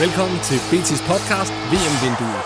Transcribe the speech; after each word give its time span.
Velkommen 0.00 0.38
til 0.42 0.56
BT's 0.56 1.02
podcast 1.12 1.52
VM-vinduet. 1.72 2.42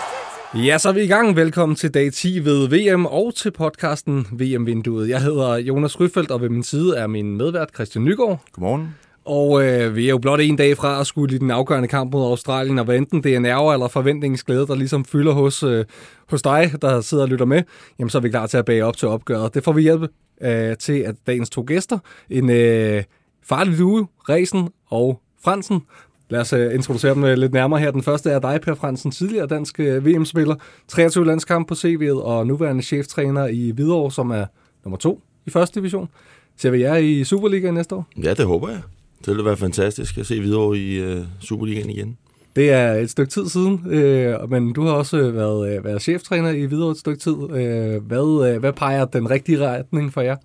Ja, 0.67 0.77
så 0.77 0.89
er 0.89 0.93
vi 0.93 1.01
i 1.01 1.07
gang. 1.07 1.35
Velkommen 1.35 1.75
til 1.75 1.93
dag 1.93 2.13
10 2.13 2.45
ved 2.45 2.67
VM 2.67 3.05
og 3.05 3.35
til 3.35 3.51
podcasten 3.51 4.27
VM-vinduet. 4.31 5.09
Jeg 5.09 5.21
hedder 5.21 5.55
Jonas 5.55 5.99
Ryfeldt, 5.99 6.31
og 6.31 6.41
ved 6.41 6.49
min 6.49 6.63
side 6.63 6.97
er 6.97 7.07
min 7.07 7.37
medvært 7.37 7.69
Christian 7.73 8.05
Nygaard. 8.05 8.39
Godmorgen. 8.51 8.95
Og 9.25 9.63
øh, 9.65 9.95
vi 9.95 10.05
er 10.05 10.09
jo 10.09 10.17
blot 10.17 10.39
en 10.39 10.55
dag 10.55 10.77
fra 10.77 10.99
at 10.99 11.07
skulle 11.07 11.35
i 11.35 11.37
den 11.37 11.51
afgørende 11.51 11.87
kamp 11.87 12.13
mod 12.13 12.23
Australien, 12.23 12.79
og 12.79 12.85
hvad 12.85 12.97
enten 12.97 13.23
det 13.23 13.35
er 13.35 13.39
nerver 13.39 13.73
eller 13.73 13.87
forventningsglæde, 13.87 14.67
der 14.67 14.75
ligesom 14.75 15.05
fylder 15.05 15.31
hos, 15.31 15.63
øh, 15.63 15.85
hos 16.29 16.41
dig, 16.41 16.71
der 16.81 17.01
sidder 17.01 17.23
og 17.23 17.29
lytter 17.29 17.45
med, 17.45 17.63
jamen 17.99 18.09
så 18.09 18.17
er 18.17 18.21
vi 18.21 18.29
klar 18.29 18.47
til 18.47 18.57
at 18.57 18.65
bage 18.65 18.85
op 18.85 18.97
til 18.97 19.07
opgøret. 19.07 19.53
Det 19.53 19.63
får 19.63 19.71
vi 19.71 19.81
hjælp 19.81 20.01
øh, 20.41 20.77
til, 20.77 20.99
at 20.99 21.15
dagens 21.27 21.49
to 21.49 21.63
gæster, 21.67 21.99
en 22.29 22.49
øh, 22.49 23.03
farlig 23.43 23.77
lue, 23.77 24.07
Resen 24.29 24.69
og 24.89 25.21
Fransen, 25.43 25.81
Lad 26.29 26.39
os 26.39 26.53
uh, 26.53 26.73
introducere 26.73 27.13
dem 27.13 27.23
uh, 27.23 27.29
lidt 27.29 27.53
nærmere 27.53 27.79
her. 27.79 27.91
Den 27.91 28.03
første 28.03 28.29
er 28.29 28.39
dig, 28.39 28.61
Per 28.61 28.75
Fransen, 28.75 29.11
tidligere 29.11 29.47
dansk 29.47 29.79
uh, 29.79 30.05
VM-spiller, 30.05 30.55
23 30.87 31.25
landskamp 31.25 31.67
på 31.67 31.73
CV'et 31.73 32.21
og 32.21 32.47
nuværende 32.47 32.83
cheftræner 32.83 33.47
i 33.47 33.71
Hvidovre, 33.71 34.11
som 34.11 34.31
er 34.31 34.45
nummer 34.85 34.97
to 34.97 35.21
i 35.45 35.49
første 35.49 35.79
division. 35.79 36.09
Ser 36.57 36.69
vi 36.69 36.81
jer 36.81 36.95
i 36.95 37.23
Superligaen 37.23 37.73
næste 37.73 37.95
år? 37.95 38.07
Ja, 38.23 38.33
det 38.33 38.45
håber 38.45 38.69
jeg. 38.69 38.81
Det 39.25 39.35
vil 39.35 39.45
være 39.45 39.57
fantastisk 39.57 40.17
at 40.17 40.25
se 40.25 40.39
videre 40.39 40.77
i 40.77 41.17
uh, 41.17 41.25
Superligaen 41.39 41.89
igen. 41.89 42.17
Det 42.55 42.71
er 42.71 42.93
et 42.93 43.09
stykke 43.09 43.31
tid 43.31 43.49
siden, 43.49 43.85
øh, 43.89 44.49
men 44.49 44.73
du 44.73 44.83
har 44.83 44.91
også 44.91 45.31
været, 45.31 45.77
øh, 45.77 45.85
været 45.85 46.01
cheftræner 46.01 46.49
i 46.49 46.65
Hvidovre 46.65 46.91
et 46.91 46.97
stykke 46.97 47.19
tid. 47.19 47.35
Øh, 47.51 48.03
hvad, 48.03 48.51
øh, 48.53 48.59
hvad 48.59 48.73
peger 48.73 49.05
den 49.05 49.29
rigtige 49.29 49.67
retning 49.67 50.13
for 50.13 50.21
jer? 50.21 50.35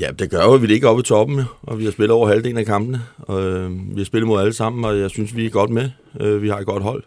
Ja, 0.00 0.10
det 0.18 0.30
gør 0.30 0.44
jo, 0.44 0.54
at 0.54 0.62
vi 0.62 0.66
ligger 0.66 0.88
oppe 0.88 1.00
i 1.00 1.04
toppen, 1.04 1.40
og 1.62 1.78
vi 1.78 1.84
har 1.84 1.90
spillet 1.92 2.10
over 2.10 2.28
halvdelen 2.28 2.58
af 2.58 2.66
kampene. 2.66 3.02
Og, 3.18 3.42
øh, 3.42 3.70
vi 3.70 3.96
har 3.96 4.04
spillet 4.04 4.28
mod 4.28 4.40
alle 4.40 4.52
sammen, 4.52 4.84
og 4.84 4.98
jeg 4.98 5.10
synes, 5.10 5.36
vi 5.36 5.46
er 5.46 5.50
godt 5.50 5.70
med. 5.70 5.90
Øh, 6.20 6.42
vi 6.42 6.48
har 6.48 6.58
et 6.58 6.66
godt 6.66 6.82
hold. 6.82 7.02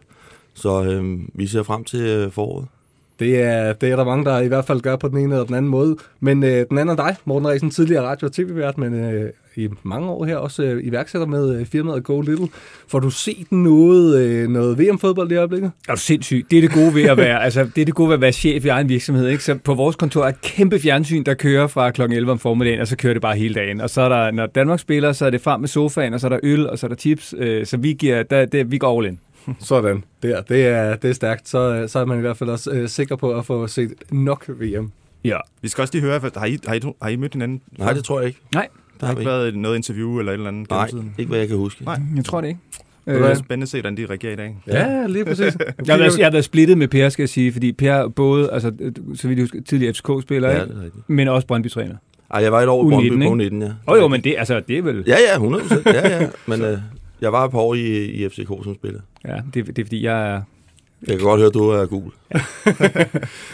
Så 0.53 0.83
øh, 0.83 1.19
vi 1.33 1.47
ser 1.47 1.63
frem 1.63 1.83
til 1.83 2.01
øh, 2.01 2.31
foråret. 2.31 2.67
Det 3.19 3.41
er, 3.41 3.73
det 3.73 3.91
er 3.91 3.95
der 3.95 4.03
mange, 4.03 4.25
der 4.25 4.39
i 4.39 4.47
hvert 4.47 4.65
fald 4.65 4.81
gør 4.81 4.95
på 4.95 5.07
den 5.07 5.17
ene 5.17 5.33
eller 5.33 5.45
den 5.45 5.55
anden 5.55 5.71
måde. 5.71 5.97
Men 6.19 6.43
øh, 6.43 6.65
den 6.69 6.77
anden 6.77 6.99
er 6.99 7.03
dig, 7.03 7.15
Morten 7.25 7.47
Resen, 7.47 7.69
tidligere 7.71 8.03
radio- 8.03 8.27
og 8.27 8.33
tv-vært, 8.33 8.77
men 8.77 8.93
øh, 8.93 9.31
i 9.57 9.69
mange 9.83 10.09
år 10.09 10.25
her 10.25 10.37
også 10.37 10.63
øh, 10.63 10.87
iværksætter 10.87 11.27
med 11.27 11.59
øh, 11.59 11.65
firmaet 11.65 12.03
Go 12.03 12.21
Little. 12.21 12.47
Får 12.87 12.99
du 12.99 13.09
set 13.09 13.51
noget, 13.51 14.21
øh, 14.21 14.49
noget 14.49 14.79
VM-fodbold 14.79 15.31
i 15.31 15.35
øjeblikket? 15.35 15.71
Er 15.87 15.95
du 15.95 15.99
sindssyg? 15.99 16.45
Det 16.51 16.57
er 16.57 16.61
det 16.61 16.71
gode 16.71 16.95
ved 16.95 17.03
at 17.03 17.17
være, 17.17 17.43
altså, 17.43 17.69
det 17.75 17.81
er 17.81 17.85
det 17.85 17.95
gode 17.95 18.09
ved 18.09 18.15
at 18.15 18.21
være 18.21 18.31
chef 18.31 18.65
i 18.65 18.67
egen 18.67 18.89
virksomhed. 18.89 19.27
Ikke? 19.27 19.43
Så 19.43 19.55
på 19.63 19.73
vores 19.73 19.95
kontor 19.95 20.23
er 20.23 20.29
et 20.29 20.41
kæmpe 20.41 20.79
fjernsyn, 20.79 21.23
der 21.23 21.33
kører 21.33 21.67
fra 21.67 21.91
kl. 21.91 22.01
11 22.01 22.31
om 22.31 22.39
formiddagen, 22.39 22.79
og 22.81 22.87
så 22.87 22.97
kører 22.97 23.13
det 23.13 23.21
bare 23.21 23.35
hele 23.35 23.53
dagen. 23.53 23.81
Og 23.81 23.89
så 23.89 24.01
er 24.01 24.09
der, 24.09 24.31
når 24.31 24.45
Danmark 24.45 24.79
spiller, 24.79 25.11
så 25.11 25.25
er 25.25 25.29
det 25.29 25.41
frem 25.41 25.59
med 25.59 25.67
sofaen, 25.67 26.13
og 26.13 26.19
så 26.19 26.27
er 26.27 26.29
der 26.29 26.39
øl, 26.43 26.69
og 26.69 26.79
så 26.79 26.85
er 26.85 26.87
der 26.87 26.95
chips. 26.95 27.33
Øh, 27.37 27.65
så 27.65 27.77
vi, 27.77 27.93
giver, 27.93 28.23
der, 28.23 28.45
der, 28.45 28.63
vi 28.63 28.77
går 28.77 28.99
all 28.99 29.07
in. 29.07 29.19
Sådan, 29.59 30.03
der. 30.23 30.41
Det 30.41 30.65
er, 30.65 30.95
det 30.95 31.09
er 31.09 31.13
stærkt. 31.13 31.49
Så, 31.49 31.85
så 31.87 31.99
er 31.99 32.05
man 32.05 32.17
i 32.17 32.21
hvert 32.21 32.37
fald 32.37 32.49
også 32.49 32.71
øh, 32.71 32.89
sikker 32.89 33.15
på 33.15 33.37
at 33.37 33.45
få 33.45 33.67
set 33.67 33.93
nok 34.11 34.45
VM. 34.49 34.91
Ja. 35.23 35.37
Vi 35.61 35.67
skal 35.67 35.81
også 35.81 35.93
lige 35.93 36.01
høre, 36.01 36.19
har 36.35 36.45
I, 36.45 36.59
har 36.67 36.73
I, 36.73 36.79
har 37.01 37.09
I 37.09 37.15
mødt 37.15 37.33
hinanden? 37.33 37.61
Nej, 37.77 37.93
det 37.93 38.03
tror 38.03 38.19
jeg 38.19 38.27
ikke. 38.27 38.39
Nej, 38.53 38.67
Der 38.99 39.05
har 39.05 39.13
vi 39.13 39.19
ikke 39.21 39.29
været 39.31 39.55
noget 39.55 39.75
interview 39.75 40.19
eller 40.19 40.31
et 40.31 40.33
eller 40.33 40.47
andet 40.47 40.69
Nej, 40.69 40.89
tiden? 40.89 41.13
ikke 41.17 41.29
hvad 41.29 41.39
jeg 41.39 41.47
kan 41.47 41.57
huske. 41.57 41.83
Nej. 41.85 41.99
jeg 42.15 42.25
tror 42.25 42.41
det 42.41 42.47
ikke. 42.47 42.59
Det 43.05 43.15
er 43.21 43.29
Øh, 43.29 43.35
spændende 43.35 43.63
at 43.63 43.69
se, 43.69 43.77
hvordan 43.81 43.97
de 43.97 44.05
reagerer 44.05 44.33
i 44.33 44.35
dag. 44.35 44.57
Ja, 44.67 45.07
lige 45.07 45.25
præcis. 45.25 45.39
jeg, 45.85 45.93
har 45.93 45.97
været, 45.97 46.17
jeg 46.17 46.25
har 46.25 46.31
været 46.31 46.45
splittet 46.45 46.77
med 46.77 46.87
Per, 46.87 47.09
skal 47.09 47.23
jeg 47.23 47.29
sige, 47.29 47.51
fordi 47.51 47.71
Per 47.71 48.07
både, 48.07 48.51
altså, 48.51 48.71
så 49.15 49.27
vidt 49.27 49.37
jeg 49.37 49.43
husker, 49.43 49.61
tidligere 49.61 49.93
FCK-spiller, 49.93 50.49
Ja, 50.49 50.57
er 50.57 50.67
men 51.07 51.27
også 51.27 51.47
Brøndby-træner. 51.47 51.95
Ej, 52.31 52.41
jeg 52.41 52.51
var 52.51 52.61
et 52.61 52.67
år 52.67 52.83
i 52.83 52.85
U19, 52.85 52.89
Brøndby 52.89 53.13
ikke? 53.13 53.27
på 53.27 53.35
19, 53.35 53.61
ja. 53.61 53.67
Åh 53.67 53.73
oh, 53.87 53.97
jo, 53.99 54.07
men 54.07 54.23
det, 54.23 54.35
altså, 54.37 54.61
det 54.67 54.77
er 54.77 54.81
vel... 54.81 55.03
Ja, 55.07 55.15
ja, 55.29 55.33
100 55.33 55.63
Ja, 55.85 56.21
ja. 56.21 56.27
Men 56.47 56.61
øh, 56.61 56.77
jeg 57.21 57.31
var 57.31 57.45
et 57.45 57.51
par 57.51 57.59
år 57.59 57.73
i, 57.73 58.05
i 58.05 58.29
FCK 58.29 58.47
som 58.47 58.75
spiller. 58.75 58.99
Ja, 59.27 59.35
det, 59.53 59.67
det 59.67 59.79
er 59.79 59.85
fordi, 59.85 60.03
jeg 60.03 60.29
er... 60.35 60.41
Jeg 61.07 61.17
kan 61.17 61.25
godt 61.25 61.39
høre, 61.39 61.47
at 61.47 61.53
du 61.53 61.69
er 61.69 61.85
gul. 61.85 62.01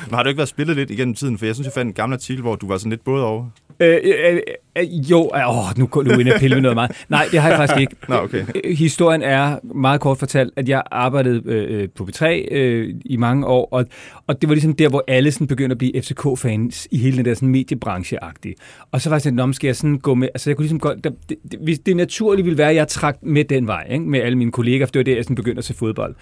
Men 0.08 0.14
har 0.14 0.24
du 0.24 0.30
ikke 0.30 0.38
været 0.38 0.50
spillet 0.50 0.76
lidt 0.76 0.92
igennem 0.92 1.16
tiden? 1.16 1.38
For 1.38 1.46
jeg 1.46 1.56
synes, 1.56 1.66
jeg 1.66 1.74
fandt 1.74 1.88
en 1.88 1.94
gammel 1.94 2.16
artikel, 2.16 2.42
hvor 2.42 2.56
du 2.56 2.68
var 2.68 2.78
sådan 2.78 2.90
lidt 2.90 3.04
både 3.04 3.26
over. 3.26 3.46
Øh, 3.80 4.00
øh, 4.04 4.40
øh, 4.78 5.12
jo, 5.12 5.32
øh, 5.36 5.50
åh, 5.50 5.78
nu 5.78 5.88
går 5.88 6.02
du 6.04 6.20
ind 6.20 6.30
og 6.30 6.40
pille 6.40 6.56
med 6.56 6.62
noget 6.62 6.76
meget. 6.76 7.06
Nej, 7.10 7.28
det 7.32 7.42
har 7.42 7.50
jeg 7.50 7.58
faktisk 7.58 7.80
ikke. 7.80 7.96
Nå, 8.10 8.16
okay. 8.16 8.46
Øh, 8.64 8.78
Historien 8.78 9.22
er 9.22 9.60
meget 9.76 10.02
kort 10.02 10.18
fortalt, 10.18 10.54
at 10.56 10.70
jeg 10.70 10.84
arbejdede 10.92 11.42
øh, 11.46 11.82
øh, 11.82 11.90
på 11.96 12.04
B3 12.04 12.26
øh, 12.52 12.96
i 13.06 13.18
mange 13.18 13.48
år, 13.48 13.70
og, 13.72 13.86
og 14.28 14.42
det 14.42 14.50
var 14.50 14.56
ligesom 14.56 14.74
der, 14.74 14.90
hvor 14.90 15.04
alle 15.08 15.32
sådan 15.32 15.48
begyndte 15.48 15.74
at 15.74 15.78
blive 15.78 16.02
FCK-fans 16.02 16.88
i 16.92 16.98
hele 16.98 17.18
den 17.18 17.26
der 17.26 17.34
sådan 17.34 17.56
mediebranche-agtige. 17.56 18.54
Og 18.92 19.02
så 19.02 19.10
var 19.10 19.16
jeg 19.16 19.22
sådan, 19.22 19.40
om 19.40 19.54
skal 19.54 19.68
jeg 19.68 19.76
sådan 19.76 19.98
gå 19.98 20.14
med, 20.14 20.28
altså 20.34 20.50
jeg 20.50 20.58
kunne 20.58 20.64
ligesom 20.64 20.80
godt, 20.80 21.04
det, 21.04 21.14
det, 21.30 21.38
det, 21.68 21.86
det 21.86 21.96
naturlige 21.96 22.44
ville 22.44 22.58
være, 22.58 22.70
at 22.70 22.76
jeg 22.76 22.88
trak 22.88 23.18
med 23.22 23.44
den 23.44 23.68
vej, 23.68 23.88
ikke? 23.92 24.06
med 24.06 24.20
alle 24.20 24.38
mine 24.38 24.52
kolleger, 24.52 24.86
for 24.86 24.92
det 24.92 25.00
var 25.00 25.04
der, 25.04 25.16
jeg 25.16 25.24
sådan 25.24 25.36
begyndte 25.36 25.60
at 25.60 25.66
se 25.66 25.74
fodbold. 25.74 26.16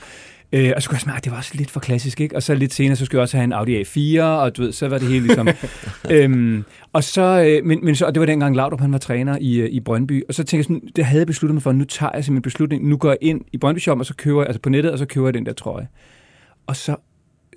Øh, 0.51 0.71
og 0.75 0.81
så 0.81 0.89
kunne 0.89 0.95
jeg 0.95 1.01
smage, 1.01 1.19
det 1.23 1.31
var 1.31 1.37
også 1.37 1.51
lidt 1.55 1.71
for 1.71 1.79
klassisk, 1.79 2.21
ikke? 2.21 2.35
Og 2.35 2.43
så 2.43 2.55
lidt 2.55 2.73
senere, 2.73 2.95
så 2.95 3.05
skulle 3.05 3.19
jeg 3.19 3.21
også 3.21 3.37
have 3.37 3.43
en 3.43 3.53
Audi 3.53 3.81
A4, 3.81 4.21
og 4.21 4.57
du 4.57 4.61
ved, 4.61 4.71
så 4.71 4.87
var 4.87 4.97
det 4.97 5.07
hele 5.07 5.25
ligesom... 5.25 5.47
øhm, 6.11 6.63
og 6.93 7.03
så, 7.03 7.21
øh, 7.21 7.65
men, 7.65 7.79
men 7.85 7.95
så, 7.95 8.05
og 8.05 8.15
det 8.15 8.19
var 8.19 8.25
dengang 8.25 8.55
Laudrup, 8.55 8.81
han 8.81 8.91
var 8.91 8.97
træner 8.97 9.37
i, 9.41 9.59
øh, 9.59 9.69
i 9.69 9.79
Brøndby, 9.79 10.23
og 10.27 10.33
så 10.33 10.43
tænkte 10.43 10.57
jeg 10.57 10.63
sådan, 10.63 10.91
det 10.95 11.05
havde 11.05 11.19
jeg 11.19 11.27
besluttet 11.27 11.53
mig 11.53 11.63
for, 11.63 11.71
nu 11.71 11.83
tager 11.83 12.11
jeg 12.13 12.23
simpelthen 12.23 12.37
en 12.37 12.41
beslutning, 12.41 12.87
nu 12.87 12.97
går 12.97 13.09
jeg 13.09 13.17
ind 13.21 13.41
i 13.51 13.57
Brøndby 13.57 13.79
Shop, 13.79 13.99
og 13.99 14.05
så 14.05 14.15
køber 14.15 14.41
jeg, 14.41 14.47
altså 14.47 14.61
på 14.61 14.69
nettet, 14.69 14.91
og 14.91 14.99
så 14.99 15.05
køber 15.05 15.27
jeg 15.27 15.33
den 15.33 15.45
der 15.45 15.53
trøje. 15.53 15.87
Og 16.67 16.75
så 16.75 16.95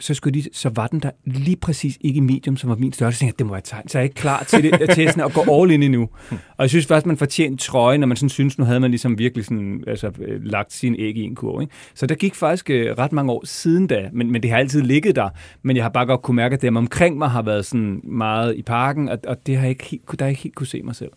så, 0.03 0.15
skulle 0.15 0.41
de, 0.41 0.49
så 0.53 0.71
var 0.75 0.87
den 0.87 1.01
der 1.01 1.11
lige 1.25 1.57
præcis 1.57 1.99
ikke 2.01 2.17
i 2.17 2.21
medium, 2.21 2.57
som 2.57 2.71
var 2.71 2.77
min 2.77 2.93
størrelse. 2.93 3.17
Så 3.17 3.21
tænkte 3.21 3.35
jeg, 3.35 3.39
det 3.39 3.47
må 3.47 3.55
jeg 3.55 3.65
tegne. 3.65 3.89
Så 3.89 3.99
er 3.99 4.01
jeg 4.01 4.05
ikke 4.05 4.15
klar 4.15 4.43
til, 4.43 4.63
det, 4.63 4.91
til 4.91 5.09
sådan 5.09 5.25
at 5.25 5.33
gå 5.33 5.63
all 5.63 5.71
in 5.71 5.83
endnu. 5.83 6.09
Og 6.31 6.39
jeg 6.59 6.69
synes 6.71 6.87
først, 6.87 7.07
man 7.07 7.17
fortjente 7.17 7.65
trøje, 7.65 7.99
når 7.99 8.07
man 8.07 8.17
sådan 8.17 8.29
synes, 8.29 8.59
nu 8.59 8.65
havde 8.65 8.81
man 8.81 8.91
ligesom 8.91 9.19
virkelig 9.19 9.45
sådan, 9.45 9.85
altså, 9.87 10.13
øh, 10.19 10.45
lagt 10.45 10.73
sin 10.73 10.97
æg 10.99 11.17
i 11.17 11.23
en 11.23 11.35
kurv. 11.35 11.61
Ikke? 11.61 11.73
Så 11.95 12.07
der 12.07 12.15
gik 12.15 12.35
faktisk 12.35 12.71
øh, 12.71 12.99
ret 12.99 13.13
mange 13.13 13.33
år 13.33 13.43
siden 13.45 13.87
da, 13.87 14.09
men, 14.13 14.33
men 14.33 14.43
det 14.43 14.51
har 14.51 14.59
altid 14.59 14.83
ligget 14.83 15.17
der. 15.17 15.29
Men 15.63 15.77
jeg 15.77 15.85
har 15.85 15.91
bare 15.91 16.07
godt 16.07 16.23
kunne 16.23 16.37
mærke, 16.37 16.55
at 16.55 16.63
dem 16.63 16.77
omkring 16.77 17.19
mig 17.19 17.31
har 17.31 17.43
været 17.43 17.67
sådan 17.67 18.01
meget 18.05 18.57
i 18.57 18.63
parken, 18.63 19.09
og, 19.09 19.19
og 19.27 19.47
det 19.47 19.57
har 19.57 19.63
jeg 19.63 19.71
ikke 19.71 19.85
helt, 19.85 20.03
der 20.11 20.17
har 20.19 20.27
jeg 20.27 20.31
ikke 20.31 20.43
helt 20.43 20.55
kunne 20.55 20.67
se 20.67 20.83
mig 20.83 20.97
selv. 20.97 21.11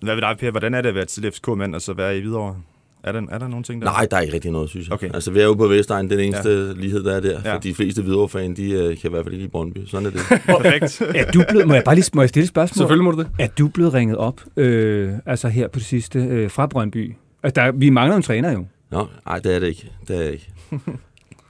Hvad 0.00 0.14
ved 0.14 0.22
dig, 0.22 0.36
Per? 0.38 0.50
Hvordan 0.50 0.74
er 0.74 0.80
det 0.80 0.88
at 0.88 0.94
være 0.94 1.04
tidligere 1.04 1.32
FCK-mand 1.32 1.74
og 1.74 1.82
så 1.82 1.92
være 1.92 2.16
i 2.16 2.20
Hvidovre? 2.20 2.56
Er 3.04 3.12
der, 3.12 3.22
er 3.30 3.38
der 3.38 3.48
nogle 3.48 3.64
ting 3.64 3.82
der? 3.82 3.88
Nej, 3.88 4.06
der 4.10 4.16
er 4.16 4.20
ikke 4.20 4.34
rigtig 4.34 4.50
noget, 4.50 4.70
synes 4.70 4.86
jeg. 4.86 4.94
Okay. 4.94 5.10
Altså, 5.14 5.30
vi 5.30 5.40
er 5.40 5.44
jo 5.44 5.54
på 5.54 5.66
Vestegn, 5.66 6.10
den 6.10 6.20
eneste 6.20 6.50
ja. 6.50 6.80
lighed, 6.82 7.04
der 7.04 7.16
er 7.16 7.20
der. 7.20 7.40
Ja. 7.44 7.54
For 7.54 7.60
de 7.60 7.74
fleste 7.74 8.02
Hvidovre-fan, 8.02 8.54
de 8.56 8.70
øh, 8.70 8.98
kan 8.98 9.10
i 9.10 9.12
hvert 9.12 9.24
fald 9.24 9.34
ikke 9.34 9.42
lide 9.42 9.50
Brøndby. 9.50 9.78
Sådan 9.86 10.06
er 10.06 10.10
det. 10.10 10.20
Perfekt. 10.46 11.00
Er 11.00 11.30
du 11.30 11.44
blevet, 11.48 11.68
må 11.68 11.74
jeg 11.74 11.84
bare 11.84 11.94
lige 11.94 12.10
må 12.14 12.22
jeg 12.22 12.28
stille 12.28 12.42
et 12.42 12.48
spørgsmål? 12.48 12.82
Selvfølgelig 12.82 13.04
må 13.04 13.10
du 13.10 13.18
det. 13.18 13.28
Er 13.38 13.48
du 13.58 13.68
blevet 13.68 13.94
ringet 13.94 14.16
op, 14.16 14.40
øh, 14.56 15.12
altså 15.26 15.48
her 15.48 15.68
på 15.68 15.78
det 15.78 15.86
sidste, 15.86 16.18
øh, 16.18 16.50
fra 16.50 16.66
Brøndby? 16.66 17.14
Altså, 17.42 17.60
der, 17.60 17.72
vi 17.72 17.90
mangler 17.90 18.16
en 18.16 18.22
træner 18.22 18.52
jo. 18.52 18.66
Nå, 18.90 19.06
nej, 19.26 19.38
det 19.38 19.54
er 19.54 19.58
det 19.58 19.66
ikke. 19.66 19.90
Det 20.08 20.16
er 20.16 20.22
jeg 20.22 20.32
ikke. 20.32 20.52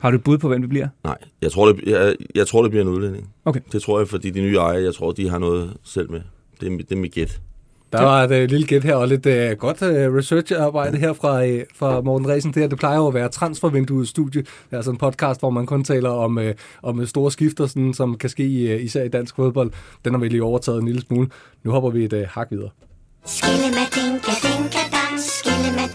Har 0.01 0.11
du 0.11 0.17
et 0.17 0.25
bud 0.25 0.39
på, 0.39 0.49
hvem 0.49 0.61
det 0.61 0.71
bliver? 0.71 0.89
Nej, 1.05 1.17
jeg 1.43 1.53
tror, 1.53 1.73
det, 1.73 1.83
jeg, 1.87 2.15
jeg 2.35 2.47
tror, 2.47 2.63
det 2.63 2.71
bliver 2.71 2.83
en 2.83 2.91
udlænding. 2.91 3.31
Okay. 3.45 3.61
Det 3.73 3.83
tror 3.83 3.99
jeg, 3.99 4.09
fordi 4.09 4.31
de 4.31 4.41
nye 4.41 4.57
ejere, 4.57 4.83
jeg 4.83 4.95
tror, 4.95 5.13
de 5.13 5.29
har 5.29 5.39
noget 5.39 5.77
selv 5.85 6.11
med. 6.11 6.21
Det 6.61 6.73
er, 6.73 6.77
det 6.77 6.93
er 6.93 6.97
mit 6.97 7.13
gæt. 7.13 7.41
Der 7.99 8.05
var 8.05 8.25
et 8.25 8.43
uh, 8.43 8.51
lille 8.51 8.67
gæt 8.67 8.85
her, 8.85 8.95
og 8.95 9.09
lidt 9.09 9.27
uh, 9.27 9.59
godt 9.59 9.83
uh, 9.83 10.17
researcharbejde 10.17 10.99
her 10.99 11.13
fra, 11.13 11.45
uh, 11.45 11.61
fra 11.77 12.01
Morten 12.01 12.29
Resen. 12.29 12.53
Det, 12.53 12.63
her, 12.63 12.69
det 12.69 12.79
plejer 12.79 12.97
jo 12.97 13.07
at 13.07 13.15
være 13.15 13.29
transfervinduet 13.29 14.09
studie. 14.09 14.43
Det 14.43 14.49
er 14.71 14.77
altså 14.77 14.91
en 14.91 14.97
podcast, 14.97 15.41
hvor 15.41 15.51
man 15.51 15.67
kun 15.67 15.85
taler 15.85 16.11
om, 16.11 16.37
uh, 16.37 16.45
om 16.83 17.07
store 17.07 17.31
skifter, 17.31 17.67
sådan, 17.67 17.95
som 17.95 18.15
kan 18.19 18.31
ske 18.31 18.47
i, 18.47 18.75
uh, 18.75 18.85
især 18.85 19.03
i 19.05 19.09
dansk 19.09 19.37
fodbold. 19.37 19.71
Den 20.05 20.15
har 20.15 20.21
vi 20.21 20.29
lige 20.29 20.43
overtaget 20.43 20.79
en 20.79 20.87
lille 20.87 21.01
smule. 21.01 21.29
Nu 21.65 21.71
hopper 21.71 21.91
vi 21.91 22.05
et 22.05 22.13
uh, 22.13 22.21
hak 22.29 22.51
videre. 22.51 22.71
Skille 23.27 23.69
med 23.69 23.87
dinka, 23.95 24.33
dinka 24.43 24.79
dans, 24.93 25.23
skille 25.23 25.73
med 25.77 25.94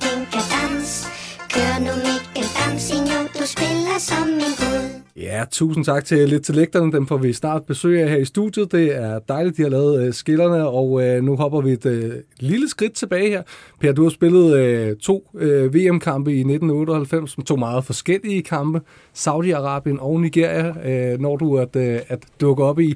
Ja, 5.30 5.46
tusind 5.52 5.86
tak 5.86 6.06
til 6.06 6.30
lidt 6.30 6.44
til 6.44 6.56
lægterne. 6.56 6.92
Dem 6.92 7.08
får 7.08 7.18
vi 7.18 7.34
snart 7.34 7.66
besøg 7.66 8.02
af 8.02 8.10
her 8.10 8.18
i 8.18 8.26
studiet. 8.26 8.72
Det 8.72 8.96
er 8.96 9.20
dejligt, 9.20 9.58
de 9.58 9.62
har 9.62 9.70
lavet 9.70 10.08
øh, 10.08 10.14
skillerne, 10.14 10.68
og 10.68 11.04
øh, 11.04 11.24
nu 11.24 11.36
hopper 11.36 11.62
vi 11.62 11.72
et 11.72 11.86
øh, 11.86 12.14
lille 12.40 12.70
skridt 12.70 12.94
tilbage 12.94 13.30
her. 13.30 13.44
Per, 13.80 13.92
du 13.92 14.04
har 14.04 14.10
spillet 14.10 14.58
øh, 14.58 14.96
to 14.98 15.30
øh, 15.36 15.74
VM-kampe 15.74 16.32
i 16.32 16.40
1998, 16.40 17.32
som 17.32 17.44
to 17.44 17.56
meget 17.56 17.86
forskellige 17.86 18.42
kampe. 18.42 18.82
Saudi-Arabien 19.14 20.00
og 20.00 20.22
Nigeria, 20.22 20.90
øh, 20.90 21.20
når 21.20 21.36
du 21.36 21.58
at, 21.58 21.76
øh, 21.76 22.00
at 22.08 22.20
dukke 22.42 22.64
op 22.64 22.80
i. 22.80 22.96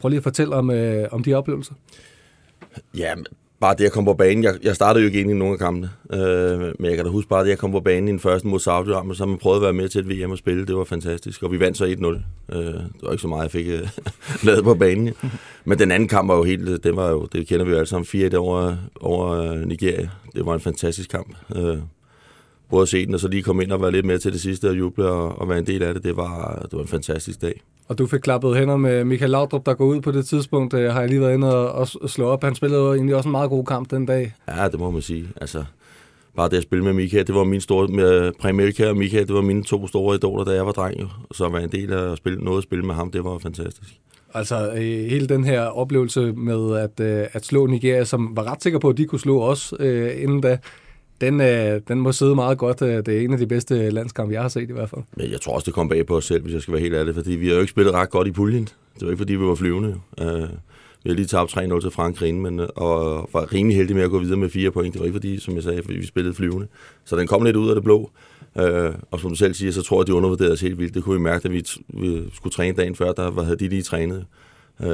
Prøv 0.00 0.08
lige 0.08 0.18
at 0.18 0.22
fortælle 0.22 0.56
om, 0.56 0.70
øh, 0.70 1.08
om 1.10 1.24
de 1.24 1.34
oplevelser. 1.34 1.74
Ja, 2.98 3.14
bare 3.60 3.74
det 3.74 3.84
jeg 3.84 3.92
kom 3.92 4.04
på 4.04 4.14
banen. 4.14 4.44
Jeg, 4.44 4.54
jeg 4.62 4.74
startede 4.74 5.02
jo 5.02 5.06
ikke 5.06 5.20
ind 5.20 5.30
i 5.30 5.34
nogen 5.34 5.52
af 5.52 5.58
kampene, 5.58 5.90
øh, 6.12 6.60
men 6.60 6.84
jeg 6.84 6.96
kan 6.96 7.04
da 7.04 7.10
huske 7.10 7.28
bare 7.28 7.44
det, 7.44 7.50
jeg 7.50 7.58
kom 7.58 7.72
på 7.72 7.80
banen 7.80 8.08
i 8.08 8.10
den 8.10 8.20
første 8.20 8.48
mod 8.48 8.60
Saudi-Arabien, 8.60 9.14
så 9.14 9.26
man 9.26 9.38
prøvede 9.38 9.58
at 9.58 9.62
være 9.62 9.72
med 9.72 9.88
til 9.88 10.00
et 10.00 10.08
VM 10.08 10.30
og 10.30 10.38
spille. 10.38 10.66
Det 10.66 10.76
var 10.76 10.84
fantastisk, 10.84 11.42
og 11.42 11.52
vi 11.52 11.60
vandt 11.60 11.78
så 11.78 11.84
1-0. 11.84 12.56
Øh, 12.56 12.64
det 12.64 12.84
var 13.02 13.10
ikke 13.10 13.22
så 13.22 13.28
meget, 13.28 13.42
jeg 13.42 13.50
fik 13.50 13.68
øh, 13.68 13.88
lavet 14.46 14.64
på 14.64 14.74
banen. 14.74 15.06
Ja. 15.06 15.28
Men 15.64 15.78
den 15.78 15.90
anden 15.90 16.08
kamp 16.08 16.28
var 16.28 16.36
jo 16.36 16.42
helt, 16.42 16.84
det 16.84 16.96
var 16.96 17.10
jo, 17.10 17.28
det 17.32 17.46
kender 17.46 17.64
vi 17.64 17.70
jo 17.70 17.76
alle 17.76 17.88
sammen, 17.88 18.06
4-1 18.32 18.36
over, 18.36 18.76
over 19.00 19.28
øh, 19.30 19.60
Nigeria. 19.60 20.10
Det 20.34 20.46
var 20.46 20.54
en 20.54 20.60
fantastisk 20.60 21.10
kamp. 21.10 21.36
Øh, 21.56 21.78
både 22.70 22.82
at 22.82 22.88
se 22.88 23.06
den, 23.06 23.14
og 23.14 23.20
så 23.20 23.28
lige 23.28 23.42
komme 23.42 23.62
ind 23.62 23.72
og 23.72 23.82
være 23.82 23.92
lidt 23.92 24.06
med 24.06 24.18
til 24.18 24.32
det 24.32 24.40
sidste 24.40 24.68
og 24.68 24.78
juble 24.78 25.08
og, 25.08 25.38
og 25.40 25.48
være 25.48 25.58
en 25.58 25.66
del 25.66 25.82
af 25.82 25.94
det. 25.94 26.04
Det 26.04 26.16
var, 26.16 26.58
det 26.62 26.72
var 26.72 26.80
en 26.80 26.88
fantastisk 26.88 27.42
dag. 27.42 27.60
Og 27.90 27.98
du 27.98 28.06
fik 28.06 28.20
klappet 28.20 28.56
hænder 28.56 28.76
med 28.76 29.04
Michael 29.04 29.30
Laudrup, 29.30 29.66
der 29.66 29.74
går 29.74 29.84
ud 29.84 30.00
på 30.00 30.10
det 30.10 30.26
tidspunkt. 30.26 30.74
Øh, 30.74 30.92
har 30.92 31.00
jeg 31.00 31.08
lige 31.08 31.20
været 31.20 31.34
inde 31.34 31.56
og, 31.56 31.72
og 32.00 32.10
slå 32.10 32.26
op. 32.26 32.44
Han 32.44 32.54
spillede 32.54 32.80
jo 32.80 32.94
egentlig 32.94 33.16
også 33.16 33.28
en 33.28 33.32
meget 33.32 33.50
god 33.50 33.64
kamp 33.64 33.90
den 33.90 34.06
dag. 34.06 34.34
Ja, 34.48 34.68
det 34.68 34.80
må 34.80 34.90
man 34.90 35.02
sige. 35.02 35.28
Altså, 35.40 35.64
bare 36.36 36.48
det 36.48 36.56
at 36.56 36.62
spille 36.62 36.84
med 36.84 36.92
Michael, 36.92 37.26
det 37.26 37.34
var 37.34 37.44
min 37.44 37.60
store, 37.60 37.88
med 37.88 38.32
Præmelka 38.40 38.88
og 38.88 38.96
Michael, 38.96 39.26
det 39.26 39.34
var 39.34 39.40
mine 39.40 39.64
to 39.64 39.86
store 39.86 40.14
idoler, 40.14 40.44
da 40.44 40.50
jeg 40.50 40.66
var 40.66 40.72
dreng. 40.72 41.00
Jo. 41.00 41.06
Så 41.32 41.44
at 41.44 41.52
være 41.52 41.64
en 41.64 41.72
del 41.72 41.92
af 41.92 42.12
at 42.12 42.18
spille, 42.18 42.44
noget 42.44 42.58
at 42.58 42.62
spille 42.62 42.84
med 42.84 42.94
ham, 42.94 43.10
det 43.10 43.24
var 43.24 43.38
fantastisk. 43.38 43.90
Altså 44.34 44.72
øh, 44.72 45.10
hele 45.10 45.26
den 45.26 45.44
her 45.44 45.60
oplevelse 45.60 46.32
med 46.32 46.76
at, 46.76 47.00
øh, 47.00 47.26
at 47.32 47.44
slå 47.44 47.66
Nigeria, 47.66 48.04
som 48.04 48.36
var 48.36 48.52
ret 48.52 48.62
sikker 48.62 48.78
på, 48.78 48.88
at 48.88 48.96
de 48.96 49.04
kunne 49.04 49.20
slå 49.20 49.42
os 49.42 49.74
øh, 49.80 50.22
inden 50.22 50.40
da, 50.40 50.58
den, 51.20 51.40
øh, 51.40 51.80
den 51.88 52.00
må 52.00 52.12
sidde 52.12 52.34
meget 52.34 52.58
godt. 52.58 52.82
Øh, 52.82 53.06
det 53.06 53.08
er 53.08 53.20
en 53.20 53.32
af 53.32 53.38
de 53.38 53.46
bedste 53.46 53.90
landskampe, 53.90 54.34
jeg 54.34 54.42
har 54.42 54.48
set 54.48 54.70
i 54.70 54.72
hvert 54.72 54.90
fald. 54.90 55.02
Men 55.16 55.30
jeg 55.30 55.40
tror 55.40 55.54
også, 55.54 55.66
det 55.66 55.74
kom 55.74 55.88
bag 55.88 56.06
på 56.06 56.16
os 56.16 56.24
selv, 56.24 56.42
hvis 56.42 56.54
jeg 56.54 56.62
skal 56.62 56.72
være 56.72 56.80
helt 56.80 56.94
ærlig, 56.94 57.14
fordi 57.14 57.32
vi 57.32 57.48
har 57.48 57.54
jo 57.54 57.60
ikke 57.60 57.70
spillet 57.70 57.94
ret 57.94 58.10
godt 58.10 58.28
i 58.28 58.32
puljen. 58.32 58.68
Det 58.94 59.02
var 59.02 59.08
ikke, 59.08 59.20
fordi 59.20 59.34
vi 59.34 59.44
var 59.44 59.54
flyvende. 59.54 59.94
Uh, 60.22 60.26
vi 61.04 61.10
har 61.10 61.14
lige 61.14 61.26
tabt 61.26 61.56
3-0 61.56 61.80
til 61.80 61.90
Frankrig, 61.90 62.34
men, 62.34 62.60
øh, 62.60 62.68
og 62.76 63.30
var 63.32 63.52
rimelig 63.52 63.76
heldige 63.76 63.96
med 63.96 64.04
at 64.04 64.10
gå 64.10 64.18
videre 64.18 64.36
med 64.36 64.48
fire 64.48 64.70
point. 64.70 64.92
Det 64.92 65.00
var 65.00 65.06
ikke 65.06 65.16
fordi, 65.16 65.38
som 65.38 65.54
jeg 65.54 65.62
sagde, 65.62 65.82
fordi 65.82 65.98
vi 65.98 66.06
spillede 66.06 66.34
flyvende. 66.34 66.66
Så 67.04 67.16
den 67.16 67.26
kom 67.26 67.42
lidt 67.42 67.56
ud 67.56 67.68
af 67.68 67.74
det 67.74 67.84
blå. 67.84 68.10
Uh, 68.54 68.94
og 69.10 69.20
som 69.20 69.30
du 69.30 69.36
selv 69.36 69.54
siger, 69.54 69.72
så 69.72 69.82
tror 69.82 69.96
jeg, 69.96 70.00
at 70.00 70.06
de 70.06 70.14
undervurderede 70.14 70.52
os 70.52 70.60
helt 70.60 70.78
vildt. 70.78 70.94
Det 70.94 71.04
kunne 71.04 71.16
vi 71.16 71.22
mærke, 71.22 71.44
at 71.44 71.52
vi, 71.52 71.64
vi 71.88 72.22
skulle 72.34 72.52
træne 72.52 72.76
dagen 72.76 72.94
før, 72.94 73.12
der 73.12 73.42
havde 73.42 73.56
de 73.56 73.68
lige 73.68 73.82
trænet. 73.82 74.24
Uh, 74.78 74.86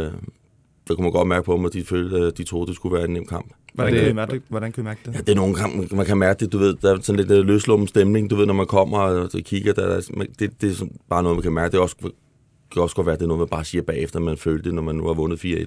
der 0.89 0.95
kunne 0.95 1.03
man 1.03 1.13
godt 1.13 1.29
mærke 1.29 1.45
på 1.45 1.57
dem, 1.57 1.65
at 1.65 1.73
de 1.73 1.85
følte, 1.85 2.17
at 2.17 2.39
de 2.39 2.45
troede, 2.45 2.67
det 2.67 2.77
skulle 2.77 2.95
være 2.97 3.05
en 3.05 3.13
nem 3.13 3.27
kamp. 3.27 3.53
Hvordan, 3.75 3.93
det- 3.93 4.01
kan, 4.03 4.11
I 4.11 4.15
mærke 4.15 4.33
det? 4.33 4.43
Hvordan 4.49 4.73
kan 4.73 4.83
I 4.83 4.85
mærke 4.85 5.01
det? 5.07 5.15
Ja, 5.15 5.19
det 5.19 5.29
er 5.29 5.35
nogle 5.35 5.55
kamp, 5.55 5.93
man 5.93 6.07
kan 6.07 6.19
mærke 6.19 6.41
det, 6.45 6.53
du 6.53 6.59
ved, 6.59 6.75
der 6.83 6.95
er 6.95 7.01
sådan 7.03 7.17
lidt 7.21 7.31
øh, 7.31 7.47
løslummen 7.47 7.89
stemning, 7.89 8.31
du 8.31 8.37
ved, 8.37 8.47
når 8.47 8.55
man 8.55 8.67
kommer 8.67 8.99
og 8.99 9.31
så 9.31 9.43
kigger, 9.45 9.73
der, 9.73 9.87
der, 9.89 10.25
det, 10.39 10.61
det 10.61 10.81
er 10.81 10.87
bare 11.11 11.23
noget, 11.23 11.37
man 11.37 11.43
kan 11.43 11.53
mærke. 11.53 11.73
Det 11.73 11.79
er 11.79 11.83
også, 11.83 11.97
det 12.03 12.13
kan 12.73 12.83
også 12.83 12.97
godt 12.97 13.07
være, 13.07 13.15
at 13.15 13.19
det 13.21 13.25
er 13.25 13.29
noget, 13.29 13.39
man 13.39 13.49
bare 13.49 13.65
siger 13.65 13.83
bagefter, 13.83 14.21
man 14.21 14.37
følte 14.37 14.65
det, 14.65 14.75
når 14.75 14.83
man 14.83 14.95
nu 14.95 15.07
har 15.07 15.15
vundet 15.15 15.45
4-1. 15.45 15.67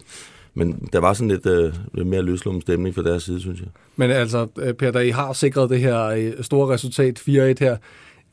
Men 0.53 0.89
der 0.93 0.99
var 0.99 1.13
sådan 1.13 1.27
lidt, 1.27 1.45
øh, 1.45 1.73
lidt 1.93 2.07
mere 2.07 2.21
løslummen 2.21 2.61
stemning 2.61 2.95
fra 2.95 3.03
deres 3.03 3.23
side, 3.23 3.39
synes 3.39 3.59
jeg. 3.59 3.67
Men 3.95 4.11
altså, 4.11 4.47
øh, 4.59 4.73
Per, 4.73 4.91
da 4.91 4.99
I 4.99 5.09
har 5.09 5.33
sikret 5.33 5.69
det 5.69 5.79
her 5.79 6.05
øh, 6.05 6.31
store 6.41 6.73
resultat 6.73 7.19
4-1 7.19 7.31
her, 7.59 7.77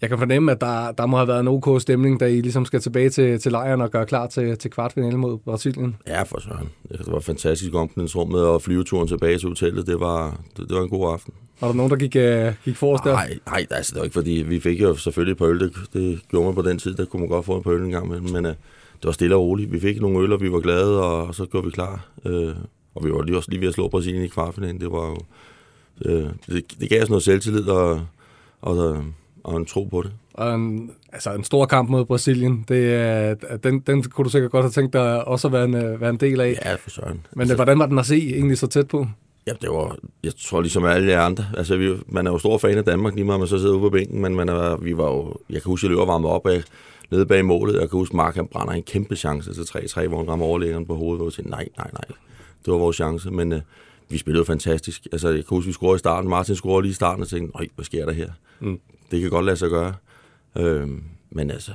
jeg 0.01 0.09
kan 0.09 0.19
fornemme, 0.19 0.53
at 0.53 0.61
der, 0.61 0.93
der 0.93 1.07
må 1.07 1.17
have 1.17 1.29
været 1.29 1.41
en 1.41 1.49
ok 1.49 1.81
stemning, 1.81 2.21
da 2.21 2.27
I 2.27 2.41
ligesom 2.41 2.65
skal 2.65 2.81
tilbage 2.81 3.11
til, 3.11 3.41
til 3.41 3.53
lejren 3.53 3.81
og 3.81 3.91
gøre 3.91 4.07
klar 4.07 4.27
til, 4.27 4.59
til 4.59 4.71
kvartfinale 4.71 5.17
mod 5.17 5.39
Brasilien. 5.39 5.97
Ja, 6.07 6.23
for 6.23 6.41
søren. 6.41 6.69
Det 6.89 7.13
var 7.13 7.21
fantastisk 7.21 7.75
omklædningsrummet, 7.75 8.47
og 8.47 8.63
flyveturen 8.63 9.09
tilbage 9.09 9.39
til 9.39 9.49
hotellet, 9.49 9.87
det 9.87 10.01
var, 10.01 10.41
det, 10.57 10.69
det 10.69 10.77
var 10.77 10.83
en 10.83 10.89
god 10.89 11.13
aften. 11.13 11.35
Var 11.61 11.69
der 11.69 11.75
nogen, 11.75 11.91
der 11.91 11.97
gik, 11.97 12.17
øh, 12.17 12.53
gik 12.65 12.77
forrest 12.77 13.05
der? 13.05 13.13
Nej, 13.13 13.39
nej, 13.47 13.67
altså, 13.71 13.93
det 13.93 13.99
var 13.99 14.05
ikke 14.05 14.15
fordi, 14.15 14.31
vi 14.31 14.61
fik 14.61 14.81
jo 14.81 14.97
selvfølgelig 14.97 15.33
et 15.33 15.39
par 15.39 15.47
øl, 15.47 15.61
det, 15.61 15.73
det 15.93 16.21
gjorde 16.29 16.47
man 16.47 16.55
på 16.55 16.63
den 16.63 16.79
tid, 16.79 16.95
der 16.95 17.05
kunne 17.05 17.21
man 17.21 17.29
godt 17.29 17.45
få 17.45 17.57
en 17.57 17.63
par 17.63 17.71
øl 17.71 17.83
en 17.83 17.91
gang 17.91 18.07
imellem, 18.07 18.31
men 18.31 18.45
uh, 18.45 18.51
det 18.97 19.05
var 19.05 19.13
stille 19.13 19.37
og 19.37 19.43
roligt. 19.43 19.73
Vi 19.73 19.81
fik 19.81 20.01
nogle 20.01 20.19
øl, 20.19 20.33
og 20.33 20.41
vi 20.41 20.53
var 20.53 20.61
glade, 20.61 21.03
og 21.03 21.35
så 21.35 21.47
gjorde 21.47 21.65
vi 21.65 21.71
klar. 21.71 22.07
Uh, 22.25 22.55
og 22.95 23.05
vi 23.05 23.13
var 23.13 23.23
lige 23.23 23.37
også 23.37 23.51
lige 23.51 23.61
ved 23.61 23.69
at 23.69 23.75
slå 23.75 23.89
Brasilien 23.89 24.25
i 24.25 24.29
kvartfinalen. 24.29 24.81
Det 24.81 24.93
var 24.93 25.07
jo, 25.07 25.19
uh, 26.05 26.31
det, 26.47 26.81
det 26.81 26.89
gav 26.89 27.03
os 27.03 27.09
noget 27.09 27.23
selvtillid 27.23 27.69
og, 27.69 28.07
og, 28.61 29.05
og 29.47 29.57
en 29.57 29.67
tro 29.67 29.85
på 29.85 30.03
det. 30.03 30.13
Og 30.35 30.55
en, 30.55 30.91
altså 31.13 31.35
en 31.35 31.45
stor 31.45 31.67
kamp 31.67 31.91
mod 31.91 32.05
Brasilien, 32.05 32.65
det, 32.69 32.95
er- 32.95 33.35
den, 33.63 33.81
den 33.81 34.03
kunne 34.03 34.25
du 34.25 34.31
sikkert 34.31 34.51
godt 34.51 34.65
have 34.65 34.71
tænkt 34.71 34.93
dig 34.93 35.29
også 35.29 35.49
at 35.49 35.53
være 35.53 35.65
en, 35.65 35.75
øh, 35.75 36.01
være 36.01 36.11
en 36.11 36.17
del 36.17 36.41
af. 36.41 36.59
Ja, 36.65 36.75
for 36.75 36.91
søren. 36.91 37.27
Men 37.33 37.41
altså, 37.41 37.55
hvordan 37.57 37.79
var 37.79 37.87
den 37.87 37.99
at 37.99 38.07
se 38.07 38.17
egentlig 38.35 38.59
så 38.59 38.67
tæt 38.67 38.89
på? 38.89 39.07
Ja, 39.47 39.53
det 39.61 39.71
var, 39.71 39.97
jeg 40.25 40.33
tror 40.37 40.61
ligesom 40.61 40.85
alle 40.85 41.11
jer 41.13 41.21
andre. 41.23 41.45
Altså, 41.57 41.77
vi, 41.77 41.93
man 42.09 42.27
er 42.27 42.31
jo 42.31 42.39
stor 42.39 42.59
fan 42.59 42.79
af 42.79 42.85
Danmark, 42.85 43.15
lige 43.15 43.25
meget 43.25 43.41
man 43.41 43.49
så 43.49 43.59
sidder 43.59 43.73
ude 43.73 43.81
på 43.81 43.91
bænken, 43.91 44.23
men 44.23 44.35
man 44.35 44.49
er, 44.49 44.77
vi 44.77 44.97
var 44.97 45.05
jo, 45.11 45.35
jeg 45.51 45.63
kan 45.63 45.69
huske, 45.71 45.85
jeg 45.87 45.91
løber 45.91 46.05
varmet 46.07 46.31
op 46.31 46.47
af, 46.47 46.63
nede 47.11 47.27
bag 47.27 47.45
målet. 47.45 47.75
Jeg 47.75 47.91
kan 47.91 47.99
huske, 47.99 48.17
Mark 48.17 48.35
han 48.35 48.47
brænder 48.47 48.73
en 48.73 48.83
kæmpe 48.83 49.17
chance 49.17 49.55
til 49.55 49.63
3-3, 49.63 50.09
hvor 50.09 50.19
han 50.19 50.29
rammer 50.29 50.47
overlæggeren 50.47 50.87
på 50.87 50.95
hovedet, 50.95 51.19
hvor 51.19 51.27
jeg 51.27 51.33
tænkte, 51.33 51.51
nej, 51.51 51.69
nej, 51.79 51.91
nej, 51.93 52.17
det 52.65 52.73
var 52.73 52.79
vores 52.79 52.97
chance, 52.97 53.31
men 53.31 53.53
øh, 53.53 53.61
vi 54.09 54.19
spillede 54.19 54.45
fantastisk. 54.45 55.07
Altså, 55.13 55.29
jeg 55.29 55.37
kan 55.37 55.45
huske, 55.57 55.67
vi 55.67 55.73
scorede 55.73 55.97
i 55.97 55.99
starten, 55.99 56.31
Martin 56.31 56.55
scorede 56.55 56.83
lige 56.83 56.91
i 56.91 56.95
starten, 56.95 57.23
og 57.23 57.29
tænkte, 57.29 57.57
nej, 57.59 57.69
hvad 57.75 57.85
sker 57.85 58.05
der 58.07 58.13
her? 58.13 58.29
Mm. 58.61 58.79
Det 59.11 59.21
kan 59.21 59.31
godt 59.31 59.45
lade 59.45 59.57
sig 59.57 59.71
gøre. 59.71 59.95
Øh, 60.59 60.89
men 61.31 61.51
altså, 61.51 61.73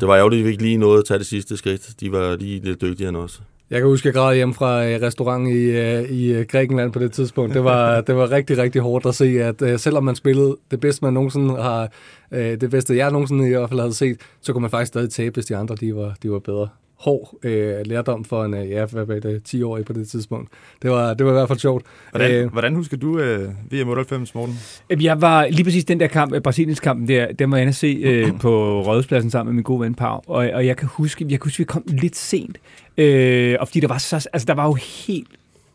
det 0.00 0.08
var 0.08 0.16
ærgerligt, 0.16 0.40
at 0.40 0.44
vi 0.44 0.50
ikke 0.50 0.62
lige 0.62 0.76
nåede 0.76 0.98
at 0.98 1.04
tage 1.04 1.18
det 1.18 1.26
sidste 1.26 1.56
skridt. 1.56 2.00
De 2.00 2.12
var 2.12 2.36
lige 2.36 2.60
lidt 2.60 2.80
dygtigere 2.80 3.08
end 3.08 3.16
os. 3.16 3.42
Jeg 3.70 3.80
kan 3.80 3.88
huske, 3.88 4.08
at 4.08 4.14
jeg 4.14 4.20
græd 4.20 4.34
hjem 4.36 4.54
fra 4.54 4.86
øh, 4.86 5.02
restaurant 5.02 5.48
i, 5.48 5.52
øh, 5.52 6.02
i 6.02 6.32
øh, 6.32 6.46
Grækenland 6.46 6.92
på 6.92 6.98
det 6.98 7.12
tidspunkt. 7.12 7.54
Det 7.54 7.64
var, 7.64 8.00
det 8.06 8.16
var 8.16 8.30
rigtig, 8.30 8.58
rigtig 8.58 8.82
hårdt 8.82 9.06
at 9.06 9.14
se, 9.14 9.24
at 9.24 9.80
selvom 9.80 10.04
man 10.04 10.16
spillede 10.16 10.56
det 10.70 10.80
bedste, 10.80 11.04
man 11.04 11.14
nogensinde 11.14 11.62
har, 11.62 11.92
det 12.30 12.70
bedste, 12.70 12.96
jeg 12.96 13.10
nogensinde 13.10 13.46
i 13.46 13.50
hvert 13.50 13.68
fald 13.68 13.80
havde 13.80 13.94
set, 13.94 14.20
så 14.40 14.52
kunne 14.52 14.62
man 14.62 14.70
faktisk 14.70 14.88
stadig 14.88 15.10
tabe, 15.10 15.34
hvis 15.34 15.46
de 15.46 15.56
andre 15.56 15.74
de 15.74 15.96
var, 15.96 16.14
de 16.22 16.30
var 16.30 16.38
bedre. 16.38 16.68
Hård 16.98 17.34
øh, 17.42 17.86
lærdom 17.86 18.24
for 18.24 18.44
en, 18.44 18.54
øh, 18.54 18.70
ja, 18.70 18.84
hvad 18.84 19.04
var 19.04 19.14
det, 19.14 19.42
10 19.44 19.62
år 19.62 19.80
på 19.86 19.92
det 19.92 20.08
tidspunkt. 20.08 20.50
Det 20.82 20.90
var, 20.90 21.14
det 21.14 21.26
var 21.26 21.32
i 21.32 21.34
hvert 21.34 21.48
fald 21.48 21.58
sjovt. 21.58 21.86
Hvordan, 22.10 22.30
Øh, 22.30 22.44
øh, 22.44 22.52
hvordan 22.52 22.74
husker 22.74 22.96
du 22.96 23.18
øh, 23.18 23.48
VM 23.70 23.88
98, 23.88 24.34
Morten? 24.34 24.58
Jeg 25.00 25.20
var 25.20 25.46
lige 25.46 25.64
præcis 25.64 25.84
den 25.84 26.00
der 26.00 26.06
kamp, 26.06 26.34
øh, 26.34 26.40
Brasiliens 26.40 26.80
kampen 26.80 27.08
der, 27.08 27.32
den 27.32 27.50
var 27.50 27.56
jeg 27.56 27.62
inde 27.62 27.68
at 27.70 27.74
se 27.74 27.86
øh, 27.86 28.32
på 28.42 28.82
Rådhuspladsen 28.82 29.30
sammen 29.30 29.54
med 29.54 29.56
min 29.56 29.62
gode 29.64 29.80
ven 29.80 29.94
Pau, 29.94 30.20
og, 30.26 30.50
og 30.54 30.66
jeg 30.66 30.76
kan 30.76 30.88
huske, 30.92 31.24
jeg 31.28 31.40
kan 31.40 31.46
huske, 31.46 31.58
vi 31.58 31.64
kom 31.64 31.84
lidt 31.88 32.16
sent, 32.16 32.58
øh, 32.98 33.56
og 33.60 33.68
fordi 33.68 33.80
der 33.80 33.88
var 33.88 33.98
så, 33.98 34.28
altså 34.32 34.46
der 34.46 34.54
var 34.54 34.66
jo 34.66 34.74
helt 35.06 35.28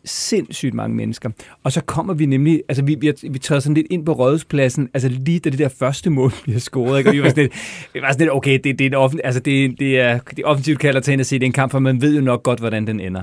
sindssygt 0.04 0.74
mange 0.74 0.96
mennesker. 0.96 1.30
Og 1.62 1.72
så 1.72 1.80
kommer 1.80 2.14
vi 2.14 2.26
nemlig, 2.26 2.62
altså 2.68 2.84
vi, 2.84 2.94
vi, 2.94 3.12
vi 3.30 3.38
træder 3.38 3.60
sådan 3.60 3.74
lidt 3.74 3.86
ind 3.90 4.06
på 4.06 4.12
Rådhuspladsen, 4.12 4.88
altså 4.94 5.08
lige 5.08 5.40
da 5.40 5.50
det 5.50 5.58
der 5.58 5.68
første 5.68 6.10
mål 6.10 6.32
bliver 6.44 6.60
scoret, 6.60 6.98
ikke? 6.98 7.10
og 7.10 7.14
vi 7.14 7.22
var 7.22 7.28
sådan 7.28 7.42
lidt, 7.42 7.52
vi 7.94 8.00
var 8.00 8.12
sådan 8.12 8.20
lidt 8.20 8.32
okay, 8.32 8.60
det, 8.64 8.78
det, 8.78 8.80
er 8.80 8.86
en 8.86 8.94
offen, 8.94 9.20
altså 9.24 9.40
det, 9.40 9.78
det 9.78 10.00
er 10.00 10.18
det 10.18 10.38
er 10.38 10.46
offensivt 10.46 10.78
kalder 10.78 11.00
til 11.00 11.20
at 11.20 11.26
se, 11.26 11.38
det 11.38 11.42
er 11.42 11.46
en 11.46 11.52
kamp, 11.52 11.72
for 11.72 11.78
man 11.78 12.02
ved 12.02 12.14
jo 12.14 12.20
nok 12.20 12.42
godt, 12.42 12.60
hvordan 12.60 12.86
den 12.86 13.00
ender. 13.00 13.22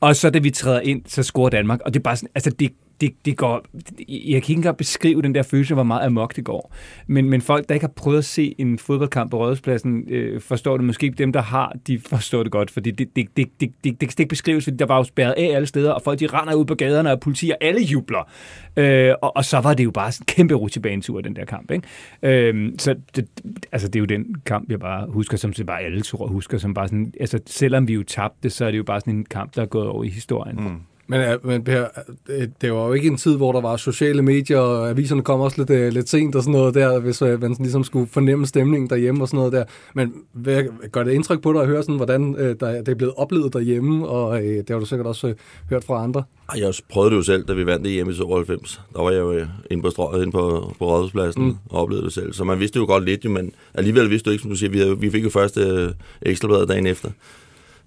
Og 0.00 0.16
så 0.16 0.30
da 0.30 0.38
vi 0.38 0.50
træder 0.50 0.80
ind, 0.80 1.02
så 1.06 1.22
scorer 1.22 1.50
Danmark, 1.50 1.80
og 1.84 1.94
det 1.94 2.00
er 2.00 2.02
bare 2.02 2.16
sådan, 2.16 2.28
altså 2.34 2.50
det, 2.50 2.72
det, 3.00 3.14
det 3.24 3.36
går, 3.36 3.64
jeg 4.08 4.16
kan 4.30 4.34
ikke 4.36 4.52
engang 4.52 4.76
beskrive 4.76 5.22
den 5.22 5.34
der 5.34 5.42
følelse, 5.42 5.74
hvor 5.74 5.82
meget 5.82 6.06
amok 6.06 6.36
det 6.36 6.44
går. 6.44 6.74
Men, 7.06 7.30
men 7.30 7.40
folk, 7.40 7.68
der 7.68 7.74
ikke 7.74 7.84
har 7.84 7.92
prøvet 7.96 8.18
at 8.18 8.24
se 8.24 8.54
en 8.58 8.78
fodboldkamp 8.78 9.30
på 9.30 9.38
Rådhuspladsen, 9.38 10.04
øh, 10.08 10.40
forstår 10.40 10.76
det 10.76 10.86
måske 10.86 11.06
ikke. 11.06 11.18
Dem, 11.18 11.32
der 11.32 11.42
har, 11.42 11.76
de 11.86 11.98
forstår 11.98 12.42
det 12.42 12.52
godt, 12.52 12.70
fordi 12.70 12.90
det, 12.90 13.16
det, 13.16 13.36
det, 13.36 13.48
det, 13.60 13.70
det, 13.84 14.00
det 14.00 14.08
kan 14.08 14.14
ikke 14.18 14.28
beskrives, 14.28 14.64
fordi 14.64 14.76
der 14.76 14.86
var 14.86 14.96
jo 14.96 15.04
spærret 15.04 15.32
af 15.32 15.56
alle 15.56 15.66
steder, 15.66 15.92
og 15.92 16.02
folk 16.02 16.20
de 16.20 16.26
render 16.26 16.54
ud 16.54 16.64
på 16.64 16.74
gaderne, 16.74 17.12
og 17.12 17.20
politi 17.20 17.50
og 17.50 17.56
alle 17.60 17.80
jubler. 17.80 18.30
Øh, 18.76 19.14
og, 19.22 19.36
og 19.36 19.44
så 19.44 19.58
var 19.58 19.74
det 19.74 19.84
jo 19.84 19.90
bare 19.90 20.12
sådan 20.12 20.22
en 20.22 20.26
kæmpe 20.26 20.54
rutsjebanetur, 20.54 21.20
den 21.20 21.36
der 21.36 21.44
kamp. 21.44 21.70
Ikke? 21.70 21.88
Øh, 22.22 22.72
så 22.78 22.94
det, 23.16 23.28
altså, 23.72 23.88
det 23.88 23.96
er 23.96 24.00
jo 24.00 24.06
den 24.06 24.34
kamp, 24.46 24.70
jeg 24.70 24.80
bare 24.80 25.06
husker, 25.10 25.36
som 25.36 25.52
bare 25.66 25.80
alle 25.80 26.00
tror 26.00 26.26
husker, 26.26 26.58
som 26.58 26.74
bare 26.74 26.88
sådan, 26.88 27.12
altså 27.20 27.40
selvom 27.46 27.88
vi 27.88 27.94
jo 27.94 28.02
tabte, 28.02 28.50
så 28.50 28.64
er 28.64 28.70
det 28.70 28.78
jo 28.78 28.84
bare 28.84 29.00
sådan 29.00 29.14
en 29.14 29.24
kamp, 29.24 29.56
der 29.56 29.62
er 29.62 29.66
gået 29.66 29.88
over 29.88 30.04
i 30.04 30.08
historien. 30.08 30.56
Mm. 30.56 30.93
Men, 31.06 31.20
ja, 31.20 31.36
men 31.42 31.64
Per, 31.64 31.86
det, 32.26 32.52
det 32.60 32.72
var 32.72 32.86
jo 32.86 32.92
ikke 32.92 33.08
en 33.08 33.16
tid, 33.16 33.36
hvor 33.36 33.52
der 33.52 33.60
var 33.60 33.76
sociale 33.76 34.22
medier, 34.22 34.58
og 34.58 34.90
aviserne 34.90 35.22
kom 35.22 35.40
også 35.40 35.58
lidt, 35.58 35.70
øh, 35.70 35.92
lidt 35.92 36.08
sent 36.08 36.34
og 36.34 36.42
sådan 36.42 36.52
noget 36.52 36.74
der, 36.74 36.98
hvis 36.98 37.22
øh, 37.22 37.40
man 37.40 37.56
ligesom 37.58 37.84
skulle 37.84 38.06
fornemme 38.06 38.46
stemningen 38.46 38.90
derhjemme 38.90 39.22
og 39.22 39.28
sådan 39.28 39.38
noget 39.38 39.52
der. 39.52 39.64
Men 39.94 40.12
hvad, 40.32 40.64
gør 40.92 41.04
det 41.04 41.12
indtryk 41.12 41.42
på 41.42 41.52
dig 41.52 41.62
at 41.62 41.68
høre, 41.68 41.82
sådan, 41.82 41.96
hvordan 41.96 42.36
øh, 42.38 42.56
der, 42.60 42.72
det 42.72 42.88
er 42.88 42.94
blevet 42.94 43.14
oplevet 43.16 43.52
derhjemme, 43.52 44.08
og 44.08 44.44
øh, 44.44 44.56
det 44.56 44.70
har 44.70 44.78
du 44.78 44.86
sikkert 44.86 45.06
også 45.06 45.28
øh, 45.28 45.34
hørt 45.70 45.84
fra 45.84 46.02
andre? 46.02 46.24
Jeg 46.56 46.74
prøvede 46.90 47.10
det 47.10 47.16
jo 47.16 47.22
selv, 47.22 47.44
da 47.44 47.52
vi 47.52 47.66
vandt 47.66 47.84
det 47.84 47.92
hjemme 47.92 48.12
i 48.12 48.16
92. 48.16 48.80
Der 48.94 49.02
var 49.02 49.10
jeg 49.10 49.20
jo 49.20 49.32
øh, 49.32 49.46
inde 49.70 49.82
på, 49.82 49.90
strøget, 49.90 50.22
inde 50.22 50.32
på, 50.32 50.74
på 50.78 50.86
Rådhuspladsen 50.86 51.44
mm. 51.44 51.56
og 51.70 51.82
oplevede 51.82 52.04
det 52.04 52.12
selv. 52.12 52.32
Så 52.32 52.44
man 52.44 52.60
vidste 52.60 52.78
jo 52.78 52.86
godt 52.86 53.04
lidt, 53.04 53.30
men 53.30 53.52
alligevel 53.74 54.10
vidste 54.10 54.26
du 54.26 54.30
ikke, 54.30 54.42
som 54.42 54.50
du 54.50 54.56
siger, 54.56 54.70
vi, 54.70 54.78
havde, 54.78 55.00
vi 55.00 55.10
fik 55.10 55.24
jo 55.24 55.30
først 55.30 55.58
øh, 55.58 55.90
ekstrabladet 56.22 56.68
dagen 56.68 56.86
efter 56.86 57.10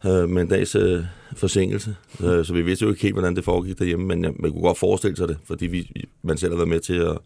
øh, 0.05 0.29
med 0.29 0.41
en 0.41 0.47
dags 0.47 0.75
øh, 0.75 1.03
forsinkelse. 1.35 1.95
Øh, 2.23 2.45
så 2.45 2.53
vi 2.53 2.61
vidste 2.61 2.83
jo 2.83 2.89
ikke 2.89 3.01
helt, 3.01 3.15
hvordan 3.15 3.35
det 3.35 3.43
foregik 3.43 3.79
derhjemme, 3.79 4.05
men 4.05 4.25
øh, 4.25 4.31
man 4.39 4.51
kunne 4.51 4.61
godt 4.61 4.77
forestille 4.77 5.17
sig 5.17 5.27
det, 5.27 5.37
fordi 5.45 5.67
vi, 5.67 6.05
man 6.21 6.37
selv 6.37 6.51
har 6.51 6.57
været 6.57 6.69
med 6.69 6.79
til 6.79 6.93
at, 6.93 7.17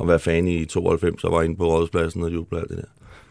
at 0.00 0.08
være 0.08 0.18
fan 0.18 0.48
i 0.48 0.64
92 0.64 1.24
og 1.24 1.32
var 1.32 1.42
inde 1.42 1.56
på 1.56 1.64
Rådhuspladsen 1.64 2.22
og 2.22 2.32
juble 2.32 2.58
alt 2.58 2.68
det 2.68 2.76
der. 2.76 2.84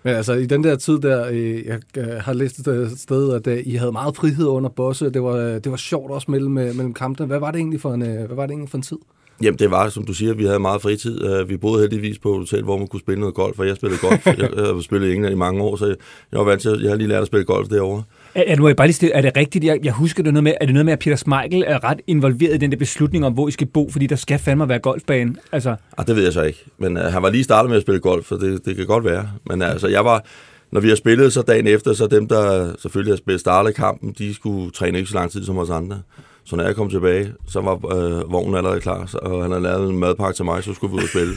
Men 0.04 0.16
altså, 0.16 0.34
i 0.34 0.46
den 0.46 0.63
der 0.63 0.75
tid 0.75 1.00
der, 1.00 1.27
øh, 1.32 1.66
jeg 1.66 1.80
har 2.22 2.34
læst 2.34 2.60
et 2.60 2.92
sted, 3.00 3.34
at 3.34 3.48
øh, 3.48 3.63
I 3.66 3.75
havde 3.75 3.92
meget 3.92 4.16
frihed 4.16 4.46
under 4.46 4.70
Bosse. 4.70 5.10
Det 5.10 5.24
var, 5.24 5.38
det 5.38 5.72
var 5.72 5.77
sjovt 5.77 6.12
også 6.12 6.32
mellem, 6.32 6.51
mellem 6.51 6.94
kampene. 6.94 7.27
Hvad 7.27 7.39
var 7.39 7.51
det 7.51 7.60
egentlig 7.60 7.82
for 7.82 7.94
en, 7.94 8.01
hvad 8.01 8.36
var 8.36 8.46
det 8.46 8.51
egentlig 8.51 8.70
for 8.70 8.77
en 8.77 8.82
tid? 8.82 8.98
Jamen, 9.42 9.60
det 9.60 9.72
var, 9.72 9.89
som 9.89 10.06
du 10.06 10.13
siger, 10.13 10.34
vi 10.34 10.46
havde 10.46 10.60
meget 10.60 10.82
fritid. 10.82 11.44
Vi 11.44 11.58
boede 11.58 11.82
heldigvis 11.82 12.20
på 12.20 12.32
et 12.32 12.39
hotel, 12.39 12.63
hvor 12.63 12.77
man 12.77 12.88
kunne 12.88 13.00
spille 13.00 13.20
noget 13.20 13.36
golf, 13.36 13.60
og 13.60 13.68
jeg 13.68 13.75
spillede 13.75 14.01
golf. 14.01 14.27
jeg, 14.27 14.38
jeg 14.38 14.66
har 14.66 14.82
spillet 14.82 15.08
i 15.08 15.13
England 15.13 15.34
i 15.34 15.38
mange 15.38 15.62
år, 15.62 15.75
så 15.75 15.86
jeg 16.32 16.39
var 16.39 16.44
vant 16.44 16.62
til, 16.62 16.70
at 16.70 16.82
jeg 16.82 16.89
har 16.89 16.96
lige 16.96 17.08
lært 17.08 17.22
at 17.22 17.27
spille 17.27 17.46
golf 17.46 17.70
derovre. 17.70 18.04
Er, 18.38 18.44
er, 18.48 18.56
nu 18.56 18.63
er, 18.63 18.70
jeg 18.70 18.75
bare 18.75 18.88
lige 18.88 18.96
stille, 18.96 19.13
er 19.13 19.22
det 19.22 19.38
rigtigt? 19.38 19.65
Jeg, 19.65 19.79
jeg 19.84 19.94
husker 19.94 20.24
det 20.24 20.34
noget 20.34 20.44
med, 20.44 20.53
er 20.62 20.65
det 20.65 20.74
noget 20.74 20.86
med, 20.86 20.94
at 20.94 21.00
Peter 21.00 21.15
Smeichel 21.15 21.63
er 21.67 21.84
ret 21.84 22.01
involveret 22.08 22.53
i 22.53 22.58
den 22.58 22.72
der 22.72 22.77
beslutning 22.77 23.25
om, 23.25 23.34
hvor 23.34 23.48
I 23.48 23.51
skal 23.51 23.67
bo, 23.67 23.89
fordi 23.91 24.08
der 24.08 24.15
skal 24.15 24.39
fandme 24.39 24.70
være 24.70 24.79
golfbane. 24.79 25.36
Altså, 25.51 25.75
Ah, 25.98 26.08
det 26.08 26.15
ved 26.15 26.24
jeg 26.24 26.34
så 26.34 26.41
ikke. 26.41 26.65
Men 26.77 26.98
uh, 26.98 27.03
han 27.03 27.24
var 27.24 27.29
lige 27.29 27.44
startet 27.44 27.70
med 27.70 27.77
at 27.77 27.84
spille 27.84 28.00
golf, 28.00 28.27
så 28.27 28.36
det, 28.36 28.65
det 28.65 28.75
kan 28.75 28.86
godt 28.86 29.06
være. 29.06 29.29
Men 29.50 29.62
altså, 29.62 29.88
jeg 29.88 30.06
var... 30.06 30.25
Når 30.72 30.82
vi 30.82 30.89
har 30.89 30.96
spillet 30.96 31.34
så 31.34 31.41
dagen 31.41 31.67
efter, 31.67 31.94
så 31.94 32.08
dem, 32.08 32.27
der 32.27 32.74
selvfølgelig 32.79 33.12
har 33.12 33.17
spillet 33.17 33.39
startet 33.39 33.75
kampen, 33.75 34.15
de 34.17 34.34
skulle 34.34 34.72
træne 34.72 34.98
ikke 34.98 35.10
så 35.10 35.15
lang 35.15 35.32
tid 35.32 35.44
som 35.44 35.58
os 35.58 35.70
andre. 35.70 36.01
Så 36.50 36.56
når 36.56 36.63
jeg 36.63 36.75
kom 36.75 36.89
tilbage, 36.89 37.34
så 37.48 37.62
var 37.62 37.74
øh, 37.96 38.32
vognen 38.32 38.56
allerede 38.56 38.80
klar, 38.82 39.06
så, 39.06 39.18
og 39.18 39.42
han 39.42 39.51
havde 39.51 39.63
lavet 39.63 39.89
en 39.89 40.00
madpakke 40.00 40.36
til 40.36 40.46
mig, 40.46 40.63
så 40.63 40.74
skulle 40.74 40.92
vi 40.92 40.98
ud 40.98 41.04
og 41.04 41.10
spille. 41.10 41.34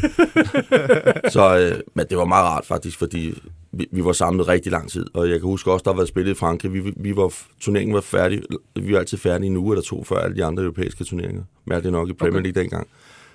så, 1.35 1.59
øh, 1.59 1.81
men 1.95 2.07
det 2.11 2.19
var 2.19 2.25
meget 2.25 2.45
rart 2.45 2.67
faktisk, 2.67 2.99
fordi 2.99 3.35
vi, 3.73 3.87
vi 3.93 4.05
var 4.05 4.13
samlet 4.13 4.49
rigtig 4.49 4.73
lang 4.73 4.91
tid. 4.91 5.07
Og 5.15 5.31
jeg 5.31 5.41
kan 5.41 5.47
huske 5.47 5.73
også, 5.73 5.83
der 5.85 5.91
var 5.91 5.97
været 5.97 6.09
spillet 6.09 6.31
i 6.31 6.35
Frankrig. 6.35 6.73
Vi, 6.73 6.93
vi 6.97 7.17
var, 7.17 7.33
turneringen 7.61 7.95
var 7.95 8.01
færdig. 8.01 8.43
Vi 8.81 8.93
var 8.93 8.99
altid 8.99 9.19
færdige 9.19 9.47
en 9.51 9.57
uge 9.57 9.73
eller 9.75 9.83
to 9.83 10.05
før 10.05 10.17
alle 10.17 10.37
de 10.37 10.45
andre 10.45 10.63
europæiske 10.63 11.05
turneringer. 11.05 11.43
Mærkeligt 11.67 11.93
nok 11.93 12.09
i 12.09 12.13
Premier 12.13 12.43
League 12.43 12.63
dengang. 12.63 12.87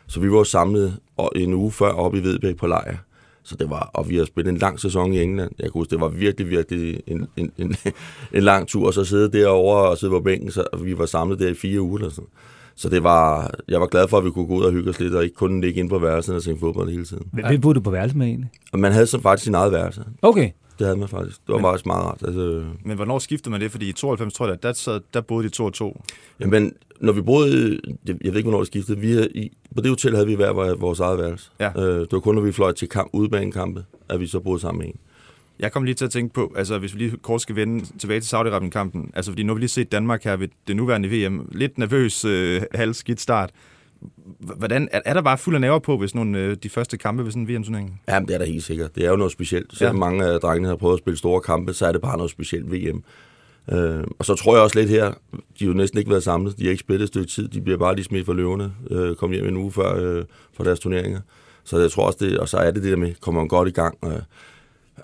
Så 0.07 0.19
vi 0.19 0.31
var 0.31 0.43
samlet 0.43 0.97
og- 1.17 1.31
en 1.35 1.53
uge 1.53 1.71
før 1.71 1.89
oppe 1.91 2.17
i 2.17 2.23
Vedbæk 2.23 2.55
på 2.57 2.67
lejr. 2.67 2.97
Så 3.45 3.55
det 3.55 3.69
var, 3.69 3.89
og 3.93 4.09
vi 4.09 4.17
har 4.17 4.25
spillet 4.25 4.51
en 4.51 4.57
lang 4.57 4.79
sæson 4.79 5.13
i 5.13 5.21
England. 5.21 5.51
Jeg 5.59 5.63
kan 5.63 5.71
huske, 5.73 5.91
det 5.91 6.01
var 6.01 6.07
virkelig, 6.07 6.49
virkelig 6.49 7.01
en, 7.07 7.27
en, 7.37 7.51
en, 7.57 7.75
en 8.33 8.43
lang 8.43 8.67
tur, 8.67 8.87
og 8.87 8.93
så 8.93 9.03
sidde 9.05 9.31
derovre 9.31 9.89
og 9.89 9.97
sidde 9.97 10.11
på 10.11 10.19
bænken, 10.19 10.51
så 10.51 10.63
vi 10.83 10.97
var 10.97 11.05
samlet 11.05 11.39
der 11.39 11.49
i 11.49 11.53
fire 11.53 11.81
uger 11.81 11.97
eller 11.97 12.09
sådan. 12.09 12.29
Så 12.75 12.89
det 12.89 13.03
var, 13.03 13.51
jeg 13.67 13.81
var 13.81 13.87
glad 13.87 14.07
for, 14.07 14.17
at 14.17 14.25
vi 14.25 14.29
kunne 14.29 14.47
gå 14.47 14.55
ud 14.55 14.63
og 14.63 14.71
hygge 14.71 14.89
os 14.89 14.99
lidt, 14.99 15.15
og 15.15 15.23
ikke 15.23 15.35
kun 15.35 15.61
ligge 15.61 15.79
ind 15.79 15.89
på 15.89 15.99
værelsen 15.99 16.35
og 16.35 16.41
se 16.41 16.57
fodbold 16.59 16.89
hele 16.89 17.05
tiden. 17.05 17.23
hvem 17.31 17.61
boede 17.61 17.75
du 17.75 17.81
på 17.81 17.91
værelse 17.91 18.17
med 18.17 18.27
egentlig? 18.27 18.49
Og 18.71 18.79
man 18.79 18.91
havde 18.91 19.05
så 19.05 19.21
faktisk 19.21 19.43
sin 19.43 19.55
eget 19.55 19.71
værelse. 19.71 20.03
Okay. 20.21 20.49
Det 20.79 20.87
havde 20.87 20.97
man 20.99 21.07
faktisk. 21.09 21.37
Det 21.47 21.53
var 21.55 21.61
faktisk 21.61 21.85
meget 21.85 22.03
rart. 22.05 22.23
Altså, 22.25 22.63
Men 22.85 22.95
hvornår 22.95 23.19
skiftede 23.19 23.49
man 23.51 23.61
det? 23.61 23.71
Fordi 23.71 23.89
i 23.89 23.93
92, 23.93 24.33
tror 24.33 24.47
jeg, 24.47 24.63
der, 24.63 24.73
sad, 24.73 25.01
der 25.13 25.21
boede 25.21 25.43
de 25.43 25.49
to 25.49 25.65
og 25.65 25.73
to. 25.73 26.01
jamen, 26.39 26.73
når 26.99 27.13
vi 27.13 27.21
boede, 27.21 27.79
jeg 28.05 28.15
ved 28.21 28.25
ikke, 28.35 28.41
hvornår 28.41 28.57
det 28.57 28.67
skiftede, 28.67 28.99
vi, 28.99 29.23
i, 29.25 29.51
på 29.75 29.81
det 29.81 29.89
hotel 29.89 30.13
havde 30.15 30.27
vi 30.27 30.35
hver 30.35 30.53
vores- 30.53 30.81
vores 30.81 30.99
eget 30.99 31.19
værelse. 31.19 31.49
Ja. 31.59 31.71
Øh, 31.77 31.99
det 31.99 32.11
var 32.11 32.19
kun, 32.19 32.35
når 32.35 32.41
vi 32.41 32.51
fløj 32.51 32.71
til 32.71 32.89
kamp, 32.89 33.09
udebanekampe, 33.13 33.85
at 34.09 34.19
vi 34.19 34.27
så 34.27 34.39
boede 34.39 34.59
sammen 34.59 34.79
med 34.79 34.87
en. 34.87 34.95
Jeg 35.59 35.71
kom 35.71 35.83
lige 35.83 35.95
til 35.95 36.05
at 36.05 36.11
tænke 36.11 36.33
på, 36.33 36.53
altså 36.57 36.77
hvis 36.77 36.93
vi 36.93 36.99
lige 36.99 37.17
kort 37.21 37.41
skal 37.41 37.55
vende 37.55 37.85
tilbage 37.99 38.19
til 38.19 38.35
Saudi-Arabien-kampen, 38.35 39.11
altså 39.13 39.31
fordi 39.31 39.43
nu 39.43 39.49
har 39.51 39.55
vi 39.55 39.59
lige 39.61 39.69
set 39.69 39.91
Danmark 39.91 40.23
her 40.23 40.35
ved 40.35 40.47
det 40.67 40.75
nuværende 40.75 41.09
VM, 41.25 41.49
lidt 41.51 41.77
nervøs, 41.77 42.25
øh, 42.25 42.61
halvskidt 42.73 43.21
start. 43.21 43.49
Hvordan, 44.39 44.87
er, 44.91 45.01
er 45.05 45.13
der 45.13 45.21
bare 45.21 45.37
fuld 45.37 45.55
af 45.55 45.61
nerver 45.61 45.79
på, 45.79 45.97
hvis 45.97 46.15
nogle 46.15 46.39
øh, 46.39 46.57
de 46.63 46.69
første 46.69 46.97
kampe 46.97 47.23
ved 47.23 47.31
sådan 47.31 47.41
en 47.41 47.47
VM-turnering? 47.55 48.01
Jamen, 48.07 48.27
det 48.27 48.33
er 48.33 48.37
da 48.39 48.45
helt 48.45 48.63
sikkert. 48.63 48.95
Det 48.95 49.05
er 49.05 49.09
jo 49.09 49.15
noget 49.15 49.31
specielt. 49.31 49.77
Selvom 49.77 49.95
Ja. 49.95 49.99
mange 49.99 50.25
af 50.25 50.39
drengene 50.39 50.67
har 50.67 50.75
prøvet 50.75 50.93
at 50.93 50.99
spille 50.99 51.17
store 51.17 51.41
kampe, 51.41 51.73
så 51.73 51.85
er 51.87 51.91
det 51.91 52.01
bare 52.01 52.17
noget 52.17 52.31
specielt 52.31 52.71
VM. 52.71 53.03
Øh, 53.71 54.03
og 54.19 54.25
så 54.25 54.35
tror 54.35 54.55
jeg 54.55 54.63
også 54.63 54.79
lidt 54.79 54.89
her, 54.89 55.05
de 55.33 55.39
har 55.59 55.67
jo 55.67 55.73
næsten 55.73 55.99
ikke 55.99 56.11
været 56.11 56.23
samlet. 56.23 56.57
De 56.59 56.63
har 56.63 56.71
ikke 56.71 56.79
spillet 56.79 57.03
et 57.03 57.07
stykke 57.07 57.27
tid. 57.31 57.47
De 57.47 57.61
bliver 57.61 57.77
bare 57.77 57.95
lige 57.95 58.05
smidt 58.05 58.25
for 58.25 58.33
løverne. 58.33 58.73
Øh, 58.91 59.15
kom 59.15 59.31
hjem 59.31 59.47
en 59.47 59.57
uge 59.57 59.71
før 59.71 59.95
øh, 60.17 60.25
for 60.57 60.63
deres 60.63 60.79
turneringer. 60.79 61.19
Så 61.63 61.77
jeg 61.79 61.91
tror 61.91 62.05
også 62.05 62.17
det, 62.21 62.37
og 62.39 62.49
så 62.49 62.57
er 62.57 62.71
det 62.71 62.83
det 62.83 62.91
der 62.91 62.97
med, 62.97 63.13
kommer 63.21 63.41
man 63.41 63.47
godt 63.47 63.67
i 63.67 63.71
gang. 63.71 63.97
Øh, 64.05 64.11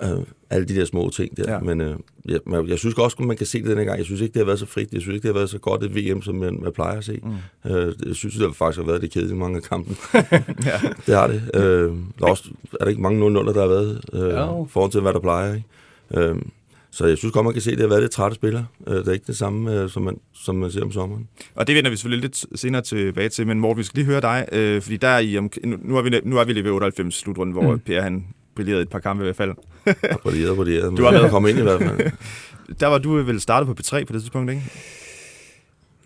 øh, 0.03 0.09
alle 0.49 0.67
de 0.67 0.75
der 0.75 0.85
små 0.85 1.09
ting 1.09 1.37
der. 1.37 1.43
Ja. 1.47 1.53
Ja. 1.53 1.59
Men 1.59 1.81
øh, 1.81 1.95
jeg, 2.25 2.39
men 2.45 2.69
jeg 2.69 2.79
synes 2.79 2.95
også, 2.95 3.17
at 3.19 3.25
man 3.25 3.37
kan 3.37 3.45
se 3.45 3.59
det 3.59 3.67
denne 3.67 3.85
gang. 3.85 3.97
Jeg 3.97 4.05
synes 4.05 4.21
ikke, 4.21 4.33
det 4.33 4.39
har 4.39 4.45
været 4.45 4.59
så 4.59 4.65
frit. 4.65 4.93
Jeg 4.93 5.01
synes 5.01 5.15
ikke, 5.15 5.27
det 5.27 5.33
har 5.35 5.39
været 5.39 5.49
så 5.49 5.57
godt 5.57 5.83
et 5.83 5.95
VM, 5.95 6.21
som 6.21 6.35
man, 6.35 6.59
man 6.61 6.71
plejer 6.73 6.97
at 6.97 7.03
se. 7.03 7.19
Mm. 7.23 7.71
Øh, 7.71 7.93
jeg 8.05 8.15
synes, 8.15 8.35
det 8.35 8.43
har 8.43 8.53
faktisk 8.53 8.79
har 8.79 8.85
været 8.85 9.01
det 9.01 9.11
kedeligt 9.11 9.33
i 9.33 9.37
mange 9.37 9.57
af 9.57 9.63
kampen. 9.63 9.97
Ja. 10.65 10.79
Det 11.05 11.15
har 11.15 11.27
det. 11.27 11.51
Øh, 11.53 11.61
der 12.19 12.25
er, 12.25 12.29
også, 12.29 12.43
er 12.73 12.83
der 12.83 12.89
ikke 12.89 13.01
mange 13.01 13.19
0 13.19 13.35
der 13.35 13.61
har 13.61 13.67
været 13.67 14.01
øh, 14.13 14.29
Jo. 14.29 14.67
forhold 14.69 14.91
til, 14.91 15.01
hvad 15.01 15.13
der 15.13 15.19
plejer. 15.19 15.53
Ikke? 15.53 16.29
Øh, 16.29 16.35
så 16.91 17.05
jeg 17.05 17.17
synes 17.17 17.33
godt, 17.33 17.43
man 17.43 17.53
kan 17.53 17.61
se, 17.61 17.71
at 17.71 17.77
det 17.77 17.83
har 17.83 17.89
været 17.89 18.01
lidt 18.01 18.11
trætte 18.11 18.35
spillere. 18.35 18.65
Øh, 18.87 18.95
det 18.95 19.07
er 19.07 19.11
ikke 19.11 19.27
det 19.27 19.37
samme, 19.37 19.81
øh, 19.81 19.89
som, 19.89 20.01
man, 20.01 20.17
som 20.33 20.55
man 20.55 20.71
ser 20.71 20.83
om 20.83 20.91
sommeren. 20.91 21.27
Og 21.55 21.67
det 21.67 21.75
vender 21.75 21.89
vi 21.89 21.95
selvfølgelig 21.95 22.21
lidt 22.21 22.59
senere 22.59 22.81
tilbage 22.81 23.29
til, 23.29 23.47
men 23.47 23.59
Morten, 23.59 23.77
vi 23.77 23.83
skal 23.83 23.97
lige 23.97 24.05
høre 24.05 24.21
dig, 24.21 24.47
øh, 24.51 24.81
fordi 24.81 24.97
der 24.97 25.07
er 25.07 25.19
i, 25.19 25.37
om, 25.37 25.49
nu, 25.63 25.97
er 25.97 26.01
vi, 26.01 26.21
nu 26.23 26.37
er 26.37 26.43
vi 26.45 26.53
lige 26.53 26.63
ved 26.63 26.71
98 26.71 27.15
slutrunden, 27.15 27.53
hvor 27.53 27.71
mm. 27.71 27.79
Per 27.79 28.01
han 28.01 28.25
brillerede 28.55 28.81
et 28.81 28.89
par 28.89 28.99
kampe 28.99 29.23
i 29.23 29.25
hvert 29.25 29.35
fald. 29.35 29.51
På 30.23 30.31
det. 30.31 30.97
Du 30.97 31.03
har 31.03 31.11
været- 31.11 31.31
kommet 31.31 31.49
ind 31.49 31.59
i 31.59 31.61
hvert 31.61 31.81
fald. 31.81 32.11
Der 32.79 32.87
var 32.87 32.97
du 32.97 33.21
vel 33.23 33.41
startet 33.41 33.67
på 33.67 33.81
P3 33.81 34.03
på 34.05 34.13
det 34.13 34.21
tidspunkt, 34.21 34.51
ikke? 34.51 34.63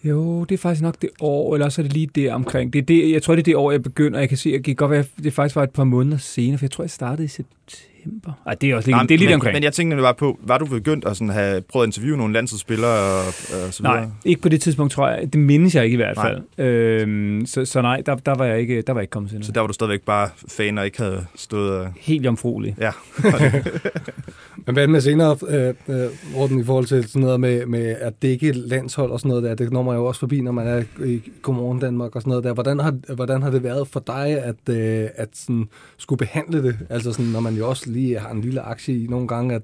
Jo, 0.06 0.44
det 0.44 0.56
er 0.56 0.58
faktisk 0.58 0.82
nok 0.82 0.96
det 1.02 1.10
år, 1.20 1.56
eller 1.56 1.66
også 1.66 1.82
er 1.82 1.84
det 1.84 1.94
lige 1.94 2.08
der 2.16 2.34
omkring. 2.34 2.74
Det 2.74 2.80
er 2.80 2.84
det, 2.84 3.12
jeg 3.12 3.24
tror, 3.24 3.36
det 3.36 3.42
er 3.42 3.44
det 3.44 3.56
år, 3.56 3.72
jeg 3.72 3.84
begynder. 3.84 4.20
Jeg 4.20 4.30
kan 4.30 4.38
se, 4.38 4.50
at 4.50 4.56
det 4.56 4.66
kan 4.66 4.76
godt 4.76 4.92
være, 4.92 5.00
at 5.00 5.24
det 5.24 5.34
faktisk 5.34 5.56
var 5.56 5.64
et 5.64 5.70
par 5.70 5.84
måneder 5.84 6.18
senere, 6.18 6.58
for 6.58 6.66
jeg 6.66 6.72
tror, 6.72 6.84
jeg 6.84 6.90
startede 6.90 7.26
i 7.26 7.28
september. 7.28 8.32
Ej, 8.46 8.56
det 8.56 8.72
er 8.72 8.76
også 8.76 8.88
lige, 8.88 8.96
Nej, 8.96 9.04
det 9.04 9.14
er 9.14 9.18
lige 9.18 9.28
men, 9.28 9.34
omkring. 9.34 9.54
Men 9.54 9.64
jeg 9.64 9.74
tænkte 9.74 9.98
bare 9.98 10.14
på, 10.14 10.40
var 10.44 10.58
du 10.58 10.66
begyndt 10.66 11.06
at 11.06 11.18
sådan 11.18 11.30
have 11.30 11.62
prøvet 11.62 11.84
at 11.84 11.88
interviewe 11.88 12.18
nogle 12.18 12.34
landsholdsspillere 12.34 13.20
og, 13.20 13.28
og 13.28 13.74
så 13.74 13.84
videre? 13.84 13.96
Nej, 14.02 14.10
ikke 14.26 14.42
på 14.42 14.50
det 14.50 14.62
tidspunkt, 14.62 14.94
tror 14.94 15.10
jeg. 15.10 15.34
Det 15.34 15.42
mindes 15.42 15.76
jeg 15.76 15.84
ikke 15.84 15.94
i 15.94 15.98
hvert 15.98 16.16
Nej. 16.16 16.36
fald. 16.58 16.68
Øhm, 16.68 17.46
så, 17.46 17.66
så 17.66 17.82
nej, 17.82 18.02
der, 18.06 18.16
der, 18.16 18.36
var 18.36 18.46
jeg 18.46 18.60
ikke, 18.60 18.82
der 18.82 18.94
var 18.94 19.00
jeg 19.00 19.04
ikke 19.04 19.12
kommet 19.12 19.32
til 19.32 19.44
Så 19.44 19.52
der 19.52 19.60
var 19.60 19.68
du 19.68 19.74
stadigvæk 19.74 20.02
bare 20.02 20.30
fan 20.50 20.78
og 20.78 20.86
ikke 20.86 20.98
havde 20.98 21.26
stået 21.36 21.72
og... 21.72 21.94
Helt 22.00 22.26
jomfruelig. 22.26 22.76
Ja, 22.80 22.92
Men 24.66 24.76
hvad 24.76 24.88
med 24.88 25.02
senere, 25.02 25.38
øh, 25.48 25.74
øh, 25.88 26.10
Morten, 26.34 26.60
i 26.60 26.64
forhold 26.64 26.86
til 26.86 27.08
sådan 27.08 27.22
noget 27.22 27.40
med, 27.40 27.66
med 27.66 27.86
at 27.86 28.22
dække 28.22 28.52
landshold 28.52 29.12
og 29.12 29.20
sådan 29.20 29.30
noget 29.30 29.44
der, 29.44 29.56
det 29.56 29.72
når 29.72 29.84
man 29.84 29.96
jo 29.96 30.06
også 30.06 30.20
forbi, 30.20 30.42
når 30.42 30.52
man 30.52 30.68
er 30.68 30.84
i 31.06 31.22
Godmorgen 31.42 31.80
Danmark 31.80 32.16
og 32.16 32.22
sådan 32.22 32.30
noget 32.30 32.44
der. 32.44 32.54
Hvordan 32.54 32.80
har, 32.80 33.14
hvordan 33.16 33.42
har 33.42 33.50
det 33.50 33.64
været 33.64 33.88
for 33.88 34.00
dig 34.08 34.28
at, 34.28 34.70
øh, 34.70 35.10
at 35.16 35.30
sådan, 35.34 35.70
skulle 35.98 36.18
behandle 36.18 36.64
det? 36.64 36.78
Altså 36.90 37.12
sådan, 37.12 37.32
når 37.32 37.40
man 37.40 37.56
jo 37.56 37.70
også 37.70 37.90
lige 37.90 38.20
har 38.20 38.32
en 38.32 38.42
lille 38.42 38.62
aktie 38.62 39.04
i 39.04 39.08
nogle 39.08 39.28
gange, 39.28 39.56
at, 39.56 39.64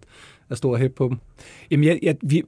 stå 0.58 0.72
og 0.72 0.78
hæppe 0.80 0.96
på 0.96 1.08
dem. 1.10 1.18
Jamen, 1.72 1.84
jeg, 1.84 2.00
jeg, 2.04 2.16
vi, 2.22 2.44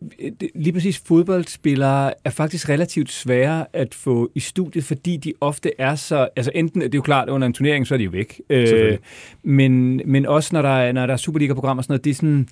lige 0.55 0.73
præcis 0.73 1.03
fodboldspillere 1.05 2.13
er 2.25 2.29
faktisk 2.29 2.69
relativt 2.69 3.11
svære 3.11 3.65
at 3.73 3.93
få 3.95 4.31
i 4.35 4.39
studiet, 4.39 4.83
fordi 4.83 5.17
de 5.17 5.33
ofte 5.41 5.71
er 5.77 5.95
så... 5.95 6.27
Altså 6.35 6.51
enten, 6.55 6.81
det 6.81 6.87
er 6.87 6.97
jo 6.97 7.01
klart, 7.01 7.29
under 7.29 7.47
en 7.47 7.53
turnering, 7.53 7.87
så 7.87 7.93
er 7.93 7.97
de 7.97 8.03
jo 8.03 8.09
væk. 8.09 8.41
Øh, 8.49 8.97
men, 9.43 10.01
men 10.05 10.25
også 10.25 10.49
når 10.53 10.61
der, 10.61 10.69
er, 10.69 10.91
når 10.91 11.05
der 11.05 11.13
er 11.13 11.17
Superliga-programmer 11.17 11.79
og 11.79 11.83
sådan 11.83 11.91
noget, 11.93 12.03
det 12.03 12.09
er 12.09 12.15
sådan... 12.15 12.47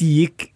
De 0.00 0.16
er 0.16 0.20
ikke, 0.20 0.52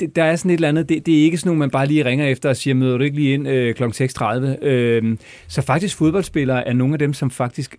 det- 0.00 0.16
der 0.16 0.24
er 0.24 0.36
sådan 0.36 0.50
et 0.50 0.54
eller 0.54 0.68
andet, 0.68 0.88
det, 0.88 1.06
det 1.06 1.18
er 1.20 1.22
ikke 1.24 1.36
sådan 1.38 1.48
nogle, 1.48 1.58
man 1.58 1.70
bare 1.70 1.86
lige 1.86 2.04
ringer 2.04 2.26
efter 2.26 2.48
og 2.48 2.56
siger, 2.56 2.74
møder 2.74 2.96
du 2.98 3.04
ikke 3.04 3.16
lige 3.16 3.34
ind 3.34 3.48
øh, 3.48 3.74
kl. 3.74 3.84
6.30? 3.84 4.64
Øh, 4.66 5.16
så 5.48 5.62
faktisk 5.62 5.96
fodboldspillere 5.96 6.68
er 6.68 6.72
nogle 6.72 6.94
af 6.94 6.98
dem, 6.98 7.12
som 7.12 7.30
faktisk 7.30 7.76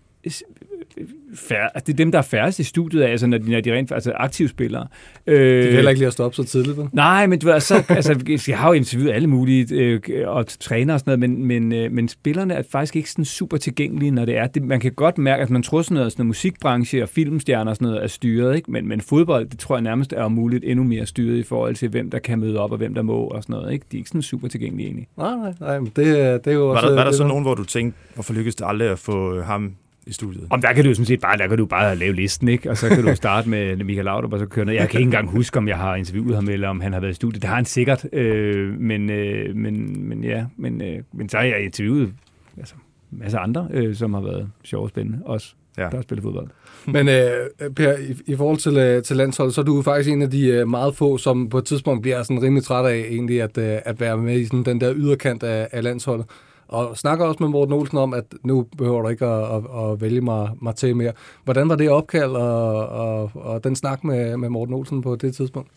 fær, 1.35 1.63
altså 1.63 1.83
det 1.87 1.93
er 1.93 1.97
dem, 1.97 2.11
der 2.11 2.17
er 2.17 2.23
færrest 2.23 2.59
i 2.59 2.63
studiet 2.63 3.01
af, 3.01 3.11
altså 3.11 3.27
når 3.27 3.37
de, 3.37 3.51
når 3.51 3.61
de 3.61 3.73
rent 3.73 3.91
altså 3.91 4.11
aktive 4.15 4.47
spillere. 4.49 4.87
Øh, 5.27 5.55
Det 5.57 5.63
kan 5.63 5.73
heller 5.73 5.89
ikke 5.89 5.99
lige 5.99 6.07
at 6.07 6.13
stoppe 6.13 6.35
så 6.35 6.43
tidligt, 6.43 6.77
vel? 6.77 6.87
Nej, 6.93 7.27
men 7.27 7.39
du 7.39 7.47
ved, 7.47 7.59
så, 7.59 7.83
altså, 7.89 8.43
jeg 8.47 8.57
har 8.59 8.67
jo 8.67 8.73
interviewet 8.73 9.11
alle 9.13 9.27
mulige 9.27 9.75
øh, 9.75 9.99
og 10.27 10.45
træner 10.59 10.93
og 10.93 10.99
sådan 10.99 11.19
noget, 11.19 11.29
men, 11.39 11.45
men, 11.45 11.71
øh, 11.73 11.91
men 11.91 12.07
spillerne 12.07 12.53
er 12.53 12.61
faktisk 12.71 12.95
ikke 12.95 13.11
sådan 13.11 13.25
super 13.25 13.57
tilgængelige, 13.57 14.11
når 14.11 14.25
det 14.25 14.37
er. 14.37 14.47
Det, 14.47 14.63
man 14.63 14.79
kan 14.79 14.91
godt 14.91 15.17
mærke, 15.17 15.43
at 15.43 15.49
man 15.49 15.63
tror 15.63 15.81
sådan 15.81 15.95
noget, 15.95 16.11
sådan 16.11 16.21
noget 16.21 16.27
musikbranche 16.27 17.03
og 17.03 17.09
filmstjerner 17.09 17.71
og 17.71 17.75
sådan 17.75 17.87
noget 17.87 18.03
er 18.03 18.07
styret, 18.07 18.55
ikke? 18.55 18.71
Men, 18.71 18.87
men 18.87 19.01
fodbold, 19.01 19.45
det 19.49 19.59
tror 19.59 19.75
jeg 19.75 19.81
nærmest 19.81 20.13
er 20.13 20.27
muligt 20.27 20.63
endnu 20.67 20.83
mere 20.85 21.05
styret 21.05 21.37
i 21.37 21.43
forhold 21.43 21.75
til, 21.75 21.89
hvem 21.89 22.09
der 22.11 22.19
kan 22.19 22.39
møde 22.39 22.59
op 22.59 22.71
og 22.71 22.77
hvem 22.77 22.93
der 22.93 23.01
må 23.01 23.17
og 23.23 23.43
sådan 23.43 23.53
noget. 23.53 23.73
Ikke? 23.73 23.85
De 23.91 23.97
er 23.97 23.99
ikke 23.99 24.09
sådan 24.09 24.21
super 24.21 24.47
tilgængelige 24.47 24.85
egentlig. 24.87 25.07
Nej, 25.17 25.35
nej, 25.35 25.53
nej, 25.59 25.79
men 25.79 25.91
det, 25.95 26.19
er- 26.21 26.37
det 26.37 26.47
er 26.47 26.55
jo 26.55 26.67
var 26.67 26.75
også... 26.75 26.87
der, 26.89 26.95
var 26.95 27.03
der 27.03 27.11
så 27.11 27.27
nogen, 27.27 27.43
hvor 27.43 27.55
du 27.55 27.63
tænkte, 27.63 27.97
hvorfor 28.13 28.33
lykkedes 28.33 28.55
det 28.55 28.65
aldrig 28.67 28.89
at 28.89 28.99
få 28.99 29.35
øh, 29.35 29.43
ham 29.43 29.71
i 30.11 30.13
studiet? 30.13 30.47
Om 30.49 30.61
der 30.61 30.73
kan 30.73 30.83
du 30.83 30.89
jo 30.89 30.93
sådan 30.95 31.05
set 31.05 31.19
bare, 31.21 31.37
der 31.37 31.47
kan 31.47 31.57
du 31.57 31.65
bare 31.65 31.95
lave 31.95 32.13
listen, 32.15 32.47
ikke? 32.47 32.69
Og 32.69 32.77
så 32.77 32.89
kan 32.89 33.03
du 33.05 33.15
starte 33.15 33.49
med 33.49 33.75
Michael 33.83 34.05
Laudrup, 34.05 34.33
og 34.33 34.39
så 34.39 34.45
køre 34.45 34.65
ned. 34.65 34.73
Jeg 34.73 34.89
kan 34.89 34.99
ikke 34.99 35.07
engang 35.07 35.29
huske, 35.29 35.57
om 35.57 35.67
jeg 35.67 35.77
har 35.77 35.95
interviewet 35.95 36.35
ham, 36.35 36.49
eller 36.49 36.67
om 36.67 36.81
han 36.81 36.93
har 36.93 36.99
været 36.99 37.11
i 37.11 37.15
studiet. 37.15 37.41
Det 37.41 37.49
har 37.49 37.55
han 37.55 37.65
sikkert, 37.65 38.05
øh, 38.13 38.79
men, 38.79 39.09
øh, 39.09 39.55
men, 39.55 40.05
men 40.09 40.23
ja, 40.23 40.45
men, 40.57 40.81
øh, 40.81 40.99
men 41.13 41.29
så 41.29 41.37
har 41.37 41.43
jeg 41.43 41.63
interviewet 41.63 42.13
altså, 42.57 42.75
en 43.11 43.19
masse 43.19 43.37
andre, 43.37 43.67
øh, 43.73 43.95
som 43.95 44.13
har 44.13 44.21
været 44.21 44.49
sjove 44.63 44.83
og 44.85 44.89
spændende, 44.89 45.19
også 45.25 45.53
Ja. 45.77 45.83
der 45.83 45.95
har 45.95 46.01
spillet 46.01 46.23
fodbold. 46.23 46.47
Men 46.95 47.07
øh, 47.09 47.31
Per, 47.75 47.93
i, 47.97 48.15
i 48.25 48.35
forhold 48.35 48.57
til, 48.57 48.77
øh, 48.77 49.03
til 49.03 49.15
landsholdet, 49.15 49.55
så 49.55 49.61
er 49.61 49.65
du 49.65 49.81
faktisk 49.81 50.09
en 50.09 50.21
af 50.21 50.29
de 50.31 50.47
øh, 50.47 50.67
meget 50.67 50.95
få, 50.95 51.17
som 51.17 51.49
på 51.49 51.57
et 51.57 51.65
tidspunkt 51.65 52.01
bliver 52.01 52.23
sådan 52.23 52.43
rimelig 52.43 52.63
træt 52.63 52.85
af 52.85 52.97
egentlig 52.97 53.41
at, 53.41 53.57
øh, 53.57 53.77
at 53.85 53.99
være 53.99 54.17
med 54.17 54.39
i 54.39 54.45
sådan 54.45 54.63
den 54.63 54.81
der 54.81 54.93
yderkant 54.95 55.43
af, 55.43 55.67
af 55.71 55.83
landsholdet. 55.83 56.25
Og 56.71 56.97
snakker 56.97 57.25
også 57.25 57.37
med 57.43 57.49
Morten 57.49 57.73
Olsen 57.73 57.97
om, 57.97 58.13
at 58.13 58.25
nu 58.43 58.67
behøver 58.77 59.01
du 59.01 59.07
ikke 59.07 59.25
at, 59.25 59.55
at, 59.55 59.91
at 59.91 60.01
vælge 60.01 60.21
mig, 60.21 60.49
mig 60.61 60.75
til 60.75 60.95
mere. 60.95 61.11
Hvordan 61.43 61.69
var 61.69 61.75
det 61.75 61.89
opkald 61.89 62.31
og, 62.31 62.87
og, 62.87 63.31
og 63.33 63.63
den 63.63 63.75
snak 63.75 64.03
med, 64.03 64.37
med 64.37 64.49
Morten 64.49 64.73
Olsen 64.73 65.01
på 65.01 65.15
det 65.15 65.35
tidspunkt? 65.35 65.69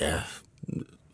Ja, 0.00 0.14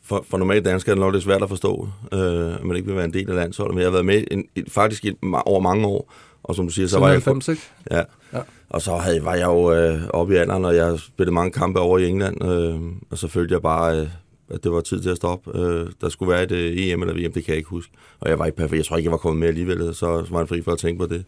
for, 0.02 0.24
for 0.30 0.38
normalt 0.38 0.64
dansker 0.64 0.92
er 0.92 0.94
det 0.94 1.00
nok 1.00 1.12
lidt 1.12 1.24
svært 1.24 1.42
at 1.42 1.48
forstå, 1.48 1.88
øh, 2.12 2.54
at 2.54 2.64
man 2.64 2.76
ikke 2.76 2.86
vil 2.86 2.96
være 2.96 3.04
en 3.04 3.12
del 3.12 3.30
af 3.30 3.36
landsholdet. 3.36 3.74
Men 3.74 3.80
jeg 3.80 3.86
har 3.86 3.92
været 3.92 4.06
med 4.06 4.24
en, 4.30 4.44
en, 4.54 4.64
faktisk 4.68 5.04
ma- 5.04 5.42
over 5.46 5.60
mange 5.60 5.86
år, 5.86 6.12
og 6.42 6.54
som 6.54 6.66
du 6.66 6.72
siger, 6.72 6.88
så 6.88 6.98
var 6.98 7.06
jeg... 7.06 7.14
90, 7.14 7.48
ikke? 7.48 7.62
Ja. 7.90 7.96
Ja. 7.96 8.02
ja. 8.32 8.40
Og 8.70 8.82
så 8.82 8.96
havde, 8.96 9.24
var 9.24 9.34
jeg 9.34 9.46
jo 9.46 9.72
øh, 9.72 10.00
oppe 10.10 10.34
i 10.34 10.36
alderen, 10.36 10.64
og 10.64 10.76
jeg 10.76 10.98
spillede 10.98 11.34
mange 11.34 11.50
kampe 11.50 11.80
over 11.80 11.98
i 11.98 12.08
England, 12.08 12.44
øh, 12.44 12.80
og 13.10 13.18
så 13.18 13.28
følte 13.28 13.52
jeg 13.52 13.62
bare, 13.62 14.00
øh, 14.00 14.08
at 14.54 14.64
det 14.64 14.72
var 14.72 14.80
tid 14.80 15.00
til 15.02 15.10
at 15.10 15.16
stoppe. 15.16 15.58
Øh, 15.58 15.86
der 16.00 16.08
skulle 16.08 16.32
være 16.32 16.42
et 16.42 16.52
øh, 16.52 16.72
EM 16.76 17.02
eller 17.02 17.14
VM, 17.14 17.32
det 17.32 17.44
kan 17.44 17.52
jeg 17.52 17.56
ikke 17.56 17.68
huske. 17.70 17.92
Og 18.20 18.28
jeg 18.30 18.38
var 18.38 18.46
ikke 18.46 18.56
perfekt. 18.56 18.76
Jeg 18.78 18.84
tror 18.84 18.96
ikke, 18.96 19.06
jeg 19.06 19.12
var 19.12 19.18
kommet 19.18 19.40
med 19.40 19.48
alligevel, 19.48 19.78
så, 19.94 19.94
så 19.94 20.26
var 20.30 20.38
jeg 20.38 20.48
fri 20.48 20.62
for 20.62 20.72
at 20.72 20.78
tænke 20.78 20.98
på 20.98 21.06
det. 21.06 21.24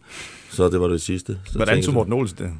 Så 0.49 0.69
det 0.69 0.79
var 0.79 0.87
det 0.87 1.01
sidste. 1.01 1.37
Så 1.45 1.53
Hvordan 1.55 1.75
tog 1.81 1.85
jeg- 1.87 1.93
Morten 1.93 2.13
Olsen 2.13 2.37
det? 2.37 2.51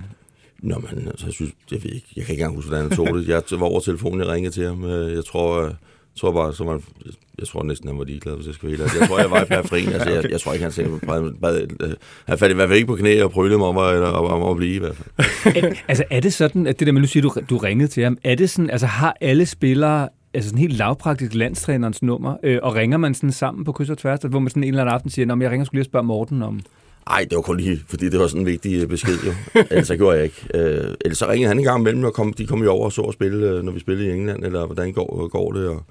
Nå, 0.63 0.75
men 0.91 1.07
altså, 1.07 1.25
jeg 1.25 1.33
synes, 1.33 1.51
jeg 1.71 1.83
ved 1.83 1.91
ikke, 1.91 2.07
jeg 2.15 2.25
kan 2.25 2.33
ikke 2.33 2.41
engang 2.41 2.55
huske, 2.55 2.69
hvordan 2.69 2.88
han 2.88 2.97
tog 2.97 3.17
det. 3.17 3.27
Jeg 3.27 3.41
var 3.51 3.65
over 3.65 3.79
telefonen, 3.79 4.19
jeg 4.19 4.27
ringede 4.27 4.53
til 4.53 4.65
ham. 4.65 4.83
Øh, 4.86 5.13
Jeg 5.15 5.25
tror, 5.25 5.62
øh, 5.65 5.71
tror 6.19 6.31
bare, 6.31 6.53
så 6.53 6.63
var, 6.63 6.81
jeg 7.39 7.47
tror 7.47 7.63
næsten, 7.63 7.88
han 7.89 7.97
var 7.97 8.03
ligeglad, 8.03 8.36
hvis 8.36 8.45
jeg 8.47 8.53
skal 8.55 8.69
være 8.69 8.77
helt. 8.77 9.00
Jeg 9.00 9.07
tror, 9.07 9.19
jeg 9.19 9.31
var 9.31 9.41
i 9.41 9.45
periferien. 9.45 9.89
Altså, 9.93 10.09
jeg, 10.09 10.31
jeg 10.31 10.41
tror 10.41 10.53
ikke, 10.53 10.63
han 10.63 10.71
sagde, 10.71 10.89
han 12.25 12.38
faldt 12.38 12.51
i 12.51 12.55
hvert 12.55 12.69
fald 12.69 12.75
ikke 12.77 12.88
på 12.88 12.95
knæ 12.95 13.21
og 13.24 13.31
prøvede 13.31 13.57
mig 13.57 13.67
om 13.67 13.77
at, 13.77 13.93
eller, 13.93 14.07
om 14.07 14.50
at 14.51 14.57
blive 14.57 14.75
i 14.75 14.79
hvert 14.79 14.95
fald. 14.95 15.75
altså 15.88 16.03
er 16.09 16.19
det 16.19 16.33
sådan, 16.33 16.67
at 16.67 16.79
det 16.79 16.86
der 16.88 16.91
med, 16.93 17.01
nu 17.01 17.07
siger 17.07 17.21
du, 17.21 17.33
du 17.50 17.57
ringede 17.57 17.88
til 17.88 18.03
ham, 18.03 18.17
er 18.24 18.36
det 18.36 18.50
sådan, 18.50 18.69
altså 18.69 18.88
har 18.88 19.17
alle 19.21 19.45
spillere 19.45 20.09
altså 20.38 20.50
sådan 20.50 20.60
helt 20.60 20.77
lavpraktisk 20.77 21.34
landstrænerens 21.34 22.01
nummer, 22.01 22.38
øh, 22.44 22.60
og 22.63 22.75
ringer 22.75 22.98
man 22.98 23.13
sådan 23.13 23.32
sammen 23.32 23.63
på 23.63 23.72
kryds 23.72 23.89
og 23.89 23.98
tværs, 23.98 24.20
hvor 24.20 24.39
man 24.39 24.50
sådan 24.50 24.63
en 24.63 24.70
eller 24.70 24.82
anden 24.82 24.94
aften 24.94 25.10
siger, 25.10 25.34
at 25.34 25.41
jeg 25.41 25.51
ringer 25.51 25.65
skulle 25.65 25.77
lige 25.77 25.82
og 25.82 25.86
spørge 25.91 26.06
Morten 26.06 26.41
om... 26.41 26.60
Nej, 27.10 27.25
det 27.29 27.36
var 27.36 27.41
kun 27.41 27.58
lige, 27.58 27.79
fordi 27.88 28.10
det 28.10 28.20
var 28.20 28.27
sådan 28.27 28.41
en 28.41 28.46
vigtig 28.46 28.82
øh, 28.82 28.88
besked 28.88 29.17
jo. 29.25 29.34
ellers 29.72 29.88
så 29.88 29.96
gjorde 29.96 30.17
jeg 30.17 30.24
ikke. 30.24 30.48
Øh, 30.53 30.94
ellers 31.01 31.17
så 31.17 31.27
ringede 31.29 31.48
han 31.48 31.58
en 31.58 31.63
gang 31.63 31.79
imellem, 31.79 32.03
og 32.03 32.13
kom, 32.13 32.34
de 32.34 32.48
kom 32.48 32.63
jo 32.63 32.72
over 32.72 32.86
og 32.86 32.91
så 32.91 33.01
at 33.01 33.13
spille, 33.13 33.50
øh, 33.50 33.63
når 33.63 33.72
vi 33.72 33.79
spillede 33.79 34.10
i 34.10 34.12
England, 34.12 34.44
eller 34.44 34.65
hvordan 34.65 34.94
går, 34.94 35.24
øh, 35.24 35.29
går 35.29 35.51
det, 35.51 35.67
og 35.67 35.84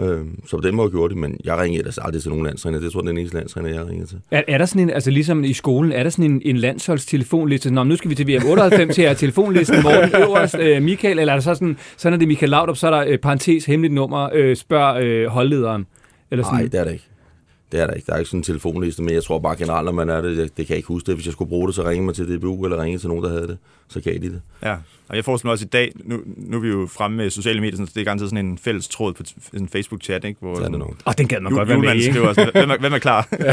Øh, 0.00 0.26
så 0.46 0.56
på 0.56 0.62
den 0.62 0.76
måde 0.76 0.90
gjorde 0.90 1.14
det, 1.14 1.20
men 1.20 1.36
jeg 1.44 1.58
ringede 1.58 1.78
ellers 1.78 1.98
aldrig 1.98 2.22
til 2.22 2.30
nogen 2.30 2.44
landstræner. 2.44 2.80
Det 2.80 2.92
tror 2.92 3.02
jeg, 3.02 3.08
den 3.08 3.18
eneste 3.18 3.36
landstræner, 3.36 3.68
jeg 3.68 3.86
ringede 3.86 4.06
til. 4.06 4.18
Er, 4.30 4.42
er 4.48 4.58
der 4.58 4.64
sådan 4.64 4.82
en, 4.82 4.90
altså 4.90 5.10
ligesom 5.10 5.44
i 5.44 5.52
skolen, 5.52 5.92
er 5.92 6.02
der 6.02 6.10
sådan 6.10 6.30
en, 6.30 6.42
en 6.44 6.56
landsholdstelefonliste? 6.56 7.70
Nå, 7.70 7.84
nu 7.84 7.96
skal 7.96 8.10
vi 8.10 8.14
til 8.14 8.28
VM 8.28 8.46
98 8.46 8.96
her, 8.96 9.14
telefonlisten, 9.14 9.82
Morten 9.82 10.22
Øverst, 10.22 10.58
øh, 10.58 10.82
Michael, 10.82 11.18
eller 11.18 11.32
er 11.32 11.36
der 11.36 11.42
så 11.42 11.54
sådan, 11.54 11.78
sådan 11.96 12.14
er 12.14 12.18
det 12.18 12.28
Michael 12.28 12.50
Laudrup, 12.50 12.76
så 12.76 12.86
er 12.86 12.90
der 12.90 13.04
øh, 13.06 13.18
parentes, 13.18 13.64
hemmeligt 13.64 13.94
nummer, 13.94 14.28
øh, 14.32 14.56
spørg 14.56 15.02
øh, 15.02 15.26
holdlederen? 15.26 15.86
Eller 16.30 16.44
sådan. 16.44 16.58
Nej, 16.58 16.68
det 16.72 16.80
er 16.80 16.84
det 16.84 16.92
ikke. 16.92 17.04
Det 17.72 17.80
er 17.80 17.86
der 17.86 17.94
ikke. 17.94 18.06
Der 18.06 18.12
er 18.12 18.18
ikke 18.18 18.28
sådan 18.28 18.40
en 18.40 18.44
telefonliste, 18.44 19.02
men 19.02 19.14
jeg 19.14 19.24
tror 19.24 19.38
bare 19.38 19.56
generelt, 19.56 19.84
når 19.84 19.92
man 19.92 20.08
er 20.08 20.20
det, 20.20 20.36
det, 20.36 20.56
det 20.56 20.66
kan 20.66 20.68
jeg 20.68 20.76
ikke 20.76 20.88
huske 20.88 21.06
det. 21.06 21.14
Hvis 21.14 21.26
jeg 21.26 21.32
skulle 21.32 21.48
bruge 21.48 21.66
det, 21.66 21.74
så 21.74 21.88
ringe 21.88 22.04
mig 22.04 22.14
til 22.14 22.38
DBU, 22.38 22.64
eller 22.64 22.82
ringe 22.82 22.98
til 22.98 23.08
nogen, 23.08 23.24
der 23.24 23.30
havde 23.30 23.46
det. 23.46 23.58
Så 23.90 24.00
gav 24.00 24.14
de 24.14 24.30
det. 24.30 24.42
Ja, 24.62 24.76
og 25.10 25.16
jeg 25.16 25.24
forestiller 25.24 25.48
mig 25.48 25.52
også 25.52 25.64
i 25.64 25.68
dag, 25.68 25.92
nu, 26.04 26.20
nu 26.36 26.56
er 26.56 26.60
vi 26.60 26.68
jo 26.68 26.88
fremme 26.90 27.16
med 27.16 27.30
sociale 27.30 27.60
medier, 27.60 27.76
så 27.76 27.92
det 27.94 28.00
er 28.00 28.04
garanteret 28.04 28.30
sådan 28.30 28.46
en 28.46 28.58
fælles 28.58 28.88
tråd 28.88 29.12
på 29.12 29.22
en 29.54 29.68
Facebook-chat, 29.68 30.24
ikke? 30.24 30.40
Hvor, 30.40 30.56
sådan, 30.56 30.82
og 30.82 30.96
oh, 31.06 31.14
den 31.18 31.28
gad 31.28 31.40
man 31.40 31.52
godt 31.52 31.68
være 31.68 31.78
med 31.78 31.94
i, 31.94 32.18
Også, 32.18 32.50
hvem, 32.52 32.70
er, 32.70 32.78
hvem 32.78 32.92
er 32.92 32.98
klar? 32.98 33.28
ja. 33.40 33.44
ja, 33.46 33.52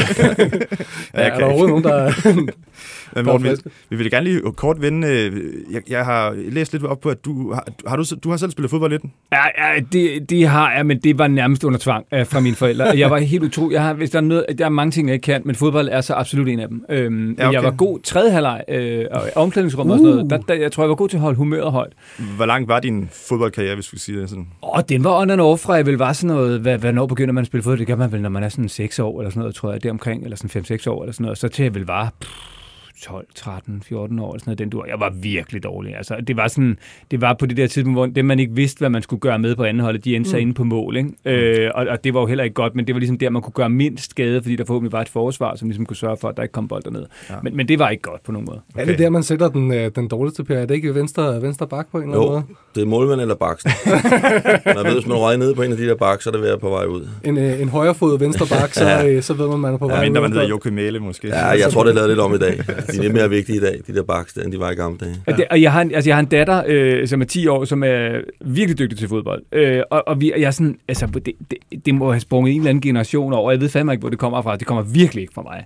ja, 1.13 1.29
er 1.29 1.38
der 1.38 1.46
overhovedet 1.46 1.70
nogen, 1.70 1.84
der... 1.84 2.13
Men 3.15 3.25
Morten, 3.25 3.48
vi, 3.48 3.72
vi 3.89 3.96
vil 3.96 4.12
gerne 4.12 4.24
lige 4.24 4.41
kort 4.56 4.82
vende. 4.82 5.08
Øh, 5.08 5.53
jeg, 5.72 5.82
jeg 5.89 6.06
har 6.06 6.36
læst 6.50 6.74
lidt 6.74 6.84
op 6.84 7.00
på, 7.00 7.10
at 7.10 7.25
du 7.25 7.53
har, 7.53 7.67
har 7.88 7.96
du, 7.96 8.03
du 8.24 8.29
har 8.29 8.38
selv 8.38 8.51
spillet 8.51 8.70
fodbold 8.70 8.91
lidt? 8.91 9.03
Ja, 9.32 9.74
ja 9.74 9.79
det, 9.91 10.29
det 10.29 10.48
har 10.48 10.74
jeg, 10.74 10.86
men 10.86 11.00
det 11.00 11.17
var 11.17 11.27
nærmest 11.27 11.63
under 11.63 11.79
tvang 11.79 12.06
uh, 12.12 12.27
fra 12.27 12.39
mine 12.39 12.56
forældre. 12.56 12.86
Jeg 12.98 13.12
var 13.12 13.17
helt 13.17 13.44
utrolig. 13.44 13.74
Jeg 13.74 13.84
har, 13.84 13.94
hvis 13.94 14.10
der, 14.10 14.17
er 14.17 14.22
noget, 14.22 14.46
der 14.58 14.65
er 14.65 14.70
mange 14.70 14.91
ting, 14.91 15.08
jeg 15.08 15.13
ikke 15.13 15.24
kan, 15.24 15.41
men 15.46 15.56
fodbold 15.56 15.89
er 15.91 16.01
så 16.01 16.13
absolut 16.13 16.48
en 16.48 16.60
af 16.60 16.67
dem. 16.67 16.86
Øhm, 16.89 17.36
ja, 17.39 17.48
okay. 17.48 17.53
Jeg 17.53 17.63
var 17.63 17.72
god 17.72 18.00
tredje 18.00 18.32
halvleg, 18.32 18.63
øh, 18.70 19.06
og 19.12 19.22
omklædningsrum 19.36 19.88
uh. 19.88 19.91
og 19.91 20.00
sådan 20.00 20.12
noget. 20.12 20.26
Der, 20.29 20.38
der, 20.38 20.53
jeg 20.53 20.72
tror, 20.72 20.84
jeg 20.84 20.89
var 20.89 20.96
god 20.96 21.10
til 21.10 21.17
at 21.17 21.22
holde 21.22 21.38
humøret 21.38 21.72
højt. 21.72 21.93
Hvor 22.36 22.46
lang 22.46 22.67
var 22.67 22.79
din 22.79 23.10
fodboldkarriere, 23.29 23.75
hvis 23.75 23.93
vi 23.93 23.98
skal 23.98 24.00
sige 24.00 24.22
det 24.22 24.29
sådan? 24.29 24.48
Åh, 24.63 24.81
den 24.89 25.03
var 25.03 25.22
on 25.22 25.29
and 25.29 25.41
off 25.41 25.62
fra, 25.62 25.74
jeg 25.74 25.86
vil 25.86 25.98
var 25.98 26.13
sådan 26.13 26.36
noget, 26.36 26.60
hvad, 26.60 26.77
hvornår 26.77 27.05
begynder 27.05 27.34
man 27.34 27.41
at 27.41 27.48
spille 27.48 27.63
fodbold? 27.63 27.79
Det 27.79 27.88
gør 27.88 27.96
man 27.96 28.12
vel, 28.12 28.22
når 28.22 28.29
man 28.29 28.43
er 28.43 28.50
sådan 28.50 28.69
6 28.69 29.00
år 29.00 29.19
eller 29.19 29.29
sådan 29.29 29.39
noget, 29.39 29.55
tror 29.55 29.72
jeg, 29.72 29.84
det 29.84 29.91
omkring, 29.91 30.24
eller 30.24 30.38
sådan 30.38 30.63
5-6 30.79 30.89
år 30.89 31.01
eller 31.03 31.13
sådan 31.13 31.24
noget. 31.24 31.38
Så 31.38 31.48
til 31.48 31.63
jeg 31.63 31.75
vil 31.75 31.86
var, 31.86 32.13
pff, 32.22 32.57
12, 33.01 33.25
13, 33.36 33.82
14 33.82 34.20
år, 34.20 34.32
eller 34.34 34.39
sådan 34.39 34.50
noget, 34.50 34.60
den 34.60 34.70
dur. 34.70 34.86
Jeg 34.86 35.00
var 35.00 35.10
virkelig 35.10 35.63
dårlig. 35.63 35.96
Altså, 35.96 36.16
det 36.27 36.38
var 36.38 36.48
sådan, 36.48 36.80
det 37.12 37.22
var 37.22 37.34
på 37.34 37.46
det 37.46 37.58
der 37.58 37.68
tidspunkt, 37.68 38.00
hvor 38.00 38.06
det 38.06 38.25
man 38.25 38.39
ikke 38.39 38.56
vidste, 38.56 38.80
hvad 38.80 38.89
man 38.89 39.01
skulle 39.01 39.20
gøre 39.20 39.39
med 39.39 39.56
på 39.56 39.63
anden 39.63 39.84
hold, 39.84 40.00
de 40.00 40.16
endte 40.16 40.30
sig 40.30 40.38
mm. 40.38 40.42
inde 40.42 40.54
på 40.54 40.63
mål, 40.63 40.98
ikke? 40.98 41.10
Mm. 41.10 41.32
Øh, 41.32 41.72
og, 41.75 41.88
og, 41.88 42.04
det 42.04 42.13
var 42.13 42.20
jo 42.20 42.25
heller 42.25 42.44
ikke 42.44 42.54
godt, 42.54 42.75
men 42.75 42.88
det 42.88 42.96
var 42.96 43.00
ligesom 43.00 43.18
der, 43.18 43.30
man 43.30 43.42
kunne 43.42 43.54
gøre 43.54 43.70
mindst 43.70 44.12
skade, 44.12 44.42
fordi 44.42 44.56
der 44.56 44.66
forhåbentlig 44.66 44.92
var 44.92 45.01
et 45.01 45.10
forsvar, 45.10 45.56
som 45.56 45.68
ligesom 45.68 45.86
kunne 45.86 45.98
sørge 45.98 46.18
for, 46.18 46.30
at 46.30 46.38
der 46.38 46.44
ikke 46.44 46.54
kom 46.54 46.68
bolder 46.68 46.92
ned. 46.92 47.06
Ja. 47.30 47.36
Men, 47.44 47.56
men 47.56 47.68
det 47.68 47.80
var 47.80 47.89
ikke 47.89 48.01
godt 48.01 48.24
på 48.24 48.32
nogen 48.32 48.46
måde. 48.46 48.62
Okay. 48.74 48.82
Er 48.82 48.86
det 48.86 49.00
der, 49.00 49.10
man 49.10 49.24
sætter 49.24 49.50
den, 49.50 49.74
øh, 49.74 49.92
den 49.96 50.08
dårligste 50.08 50.44
per? 50.44 50.56
Er 50.56 50.66
det 50.66 50.75
ikke 50.75 50.96
venstre, 50.96 51.42
venstre 51.42 51.68
bak 51.68 51.92
på 51.92 51.98
en 51.98 52.04
eller 52.04 52.16
anden 52.16 52.32
måde? 52.32 52.44
det 52.77 52.84
er 52.84 52.88
målmand 52.88 53.22
eller 53.22 53.36
baksen. 53.36 53.72
man 54.75 54.86
ved, 54.86 54.94
hvis 54.94 55.08
man 55.08 55.18
røger 55.18 55.38
ned 55.38 55.56
på 55.56 55.62
en 55.62 55.72
af 55.72 55.77
de 55.77 55.88
der 55.88 55.96
bak, 55.96 56.22
så 56.22 56.30
er 56.30 56.32
det 56.32 56.42
ved 56.42 56.50
at 56.50 56.60
på 56.60 56.70
vej 56.70 56.86
ud. 56.86 57.08
En, 57.24 57.38
øh, 57.38 57.62
en 57.62 57.70
højrefod 57.70 58.20
venstre 58.20 58.46
bak, 58.46 58.74
så, 58.74 58.86
ja. 58.86 59.08
Øh, 59.08 59.24
så 59.24 59.34
ved 59.34 59.48
man, 59.48 59.60
man 59.60 59.74
er 59.74 59.77
på 59.77 59.88
vej 59.88 59.96
ja, 59.96 60.10
ud. 60.10 60.13
Ja, 60.13 60.22
man 60.22 60.32
hedder 60.32 60.48
Joachim 60.48 60.74
Mæle 60.74 61.00
måske. 61.00 61.27
Ja, 61.27 61.46
jeg 61.46 61.72
tror, 61.72 61.84
det 61.84 61.89
er 61.89 61.96
lavet 61.96 62.10
lidt 62.10 62.20
om 62.20 62.34
i 62.34 62.38
dag. 62.38 62.60
De 62.91 62.98
er 62.98 63.01
lidt 63.01 63.13
mere 63.13 63.29
vigtige 63.29 63.58
i 63.58 63.60
dag, 63.60 63.82
de 63.88 63.96
der 63.96 64.03
baks, 64.03 64.34
end 64.34 64.51
de 64.51 64.60
var 64.60 64.72
i 64.72 64.75
gamle 64.75 64.98
dage. 64.98 65.15
Ja. 65.27 65.44
Og 65.51 65.62
jeg 65.62 65.72
har 65.72 65.82
en, 65.82 65.96
altså 65.96 66.10
jeg 66.10 66.15
har 66.15 66.20
en 66.20 66.29
datter, 66.29 66.63
øh, 66.67 67.08
som 67.08 67.22
er 67.22 67.25
10 67.25 67.48
år, 67.48 67.65
som 67.65 67.84
er 67.84 68.22
virkelig 68.46 68.79
dygtig 68.79 68.98
til 68.98 69.08
fodbold. 69.08 69.44
Øh, 69.51 69.82
og, 69.91 70.08
og 70.08 70.22
vi, 70.22 70.32
jeg 70.38 70.48
er 70.48 70.51
sådan, 70.51 70.79
altså, 70.88 71.06
det, 71.06 71.34
det, 71.51 71.86
det, 71.86 71.96
må 71.96 72.12
have 72.12 72.20
sprunget 72.20 72.53
en 72.53 72.62
eller 72.62 72.70
anden 72.70 72.82
generation 72.82 73.34
over. 73.34 73.51
Jeg 73.51 73.62
ved 73.62 73.70
fandme 73.70 73.94
ikke, 73.94 74.00
hvor 74.00 74.09
det 74.09 74.20
kommer 74.20 74.42
fra. 74.42 74.55
Det 74.55 74.68
kommer 74.68 74.83
virkelig 74.83 75.22
ikke 75.22 75.33
fra 75.33 75.42
mig. 75.42 75.66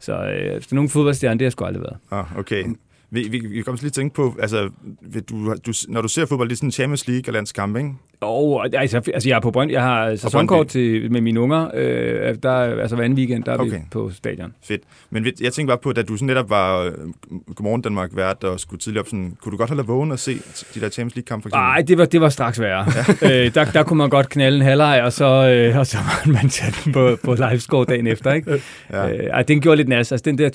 Så 0.00 0.12
øh, 0.12 0.52
hvis 0.52 0.66
der 0.66 0.72
er 0.72 0.76
nogen 0.76 0.88
fodboldstjerne, 0.88 1.38
det 1.38 1.44
har 1.44 1.50
sgu 1.50 1.64
aldrig 1.64 1.82
været. 1.82 1.96
Ah, 2.10 2.38
okay. 2.38 2.64
Vi, 3.10 3.28
vi, 3.30 3.38
vi 3.38 3.62
kommer 3.62 3.82
lige 3.82 3.90
tænke 3.90 4.14
på, 4.14 4.36
altså, 4.38 4.70
du, 5.28 5.54
du, 5.66 5.72
når 5.88 6.02
du 6.02 6.08
ser 6.08 6.26
fodbold, 6.26 6.48
det 6.48 6.54
er 6.54 6.56
sådan 6.56 6.70
Champions 6.70 7.08
League 7.08 7.24
og 7.28 7.32
landskamp, 7.32 7.76
ikke? 7.76 7.90
Og, 8.20 8.66
altså, 8.74 9.00
altså, 9.14 9.28
jeg 9.28 9.36
er 9.36 9.40
på 9.40 9.50
Brønd. 9.50 9.70
Jeg 9.70 9.82
har 9.82 10.16
sæsonkort 10.16 10.66
til, 10.66 11.12
med 11.12 11.20
mine 11.20 11.40
unger. 11.40 11.70
Øh, 11.74 12.36
der, 12.42 12.50
altså 12.50 12.96
hver 12.96 13.04
anden 13.04 13.18
weekend, 13.18 13.44
der 13.44 13.52
er 13.52 13.58
okay. 13.58 13.70
vi 13.70 13.78
på 13.90 14.10
stadion. 14.10 14.54
Fedt. 14.64 14.82
Men 15.10 15.26
jeg 15.40 15.52
tænker 15.52 15.70
bare 15.70 15.78
på, 15.82 15.90
at 15.90 15.96
da 15.96 16.02
du 16.02 16.16
sådan 16.16 16.26
netop 16.26 16.50
var 16.50 16.80
øh, 16.80 16.92
Godmorgen 17.54 17.82
Danmark 17.82 18.10
vært 18.16 18.44
og 18.44 18.60
skulle 18.60 18.80
tidligere 18.80 19.02
op, 19.02 19.06
sådan, 19.06 19.36
kunne 19.42 19.52
du 19.52 19.56
godt 19.56 19.70
have 19.70 19.76
lavet 19.76 19.88
vågen 19.88 20.12
og 20.12 20.18
se 20.18 20.38
de 20.74 20.80
der 20.80 20.88
Champions 20.88 21.14
League-kamp 21.14 21.42
for 21.42 21.48
eksempel? 21.48 21.62
Nej, 21.62 21.82
det 21.88 21.98
var, 21.98 22.04
det 22.04 22.20
var 22.20 22.28
straks 22.28 22.60
værre. 22.60 22.86
Ja. 23.22 23.44
øh, 23.46 23.54
der, 23.54 23.64
der 23.64 23.82
kunne 23.82 23.98
man 23.98 24.10
godt 24.10 24.28
knalde 24.28 24.56
en 24.56 24.62
halvleg, 24.62 25.02
og 25.04 25.12
så, 25.12 25.24
øh, 25.24 25.78
og 25.78 25.86
så 25.86 25.96
var 25.96 26.26
man 26.36 26.42
den 26.42 26.92
på, 26.92 27.16
på 27.24 27.34
livescore 27.34 27.84
dagen 27.84 28.06
efter. 28.06 28.32
Ikke? 28.32 28.62
Ja. 28.90 29.38
Øh, 29.38 29.44
den 29.48 29.60
gjorde 29.60 29.76
lidt 29.76 29.88
nas, 29.88 30.12
altså 30.12 30.24
den 30.24 30.38
der 30.38 30.50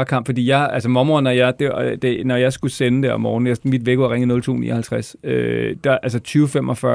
20-45-kamp, 0.00 0.26
fordi 0.26 0.48
jeg, 0.48 0.70
altså 0.72 0.88
mormor, 0.88 1.20
når 1.20 1.30
jeg, 1.30 1.54
det, 1.58 2.02
det, 2.02 2.26
når 2.26 2.36
jeg 2.36 2.52
skulle 2.52 2.72
sende 2.72 3.02
det 3.02 3.12
om 3.12 3.20
morgenen, 3.20 3.46
jeg, 3.46 3.56
mit 3.64 3.86
væk 3.86 3.98
var 3.98 4.12
ringet 4.12 4.44
0259, 4.44 5.16
øh, 5.24 5.76
der, 5.84 5.98
altså 6.02 6.20
20-45 6.28 6.86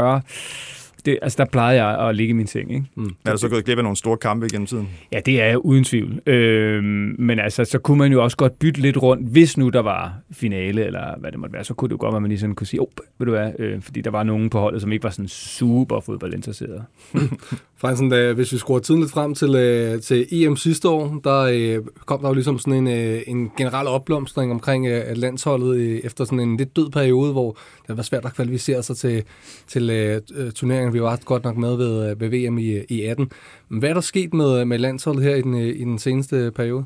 det, 1.06 1.20
altså 1.22 1.36
der 1.38 1.46
plejede 1.46 1.84
jeg 1.84 2.10
at 2.10 2.16
ligge 2.16 2.30
i 2.30 2.34
min 2.34 2.48
seng. 2.48 2.72
Ikke? 2.72 2.86
Mm. 2.96 3.16
Er 3.26 3.32
du 3.32 3.38
så 3.38 3.50
gået 3.50 3.66
glip 3.66 3.78
af 3.78 3.84
nogle 3.84 3.98
store 3.98 4.18
kampe 4.18 4.48
gennem 4.52 4.68
tiden? 4.68 4.90
Ja, 5.12 5.20
det 5.20 5.42
er 5.42 5.46
jeg 5.46 5.66
uden 5.66 5.84
tvivl. 5.84 6.30
Øh, 6.30 6.84
men 7.20 7.40
altså, 7.40 7.66
så 7.66 7.80
kunne 7.80 7.98
man 7.98 8.12
jo 8.12 8.24
også 8.24 8.38
godt 8.38 8.60
bytte 8.60 8.82
lidt 8.82 8.98
rundt, 8.98 9.32
hvis 9.32 9.58
nu 9.58 9.70
der 9.70 9.80
var 9.80 10.14
finale, 10.32 10.86
eller 10.86 11.20
hvad 11.20 11.32
det 11.32 11.40
måtte 11.40 11.54
være, 11.54 11.64
så 11.64 11.74
kunne 11.74 11.90
det 11.90 11.94
jo 11.94 11.98
godt, 12.00 12.16
at 12.16 12.22
man 12.22 12.30
lige 12.30 12.40
sådan 12.40 12.56
kunne 12.56 12.68
sige, 12.68 12.82
oh, 12.82 12.88
ved 13.20 13.26
du 13.26 13.32
hvad, 13.32 13.52
øh, 13.60 13.82
fordi 13.82 14.02
der 14.02 14.12
var 14.12 14.24
nogen 14.24 14.50
på 14.50 14.60
holdet, 14.60 14.82
som 14.82 14.92
ikke 14.92 15.04
var 15.04 15.10
sådan 15.10 15.28
super 15.28 16.00
fodboldinteresserede. 16.00 16.84
Faktisk, 17.78 18.12
da, 18.12 18.34
hvis 18.34 18.54
vi 18.54 18.58
skruer 18.58 18.80
tiden 18.80 19.02
lidt 19.02 19.12
frem 19.12 19.36
til, 19.36 19.56
øh, 19.56 20.02
til 20.02 20.28
EM 20.32 20.56
sidste 20.56 20.90
år, 20.90 21.20
der 21.24 21.40
øh, 21.42 21.86
kom 22.06 22.22
der 22.22 22.28
jo 22.28 22.34
ligesom 22.34 22.60
sådan 22.60 22.74
en, 22.74 22.88
øh, 22.88 23.22
en 23.28 23.52
generel 23.58 23.88
opblomstring 23.88 24.52
omkring 24.52 24.88
øh, 24.88 25.18
landsholdet 25.18 25.76
øh, 25.78 26.00
efter 26.04 26.26
sådan 26.26 26.40
en 26.40 26.58
lidt 26.58 26.76
død 26.76 26.90
periode, 26.90 27.32
hvor 27.32 27.58
det 27.88 27.98
var 27.98 28.04
svært 28.04 28.26
at 28.26 28.34
kvalificere 28.34 28.84
sig 28.84 28.98
til, 28.98 29.24
til 29.68 29.90
øh, 29.90 30.22
øh 30.36 30.52
turneringen. 30.52 30.94
Vi 30.94 31.02
var 31.02 31.20
godt 31.26 31.44
nok 31.44 31.58
med 31.58 31.76
ved, 31.76 32.12
øh, 32.12 32.22
ved 32.22 32.30
VM 32.30 32.58
i, 32.58 32.82
i 32.90 33.02
18. 33.02 33.32
Men 33.70 33.80
hvad 33.80 33.90
er 33.90 33.94
der 33.94 34.02
sket 34.02 34.34
med, 34.34 34.66
med 34.66 34.78
landsholdet 34.78 35.24
her 35.24 35.36
i 35.36 35.42
den, 35.42 35.54
øh, 35.54 35.68
i 35.68 35.84
den 35.84 36.00
seneste 36.00 36.52
periode? 36.56 36.86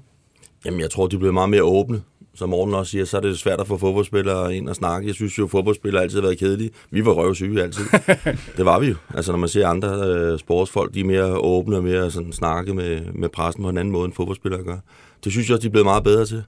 Jamen, 0.66 0.80
jeg 0.80 0.90
tror, 0.90 1.08
de 1.08 1.18
blev 1.18 1.34
meget 1.34 1.50
mere 1.50 1.64
åbne. 1.64 2.02
Som 2.40 2.50
Morten 2.50 2.74
også 2.74 2.92
siger, 2.92 3.06
så 3.06 3.18
er 3.18 3.22
det 3.22 3.40
svært 3.40 3.60
at 3.60 3.68
få 3.68 3.78
fodboldspillere 3.78 4.56
ind 4.56 4.70
og 4.70 4.76
snakke. 4.76 5.08
Jeg 5.08 5.16
synes 5.16 5.38
jo, 5.38 5.44
at 5.44 5.50
fodboldspillere 5.50 6.04
altid 6.04 6.18
har 6.18 6.22
været 6.22 6.38
kedelige. 6.38 6.70
Vi 6.92 7.06
var 7.06 7.12
røvsyge 7.12 7.64
altid. 7.64 7.84
det 8.58 8.66
var 8.66 8.80
vi 8.80 8.88
jo. 8.88 8.96
Altså, 9.14 9.32
når 9.32 9.40
man 9.40 9.50
ser 9.50 9.68
andre 9.68 10.08
øh, 10.08 10.40
sportsfolk, 10.40 10.94
de 10.94 11.00
er 11.00 11.04
mere 11.04 11.38
åbne 11.38 11.78
og 11.78 11.84
mere 11.84 12.12
sådan, 12.12 12.34
snakke 12.34 12.74
med, 12.74 13.02
med 13.14 13.30
pressen 13.30 13.64
på 13.64 13.70
en 13.70 13.78
anden 13.78 13.92
måde, 13.92 14.06
end 14.06 14.14
fodboldspillere 14.14 14.64
gør. 14.64 14.78
Det 15.24 15.32
synes 15.32 15.50
jeg 15.50 15.56
også, 15.56 15.62
de 15.62 15.68
er 15.68 15.72
blevet 15.72 15.86
meget 15.86 16.04
bedre 16.04 16.26
til. 16.26 16.44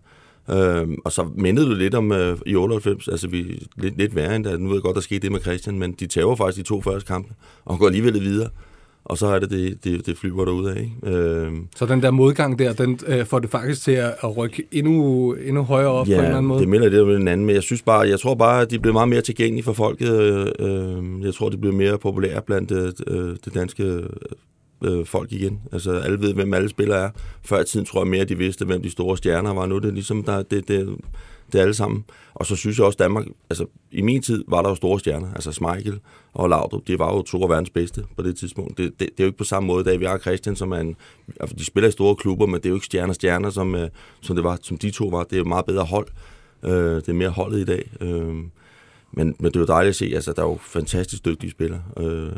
Øh, 0.50 0.88
og 1.06 1.12
så 1.12 1.28
mindede 1.36 1.70
du 1.70 1.74
lidt 1.74 1.96
om 1.96 2.12
øh, 2.12 2.38
i 2.46 2.56
98, 2.56 3.08
altså 3.08 3.28
vi 3.28 3.68
lidt, 3.78 3.98
lidt 3.98 4.16
værre 4.16 4.36
end 4.36 4.44
da. 4.44 4.58
Nu 4.58 4.68
ved 4.68 4.76
jeg 4.76 4.84
godt, 4.84 4.96
der 4.96 5.02
skete 5.02 5.20
det 5.20 5.32
med 5.32 5.42
Christian, 5.42 5.80
men 5.80 5.92
de 5.92 6.08
tager 6.08 6.36
faktisk 6.36 6.58
de 6.66 6.70
to 6.70 6.82
første 6.82 7.08
kampe, 7.08 7.34
og 7.66 7.80
går 7.80 7.86
alligevel 7.86 8.22
videre. 8.22 8.50
Og 9.06 9.18
så 9.18 9.28
er 9.28 9.40
det 9.40 9.50
det, 9.50 9.84
det, 9.84 10.06
det 10.06 10.18
flyver 10.18 10.46
derude 10.46 10.76
af. 10.76 11.10
Øh, 11.10 11.52
så 11.76 11.86
den 11.86 12.02
der 12.02 12.12
modgang 12.12 12.60
der, 12.60 12.74
den 12.74 13.00
øh, 13.08 13.26
får 13.26 13.40
det 13.40 13.50
faktisk 13.50 13.84
til 13.84 13.92
at, 13.92 14.16
at 14.24 14.38
rykke 14.38 14.64
endnu, 14.72 15.34
endnu 15.34 15.64
højere 15.64 15.90
op 15.90 16.08
ja, 16.08 16.16
på 16.16 16.20
en 16.20 16.26
eller 16.26 16.38
anden 16.38 16.48
måde? 16.48 16.60
det 16.60 16.70
minder 16.70 16.90
lidt 16.90 17.02
om 17.02 17.08
den 17.08 17.28
anden, 17.28 17.46
men 17.46 17.56
jeg 17.56 17.64
synes 17.64 17.82
bare, 17.82 18.00
jeg 18.00 18.20
tror 18.20 18.36
bare, 18.36 18.62
at 18.62 18.72
de 18.72 18.80
bliver 18.80 18.94
meget 18.94 19.10
mere 19.10 19.22
tilgængelige 19.22 19.64
for 19.64 19.74
folket. 19.74 20.12
Øh, 20.60 21.26
jeg 21.26 21.34
tror, 21.34 21.50
de 21.50 21.58
bliver 21.58 21.76
mere 21.76 21.98
populære 21.98 22.42
blandt 22.42 22.72
øh, 23.08 23.36
det 23.46 23.54
danske 23.54 24.04
øh, 24.84 25.06
folk 25.06 25.32
igen. 25.32 25.60
Altså 25.72 25.92
alle 25.92 26.22
ved, 26.22 26.34
hvem 26.34 26.54
alle 26.54 26.70
spillere 26.70 27.04
er. 27.06 27.10
Før 27.44 27.60
i 27.60 27.66
tiden 27.66 27.86
tror 27.86 28.02
jeg 28.04 28.08
mere, 28.08 28.26
de 28.26 28.38
vidste, 28.38 28.66
hvem 28.66 28.82
de 28.82 28.90
store 28.90 29.18
stjerner 29.18 29.54
var. 29.54 29.66
Nu 29.66 29.76
er 29.76 29.80
det 29.80 29.94
ligesom, 29.94 30.24
der, 30.24 30.42
det, 30.42 30.68
det, 30.68 30.98
det 31.54 31.60
alle 31.60 31.74
sammen. 31.74 32.06
Og 32.34 32.46
så 32.46 32.56
synes 32.56 32.78
jeg 32.78 32.86
også, 32.86 32.98
Danmark, 32.98 33.26
altså 33.50 33.66
i 33.92 34.02
min 34.02 34.22
tid 34.22 34.44
var 34.48 34.62
der 34.62 34.70
jo 34.70 34.76
store 34.76 35.00
stjerner, 35.00 35.34
altså 35.34 35.52
Schmeichel 35.52 36.00
og 36.34 36.50
Laudrup, 36.50 36.88
de 36.88 37.00
var 37.00 37.14
jo 37.14 37.22
to 37.22 37.44
af 37.44 37.50
verdens 37.50 37.70
bedste 37.70 38.04
på 38.18 38.24
det 38.24 38.38
tidspunkt. 38.38 38.78
Det, 38.78 38.86
det, 38.86 39.00
det 39.00 39.20
er 39.20 39.24
jo 39.24 39.26
ikke 39.26 39.38
på 39.38 39.44
samme 39.44 39.68
måde, 39.68 39.84
da 39.84 39.96
vi 39.96 40.06
har 40.06 40.18
Christian, 40.18 40.56
som 40.56 40.72
er 40.72 40.78
en, 40.78 40.96
altså 41.40 41.56
de 41.56 41.66
spiller 41.66 41.88
i 41.88 41.92
store 41.92 42.16
klubber, 42.16 42.46
men 42.46 42.56
det 42.56 42.66
er 42.66 42.70
jo 42.70 42.76
ikke 42.76 42.86
stjerner 42.86 43.14
stjerner, 43.14 43.50
som, 43.50 43.76
øh, 43.76 43.90
som, 44.22 44.36
det 44.36 44.44
var, 44.44 44.58
som 44.62 44.78
de 44.78 44.92
to 44.92 45.08
var. 45.08 45.24
Det 45.24 45.34
er 45.34 45.38
jo 45.38 45.44
meget 45.46 45.66
bedre 45.66 45.84
hold. 45.84 46.08
Øh, 46.64 46.96
det 46.96 47.10
er 47.10 47.14
mere 47.14 47.30
holdet 47.30 47.60
i 47.60 47.66
dag. 47.66 47.90
Øh, 48.02 48.36
men, 49.14 49.36
men 49.40 49.46
det 49.46 49.56
er 49.56 49.60
jo 49.60 49.66
dejligt 49.66 49.90
at 49.90 49.96
se, 49.96 50.12
altså 50.16 50.34
der 50.34 50.42
er 50.42 50.48
jo 50.48 50.58
fantastisk 50.62 51.26
dygtige 51.26 51.52
spillere. 51.52 51.82
Øh, 51.98 52.30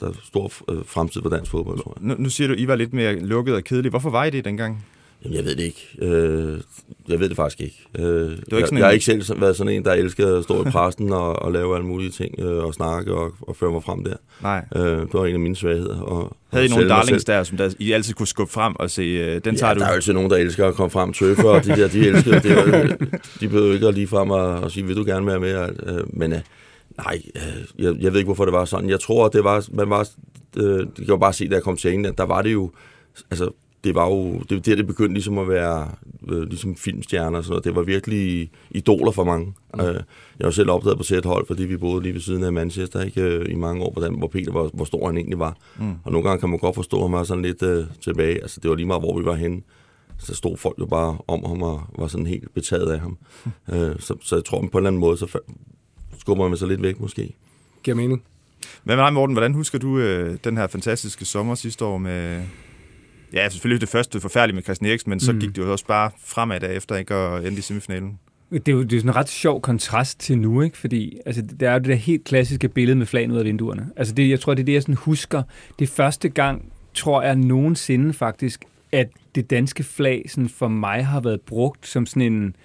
der 0.00 0.08
er 0.08 0.12
stor 0.22 0.52
øh, 0.72 0.84
fremtid 0.86 1.22
for 1.22 1.28
dansk 1.28 1.50
fodbold, 1.50 1.78
tror 1.78 1.96
jeg. 2.00 2.08
Nu, 2.08 2.14
nu 2.18 2.28
siger 2.30 2.48
du, 2.48 2.54
I 2.54 2.68
var 2.68 2.76
lidt 2.76 2.92
mere 2.92 3.18
lukket 3.18 3.54
og 3.54 3.64
kedelig. 3.64 3.90
Hvorfor 3.90 4.10
var 4.10 4.24
I 4.24 4.30
det 4.30 4.44
dengang? 4.44 4.84
Jamen, 5.24 5.36
jeg 5.36 5.44
ved 5.44 5.56
det 5.56 5.62
ikke. 5.62 5.88
Øh, 5.98 6.60
jeg 7.08 7.20
ved 7.20 7.28
det 7.28 7.36
faktisk 7.36 7.60
ikke. 7.60 7.82
Øh, 7.98 8.04
det 8.04 8.30
ikke 8.30 8.56
jeg, 8.56 8.60
sådan 8.66 8.78
jeg 8.78 8.84
har 8.86 8.90
en- 8.90 8.94
ikke 8.94 9.04
selv 9.04 9.40
været 9.40 9.56
sådan 9.56 9.72
en, 9.72 9.84
der 9.84 9.92
elsker 9.92 10.36
at 10.38 10.44
stå 10.44 10.66
i 10.66 10.70
præsten 10.70 11.12
og, 11.12 11.42
og 11.42 11.52
lave 11.52 11.74
alle 11.74 11.86
mulige 11.86 12.10
ting, 12.10 12.34
øh, 12.38 12.64
og 12.64 12.74
snakke 12.74 13.14
og, 13.14 13.32
og 13.40 13.56
føre 13.56 13.72
mig 13.72 13.82
frem 13.82 14.04
der. 14.04 14.16
Nej. 14.42 14.64
Øh, 14.76 14.82
det 15.00 15.08
var 15.14 15.26
en 15.26 15.34
af 15.34 15.40
mine 15.40 15.56
svagheder. 15.56 16.00
Og, 16.00 16.36
Havde 16.52 16.64
I 16.66 16.68
og 16.68 16.74
nogle 16.74 16.88
darlings 16.88 17.24
der, 17.24 17.42
som 17.42 17.56
der, 17.56 17.70
I 17.78 17.92
altid 17.92 18.14
kunne 18.14 18.26
skubbe 18.26 18.52
frem 18.52 18.76
og 18.78 18.90
se, 18.90 19.02
øh, 19.02 19.40
den 19.44 19.56
tager 19.56 19.68
Ja, 19.70 19.74
du? 19.74 19.80
der 19.80 19.86
er 19.86 19.90
jo 19.90 19.94
altid 19.94 20.12
nogen, 20.12 20.30
der 20.30 20.36
elsker 20.36 20.68
at 20.68 20.74
komme 20.74 20.90
frem. 20.90 21.12
Tøffer, 21.12 21.48
og 21.48 21.64
de 21.64 21.68
der, 21.68 21.88
de 21.88 21.98
elsker 22.08 22.40
det. 22.40 22.50
er 22.52 22.96
De 23.40 23.48
behøver 23.48 23.74
ikke 23.74 23.88
at 23.88 23.94
lige 23.94 24.06
frem 24.06 24.30
og, 24.30 24.40
og 24.46 24.70
sige, 24.70 24.86
vil 24.86 24.96
du 24.96 25.04
gerne 25.04 25.26
være 25.26 25.40
med? 25.40 25.68
Øh, 25.86 26.18
Men 26.18 26.32
øh, 26.32 26.38
nej, 26.98 27.22
øh, 27.36 27.84
jeg, 27.84 27.94
jeg 28.00 28.12
ved 28.12 28.18
ikke, 28.20 28.28
hvorfor 28.28 28.44
det 28.44 28.52
var 28.54 28.64
sådan. 28.64 28.90
Jeg 28.90 29.00
tror, 29.00 29.28
det 29.28 29.44
var, 29.44 29.64
man 29.72 29.90
var, 29.90 30.08
øh, 30.56 30.64
det 30.78 30.94
kan 30.96 31.06
jo 31.08 31.16
bare 31.16 31.32
se, 31.32 31.48
da 31.48 31.54
jeg 31.54 31.62
kom 31.62 31.76
til 31.76 31.92
England, 31.92 32.16
der 32.16 32.24
var 32.26 32.42
det 32.42 32.52
jo, 32.52 32.70
altså, 33.30 33.50
det 33.84 33.94
var 33.94 34.08
jo, 34.08 34.32
det 34.32 34.50
var 34.50 34.60
der, 34.60 34.76
det 34.76 34.86
begyndte 34.86 35.14
ligesom 35.14 35.38
at 35.38 35.48
være, 35.48 35.90
øh, 36.28 36.42
ligesom 36.42 36.76
filmstjerner 36.76 37.38
og 37.38 37.44
sådan 37.44 37.52
noget. 37.52 37.64
Det 37.64 37.74
var 37.74 37.82
virkelig 37.82 38.50
idoler 38.70 39.10
for 39.10 39.24
mange. 39.24 39.54
Mm. 39.74 39.80
Øh, 39.80 39.94
jeg 40.38 40.44
var 40.44 40.50
selv 40.50 40.70
opdaget 40.70 40.96
på 40.96 41.02
sæt 41.02 41.24
hold, 41.24 41.46
fordi 41.46 41.64
vi 41.64 41.76
boede 41.76 42.02
lige 42.02 42.12
ved 42.12 42.20
siden 42.20 42.44
af 42.44 42.52
Manchester 42.52 43.02
ikke, 43.02 43.22
øh, 43.22 43.52
i 43.52 43.54
mange 43.54 43.82
år, 43.82 43.92
hvordan, 43.92 44.14
hvor 44.14 44.26
Peter, 44.26 44.50
hvor, 44.50 44.70
hvor 44.74 44.84
stor 44.84 45.06
han 45.06 45.16
egentlig 45.16 45.38
var. 45.38 45.56
Mm. 45.78 45.94
Og 46.04 46.12
nogle 46.12 46.28
gange 46.28 46.40
kan 46.40 46.50
man 46.50 46.58
godt 46.58 46.74
forstå, 46.74 46.96
at 46.96 47.02
han 47.02 47.12
var 47.12 47.24
sådan 47.24 47.42
lidt 47.42 47.62
øh, 47.62 47.84
tilbage. 48.00 48.42
Altså, 48.42 48.60
det 48.62 48.70
var 48.70 48.76
lige 48.76 48.86
meget, 48.86 49.02
hvor 49.02 49.18
vi 49.18 49.24
var 49.24 49.34
henne. 49.34 49.62
Så 50.18 50.34
stod 50.34 50.56
folk 50.56 50.78
jo 50.78 50.86
bare 50.86 51.18
om 51.28 51.44
ham 51.46 51.62
og 51.62 51.82
var 51.98 52.06
sådan 52.06 52.26
helt 52.26 52.54
betaget 52.54 52.90
af 52.92 53.00
ham. 53.00 53.18
øh, 53.72 53.96
så, 53.98 54.14
så 54.22 54.36
jeg 54.36 54.44
tror, 54.44 54.58
på 54.58 54.62
en 54.62 54.70
eller 54.76 54.88
anden 54.88 55.00
måde, 55.00 55.16
så 55.16 55.38
skubber 56.18 56.48
man 56.48 56.58
sig 56.58 56.68
lidt 56.68 56.82
væk 56.82 57.00
måske. 57.00 57.34
Giver 57.82 57.96
mening. 57.96 58.22
Hvad 58.84 58.96
med 58.96 59.04
dig, 59.04 59.12
Morten? 59.12 59.34
Hvordan 59.34 59.54
husker 59.54 59.78
du 59.78 59.98
øh, 59.98 60.38
den 60.44 60.56
her 60.56 60.66
fantastiske 60.66 61.24
sommer 61.24 61.54
sidste 61.54 61.84
år 61.84 61.98
med... 61.98 62.42
Ja, 63.34 63.48
selvfølgelig 63.48 63.80
det 63.80 63.88
første 63.88 64.20
forfærdeligt 64.20 64.54
med 64.54 64.62
Christian 64.62 64.90
Eriksen, 64.90 65.10
men 65.10 65.20
så 65.20 65.32
Mm. 65.32 65.40
gik 65.40 65.48
det 65.56 65.58
jo 65.58 65.72
også 65.72 65.86
bare 65.86 66.10
fremad 66.24 66.60
derefter, 66.60 66.96
ikke? 66.96 67.16
Og 67.16 67.46
endte 67.46 67.58
i 67.58 67.62
semifinalen. 67.62 68.18
Det 68.50 68.68
er 68.68 68.72
jo 68.72 68.82
det 68.82 68.92
er 68.92 69.00
sådan 69.00 69.10
en 69.10 69.16
ret 69.16 69.28
sjov 69.28 69.60
kontrast 69.60 70.20
til 70.20 70.38
nu, 70.38 70.62
ikke? 70.62 70.78
Fordi 70.78 71.18
altså, 71.26 71.42
der 71.60 71.68
er 71.68 71.72
jo 71.72 71.78
det 71.78 71.88
der 71.88 71.94
helt 71.94 72.24
klassiske 72.24 72.68
billede 72.68 72.96
med 72.96 73.06
flagen 73.06 73.30
ud 73.30 73.36
af 73.36 73.44
vinduerne. 73.44 73.90
Altså, 73.96 74.14
det, 74.14 74.30
jeg 74.30 74.40
tror, 74.40 74.54
det 74.54 74.60
er 74.62 74.64
det, 74.64 74.72
jeg 74.72 74.82
sådan 74.82 74.94
husker. 74.94 75.42
Det 75.78 75.88
første 75.88 76.28
gang, 76.28 76.72
tror 76.94 77.22
jeg, 77.22 77.36
nogensinde 77.36 78.12
faktisk, 78.12 78.64
at 78.92 79.08
det 79.34 79.50
danske 79.50 79.82
flag 79.82 80.24
sådan 80.28 80.48
for 80.48 80.68
mig 80.68 81.06
har 81.06 81.20
været 81.20 81.40
brugt 81.40 81.86
som 81.86 82.06
sådan 82.06 82.32
en... 82.32 82.56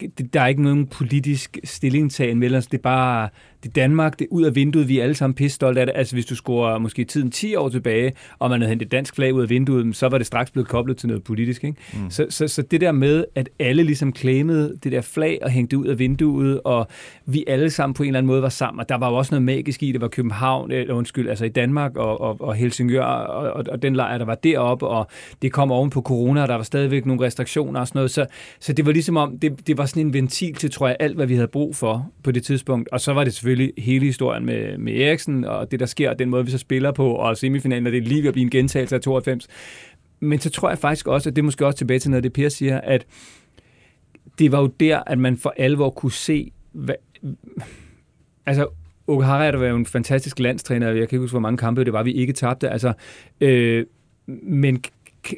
det- 0.00 0.34
Der 0.34 0.40
er 0.40 0.46
ikke 0.46 0.62
nogen 0.62 0.86
politisk 0.86 1.58
stillingtagen 1.64 2.38
med 2.38 2.54
os. 2.54 2.66
Det 2.66 2.78
er 2.78 2.82
bare 2.82 3.28
det 3.62 3.68
er 3.68 3.72
Danmark, 3.72 4.18
det 4.18 4.24
er 4.24 4.28
ud 4.30 4.42
af 4.44 4.54
vinduet. 4.54 4.88
Vi 4.88 4.98
er 4.98 5.02
alle 5.02 5.14
sammen 5.14 5.34
pisse 5.34 5.54
stolte 5.54 5.80
af 5.80 5.86
det. 5.86 5.92
Altså, 5.96 6.16
hvis 6.16 6.26
du 6.26 6.36
scorer 6.36 6.78
måske 6.78 7.04
tiden 7.04 7.30
10 7.30 7.54
år 7.54 7.68
tilbage, 7.68 8.12
og 8.38 8.50
man 8.50 8.60
havde 8.60 8.68
hentet 8.68 8.92
dansk 8.92 9.14
flag 9.14 9.34
ud 9.34 9.42
af 9.42 9.50
vinduet, 9.50 9.96
så 9.96 10.08
var 10.08 10.18
det 10.18 10.26
straks 10.26 10.50
blevet 10.50 10.68
koblet 10.68 10.96
til 10.96 11.08
noget 11.08 11.24
politisk. 11.24 11.64
Ikke? 11.64 11.76
Mm. 11.94 12.10
Så, 12.10 12.26
så, 12.30 12.48
så 12.48 12.62
det 12.62 12.80
der 12.80 12.92
med, 12.92 13.24
at 13.34 13.48
alle 13.58 13.82
ligesom 13.82 14.14
claimede 14.16 14.76
det 14.84 14.92
der 14.92 15.00
flag 15.00 15.38
og 15.42 15.50
hængte 15.50 15.78
ud 15.78 15.86
af 15.86 15.98
vinduet, 15.98 16.60
og 16.64 16.88
vi 17.26 17.44
alle 17.46 17.70
sammen 17.70 17.94
på 17.94 18.02
en 18.02 18.06
eller 18.06 18.18
anden 18.18 18.26
måde 18.26 18.42
var 18.42 18.48
sammen, 18.48 18.80
og 18.80 18.88
der 18.88 18.94
var 18.98 19.08
jo 19.10 19.16
også 19.16 19.34
noget 19.34 19.42
magisk 19.42 19.82
i, 19.82 19.92
det 19.92 20.00
var 20.00 20.08
København, 20.08 20.70
eller 20.70 20.94
undskyld, 20.94 21.28
altså 21.28 21.44
i 21.44 21.48
Danmark 21.48 21.96
og, 21.96 22.20
og, 22.20 22.36
og 22.40 22.54
Helsingør, 22.54 23.02
og, 23.04 23.52
og, 23.52 23.64
og 23.72 23.82
den 23.82 23.96
lejr, 23.96 24.18
der 24.18 24.24
var 24.24 24.34
deroppe, 24.34 24.86
og 24.86 25.06
det 25.42 25.52
kom 25.52 25.72
oven 25.72 25.90
på 25.90 26.02
corona, 26.02 26.42
og 26.42 26.48
der 26.48 26.54
var 26.54 26.62
stadigvæk 26.62 27.06
nogle 27.06 27.26
restriktioner 27.26 27.80
og 27.80 27.88
sådan 27.88 27.98
noget, 27.98 28.10
så, 28.10 28.26
så 28.60 28.72
det 28.72 28.86
var 28.86 28.92
ligesom 28.92 29.16
om, 29.16 29.38
det, 29.38 29.66
det 29.66 29.78
var 29.78 29.85
sådan 29.86 30.06
en 30.06 30.12
ventil 30.12 30.54
til, 30.54 30.70
tror 30.70 30.86
jeg, 30.86 30.96
alt, 31.00 31.16
hvad 31.16 31.26
vi 31.26 31.34
havde 31.34 31.48
brug 31.48 31.76
for 31.76 32.10
på 32.22 32.32
det 32.32 32.44
tidspunkt, 32.44 32.88
og 32.92 33.00
så 33.00 33.12
var 33.12 33.24
det 33.24 33.34
selvfølgelig 33.34 33.72
hele 33.78 34.06
historien 34.06 34.46
med, 34.46 34.78
med 34.78 34.96
Eriksen, 35.00 35.44
og 35.44 35.70
det, 35.70 35.80
der 35.80 35.86
sker, 35.86 36.10
og 36.10 36.18
den 36.18 36.30
måde, 36.30 36.44
vi 36.44 36.50
så 36.50 36.58
spiller 36.58 36.92
på, 36.92 37.12
og 37.12 37.36
semifinalen, 37.36 37.86
og 37.86 37.92
det 37.92 37.98
er 37.98 38.02
lige 38.02 38.22
ved 38.22 38.28
at 38.28 38.34
blive 38.34 38.44
en 38.44 38.50
gentagelse 38.50 38.94
af 38.94 39.00
92, 39.00 39.48
men 40.20 40.40
så 40.40 40.50
tror 40.50 40.68
jeg 40.68 40.78
faktisk 40.78 41.08
også, 41.08 41.30
at 41.30 41.36
det 41.36 41.42
er 41.42 41.44
måske 41.44 41.66
også 41.66 41.78
tilbage 41.78 41.98
til 41.98 42.10
noget, 42.10 42.18
af 42.18 42.22
det 42.22 42.32
Per 42.32 42.48
siger, 42.48 42.80
at 42.80 43.06
det 44.38 44.52
var 44.52 44.60
jo 44.60 44.66
der, 44.66 45.02
at 45.06 45.18
man 45.18 45.36
for 45.36 45.54
alvor 45.56 45.90
kunne 45.90 46.12
se, 46.12 46.52
hvad, 46.72 46.94
altså 48.46 48.68
Åke 49.08 49.24
Harald 49.24 49.56
var 49.56 49.66
jo 49.66 49.76
en 49.76 49.86
fantastisk 49.86 50.38
landstræner, 50.38 50.86
jeg 50.86 50.94
kan 50.94 51.02
ikke 51.02 51.18
huske, 51.18 51.32
hvor 51.32 51.40
mange 51.40 51.58
kampe 51.58 51.84
det 51.84 51.92
var, 51.92 52.02
vi 52.02 52.12
ikke 52.12 52.32
tabte, 52.32 52.68
altså, 52.68 52.92
øh, 53.40 53.86
men 54.42 54.82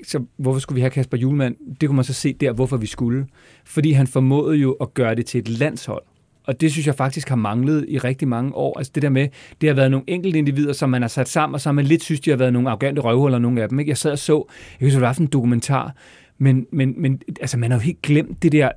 så 0.06 0.24
hvorfor 0.36 0.60
skulle 0.60 0.74
vi 0.74 0.80
have 0.80 0.90
Kasper 0.90 1.16
Julemand? 1.16 1.56
Det 1.80 1.88
kunne 1.88 1.96
man 1.96 2.04
så 2.04 2.12
se 2.12 2.32
der, 2.32 2.52
hvorfor 2.52 2.76
vi 2.76 2.86
skulle. 2.86 3.26
Fordi 3.64 3.92
han 3.92 4.06
formåede 4.06 4.56
jo 4.56 4.72
at 4.72 4.94
gøre 4.94 5.14
det 5.14 5.26
til 5.26 5.38
et 5.38 5.48
landshold. 5.48 6.02
Og 6.44 6.60
det 6.60 6.72
synes 6.72 6.86
jeg 6.86 6.94
faktisk 6.94 7.28
har 7.28 7.36
manglet 7.36 7.84
i 7.88 7.98
rigtig 7.98 8.28
mange 8.28 8.54
år. 8.54 8.78
Altså 8.78 8.92
det 8.94 9.02
der 9.02 9.08
med, 9.08 9.28
det 9.60 9.68
har 9.68 9.74
været 9.74 9.90
nogle 9.90 10.04
enkelte 10.06 10.38
individer, 10.38 10.72
som 10.72 10.90
man 10.90 11.02
har 11.02 11.08
sat 11.08 11.28
sammen, 11.28 11.54
og 11.54 11.60
så 11.60 11.68
har 11.68 11.74
man 11.74 11.84
lidt 11.84 12.02
synes, 12.02 12.20
de 12.20 12.30
har 12.30 12.36
været 12.36 12.52
nogle 12.52 12.70
arrogante 12.70 13.00
røvhuller, 13.00 13.38
nogle 13.38 13.62
af 13.62 13.68
dem. 13.68 13.78
Ikke? 13.78 13.88
Jeg 13.88 13.96
sad 13.96 14.12
og 14.12 14.18
så, 14.18 14.44
jeg 14.80 14.90
kan 14.90 14.92
så, 14.92 15.00
der 15.00 15.12
en 15.20 15.26
dokumentar, 15.26 15.94
men, 16.38 16.66
men, 16.72 16.94
men 16.96 17.20
altså, 17.40 17.58
man 17.58 17.70
har 17.70 17.78
jo 17.78 17.82
helt 17.82 18.02
glemt 18.02 18.42
det 18.42 18.52
der 18.52 18.70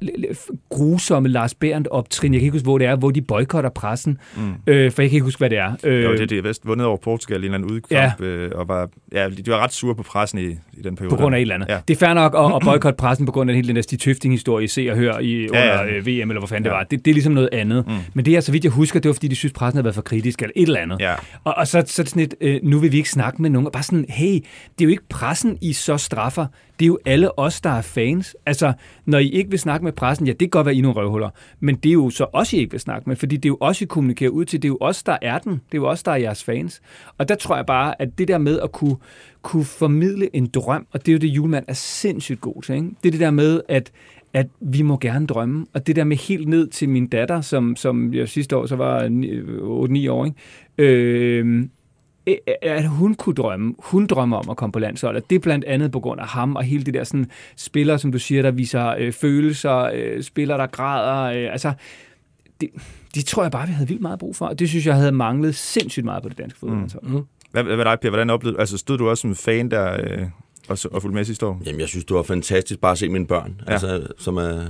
grusomme 0.69 1.30
Lars 1.30 1.54
Berndt 1.54 1.88
optrin. 1.91 2.34
Jeg 2.34 2.39
kan 2.39 2.45
ikke 2.45 2.56
huske, 2.56 2.65
hvor 2.65 2.78
det 2.78 2.88
er, 2.88 2.95
hvor 2.95 3.12
de 3.12 3.21
boykotter 3.21 3.69
pressen. 3.69 4.17
Mm. 4.38 4.41
Øh, 4.67 4.91
for 4.91 5.02
jeg 5.02 5.10
kan 5.10 5.15
ikke 5.15 5.24
huske, 5.24 5.38
hvad 5.39 5.50
det 5.50 5.58
er. 5.58 5.74
Øh, 5.84 6.04
Jo, 6.04 6.12
det, 6.17 6.30
det 6.30 6.38
er 6.38 6.41
vist 6.41 6.67
vundet 6.67 6.88
over 6.88 6.97
Portugal 6.97 7.36
i 7.43 7.47
en 7.47 7.54
eller 7.54 7.58
anden 7.58 7.71
udkamp, 7.71 8.21
ja. 8.21 8.26
øh, 8.26 8.52
og 8.56 8.67
var, 8.67 8.89
ja, 9.13 9.30
de 9.30 9.52
var 9.52 9.58
ret 9.63 9.74
sure 9.74 9.95
på 9.95 10.04
pressen 10.04 10.39
i, 10.39 10.45
i 10.74 10.82
den 10.84 10.95
periode. 10.95 11.10
På 11.10 11.15
grund 11.15 11.36
af 11.36 11.39
et 11.39 11.41
eller 11.41 11.56
andet. 11.56 11.69
Ja. 11.69 11.80
Det 11.88 11.93
er 11.95 12.06
fair 12.06 12.13
nok 12.13 12.36
at, 12.38 12.56
at 12.56 12.62
boykotte 12.63 12.97
pressen 12.97 13.26
på 13.26 13.32
grund 13.32 13.50
af 13.50 13.56
hele 13.56 13.67
den 13.67 13.76
der 13.76 13.82
Stig 13.82 14.00
Tøfting-historie, 14.00 14.67
se 14.67 14.89
og 14.91 14.97
høre 14.97 15.24
i, 15.24 15.47
under 15.50 15.60
Ja, 15.62 15.82
ja, 15.82 15.93
ja. 15.93 16.00
VM, 16.00 16.08
eller 16.08 16.39
hvor 16.39 16.47
fanden 16.47 16.63
ja. 16.65 16.69
Det 16.69 16.78
var. 16.78 16.84
Det, 16.84 17.06
det 17.06 17.12
er 17.12 17.15
ligesom 17.15 17.34
noget 17.34 17.50
andet. 17.52 17.88
Mm. 17.88 17.93
Men 18.13 18.26
det 18.26 18.36
er, 18.36 18.39
så 18.39 18.52
vidt 18.52 18.63
jeg 18.63 18.71
husker, 18.71 19.00
det 19.00 19.10
var 19.10 19.13
fordi, 19.13 19.28
de 19.28 19.36
synes, 19.36 19.54
pressen 19.54 19.78
havde 19.78 19.86
været 19.86 19.95
for 19.95 20.02
kritisk, 20.02 20.41
eller 20.41 20.54
et 20.56 20.67
eller 20.67 20.80
andet. 20.80 21.00
Ja. 21.00 21.13
Og, 21.43 21.54
og 21.58 21.67
så, 21.67 21.84
så 21.88 22.02
er 22.02 22.04
det 22.04 22.10
sådan 22.10 22.24
et, 22.24 22.34
øh, 22.41 22.60
nu 22.63 22.80
vil 22.80 22.91
vi 22.91 22.97
ikke 22.97 23.10
snakke 23.10 23.41
med 23.41 23.50
nogen. 23.50 23.69
Bare 23.74 23.84
sådan, 23.84 24.06
hey, 24.10 24.34
det 24.34 24.41
er 24.82 24.84
jo 24.86 24.89
ikke 24.89 25.08
pressen, 25.10 25.58
I 25.62 25.74
så 25.74 25.97
straffer. 25.97 26.45
Det 26.82 26.86
er 26.86 26.88
jo 26.88 27.00
alle 27.06 27.39
os, 27.39 27.62
der 27.62 27.70
er 27.70 27.82
fans. 27.82 28.36
Altså, 28.46 28.74
når 29.06 29.17
I 29.17 29.30
ikke 29.30 29.50
vil 29.50 29.60
snakke 29.60 29.84
med 29.84 29.91
pressen, 29.91 30.28
ja, 30.28 30.32
det 30.32 30.39
kan 30.39 30.50
godt 30.50 30.65
være, 30.65 30.76
I 30.76 30.82
nogle 30.82 30.98
røvhuller. 30.98 31.30
Men 31.60 31.76
det 31.76 31.89
er 31.89 31.94
jo 31.94 32.10
så 32.10 32.26
også, 32.34 32.58
I 32.58 32.60
ikke 32.60 32.72
vil 32.72 32.80
snakke 32.80 33.10
med, 33.10 33.15
fordi 33.15 33.36
det 33.36 33.46
er 33.46 33.50
jo 33.50 33.58
også, 33.60 33.84
I 33.84 33.88
kommunikerer 33.88 34.30
ud 34.30 34.46
til. 34.46 34.62
Det 34.62 34.67
er 34.67 34.70
jo 34.70 34.78
os, 34.82 35.04
der 35.04 35.17
er 35.22 35.38
den. 35.38 35.52
Det 35.52 35.78
er 35.78 35.78
jo 35.78 35.88
os, 35.88 36.04
der 36.04 36.12
er 36.12 36.15
jeres 36.15 36.44
fans. 36.44 36.82
Og 37.17 37.30
der 37.30 37.36
tror 37.36 37.56
jeg 37.56 37.65
bare, 37.65 38.02
at 38.02 38.17
det 38.17 38.28
der 38.28 38.38
med 38.38 38.60
at 38.60 38.72
kunne, 38.72 38.96
kunne 39.41 39.65
formidle 39.65 40.36
en 40.36 40.48
drøm, 40.48 40.88
og 40.91 41.06
det 41.06 41.12
er 41.12 41.13
jo 41.13 41.20
det, 41.20 41.28
julemand 41.28 41.65
er 41.67 41.74
sindssygt 41.74 42.41
god 42.41 42.62
til. 42.62 42.76
Ikke? 42.76 42.88
Det 43.04 43.10
er 43.10 43.12
det 43.12 43.20
der 43.20 43.32
med, 43.32 43.62
at 43.67 43.91
at 44.34 44.48
vi 44.60 44.82
må 44.82 44.98
gerne 44.98 45.28
drømme. 45.28 45.65
Og 45.74 45.88
det 45.88 45.96
der 45.96 46.04
med 46.04 46.17
helt 46.17 46.48
ned 46.48 46.67
til 46.67 46.89
min 46.89 47.08
datter, 47.08 47.41
som, 47.41 47.76
som 47.76 48.13
jeg 48.13 48.30
sidste 48.30 48.58
år 48.58 48.65
så 48.65 48.76
var 48.76 49.04
8-9 50.08 50.12
år, 50.12 50.26
ikke? 50.26 50.38
Øh, 50.78 51.65
at 52.62 52.88
hun 52.88 53.14
kunne 53.16 53.36
drømme. 53.36 53.74
Hun 53.80 54.08
drømmer 54.08 54.38
om 54.38 54.50
at 54.50 54.58
komme 54.58 54.72
på 54.72 54.80
landsholdet. 54.80 55.30
Det 55.30 55.36
er 55.36 55.40
blandt 55.40 55.66
andet 55.66 55.92
på 55.92 56.00
grund 56.00 56.22
af 56.22 56.28
ham 56.28 56.56
og 56.56 56.64
hele 56.64 56.84
det 56.84 56.94
der 56.94 57.04
sådan, 57.04 57.26
spillere, 57.58 58.00
som 58.00 58.12
du 58.12 58.20
siger, 58.20 58.42
der 58.42 58.52
viser 58.52 58.96
øh, 59.00 59.12
følelser, 59.14 59.90
øh, 59.94 60.24
spillere, 60.24 60.58
der 60.58 60.68
græder. 60.68 61.24
Øh, 61.46 61.52
altså, 61.52 61.74
det, 62.62 62.70
de 63.16 63.22
tror 63.22 63.44
jeg 63.44 63.52
bare, 63.52 63.68
vi 63.68 63.74
havde 63.74 63.88
vildt 63.88 64.02
meget 64.02 64.20
brug 64.20 64.36
for. 64.36 64.46
Og 64.46 64.60
det 64.60 64.70
synes 64.70 64.86
jeg 64.86 64.96
havde 64.96 65.12
manglet 65.12 65.56
sindssygt 65.56 66.06
meget 66.06 66.24
på 66.24 66.30
det 66.30 66.38
danske 66.38 66.60
fodboldlandshold. 66.60 67.04
Mm. 67.06 67.22
Hvad, 67.52 67.64
hvad 67.64 67.78
med 67.78 67.86
dig, 67.86 67.98
Per? 68.02 68.10
Hvordan 68.10 68.30
oplevede 68.30 68.60
Altså, 68.60 68.78
stod 68.78 68.98
du 68.98 69.10
også 69.10 69.22
som 69.22 69.36
fan 69.36 69.72
der 69.72 69.94
øh, 69.94 70.22
og, 70.70 70.78
og 70.92 71.02
fulgte 71.02 71.16
med 71.16 71.26
sidste 71.26 71.46
år? 71.46 71.62
Jamen, 71.66 71.80
jeg 71.82 71.88
synes, 71.88 72.06
det 72.06 72.16
var 72.16 72.24
fantastisk 72.24 72.80
bare 72.80 72.92
at 72.92 72.98
se 72.98 73.10
mine 73.10 73.28
børn, 73.28 73.62
Ja. 73.68 73.72
altså, 73.72 74.08
som, 74.18 74.38
er, 74.38 74.62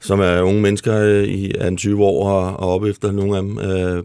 som 0.00 0.20
er 0.20 0.40
unge 0.40 0.60
mennesker 0.62 0.98
øh, 0.98 1.24
i 1.24 1.52
18-20 1.52 1.96
år 2.00 2.28
og, 2.28 2.56
og 2.56 2.74
op 2.74 2.84
efter 2.84 3.12
nogle 3.12 3.36
af 3.36 3.42
dem, 3.42 3.58
øh, 3.58 4.04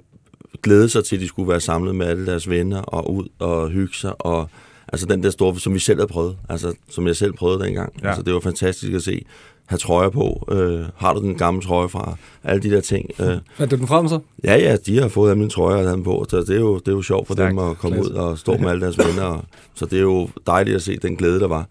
glæde 0.64 0.90
sig 0.90 1.06
til, 1.06 1.16
at 1.16 1.22
de 1.22 1.28
skulle 1.28 1.50
være 1.50 1.60
samlet 1.60 1.96
med 1.96 2.06
alle 2.06 2.26
deres 2.26 2.50
venner 2.50 2.82
og 2.82 3.14
ud 3.14 3.28
og 3.40 3.70
hygge 3.70 3.96
sig. 3.96 4.26
Og, 4.26 4.50
altså 4.88 5.06
den 5.06 5.24
der 5.24 5.30
store, 5.30 5.60
som 5.60 5.74
vi 5.74 5.80
selv 5.80 6.00
havde 6.00 6.08
prøvet, 6.08 6.38
altså 6.50 6.74
som 6.90 7.08
jeg 7.08 7.16
selv 7.16 7.34
prøvede 7.34 7.64
dengang. 7.64 7.94
Ja. 8.04 8.08
Altså, 8.08 8.22
det 8.22 8.34
var 8.34 8.40
fantastisk 8.40 8.94
at 8.94 9.02
se 9.04 9.26
have 9.66 9.78
trøjer 9.78 10.10
på. 10.10 10.48
Øh, 10.52 10.86
har 10.96 11.14
du 11.14 11.20
den 11.22 11.36
gamle 11.36 11.62
trøje 11.62 11.90
fra? 11.90 12.16
Alle 12.44 12.64
de 12.64 12.70
der 12.70 12.82
ting. 12.82 13.10
Øh, 13.20 13.38
Fandt 13.58 13.72
du 13.72 13.76
den 13.76 13.88
frem 13.88 14.08
så? 14.08 14.20
Ja, 14.44 14.56
ja, 14.56 14.76
de 14.86 15.02
har 15.02 15.08
fået 15.08 15.30
af 15.30 15.38
mine 15.38 15.50
trøjer 15.50 15.92
og 15.92 16.04
på, 16.04 16.26
så 16.30 16.38
det 16.38 16.50
er 16.50 16.60
jo, 16.60 16.80
det 16.80 16.88
er 16.88 16.92
jo 16.92 17.02
sjovt 17.02 17.28
for 17.28 17.34
Stærkt. 17.34 17.50
dem 17.50 17.60
at 17.60 17.78
komme 17.78 17.98
Klasse. 17.98 18.12
ud 18.14 18.18
og 18.18 18.38
stå 18.38 18.58
med 18.58 18.70
alle 18.70 18.82
deres 18.82 18.98
venner. 18.98 19.24
Og, 19.24 19.46
så 19.76 19.86
det 19.86 19.98
er 19.98 20.02
jo 20.02 20.30
dejligt 20.48 20.76
at 20.76 20.82
se 20.82 20.98
den 20.98 21.16
glæde, 21.16 21.40
der 21.40 21.48
var. 21.48 21.68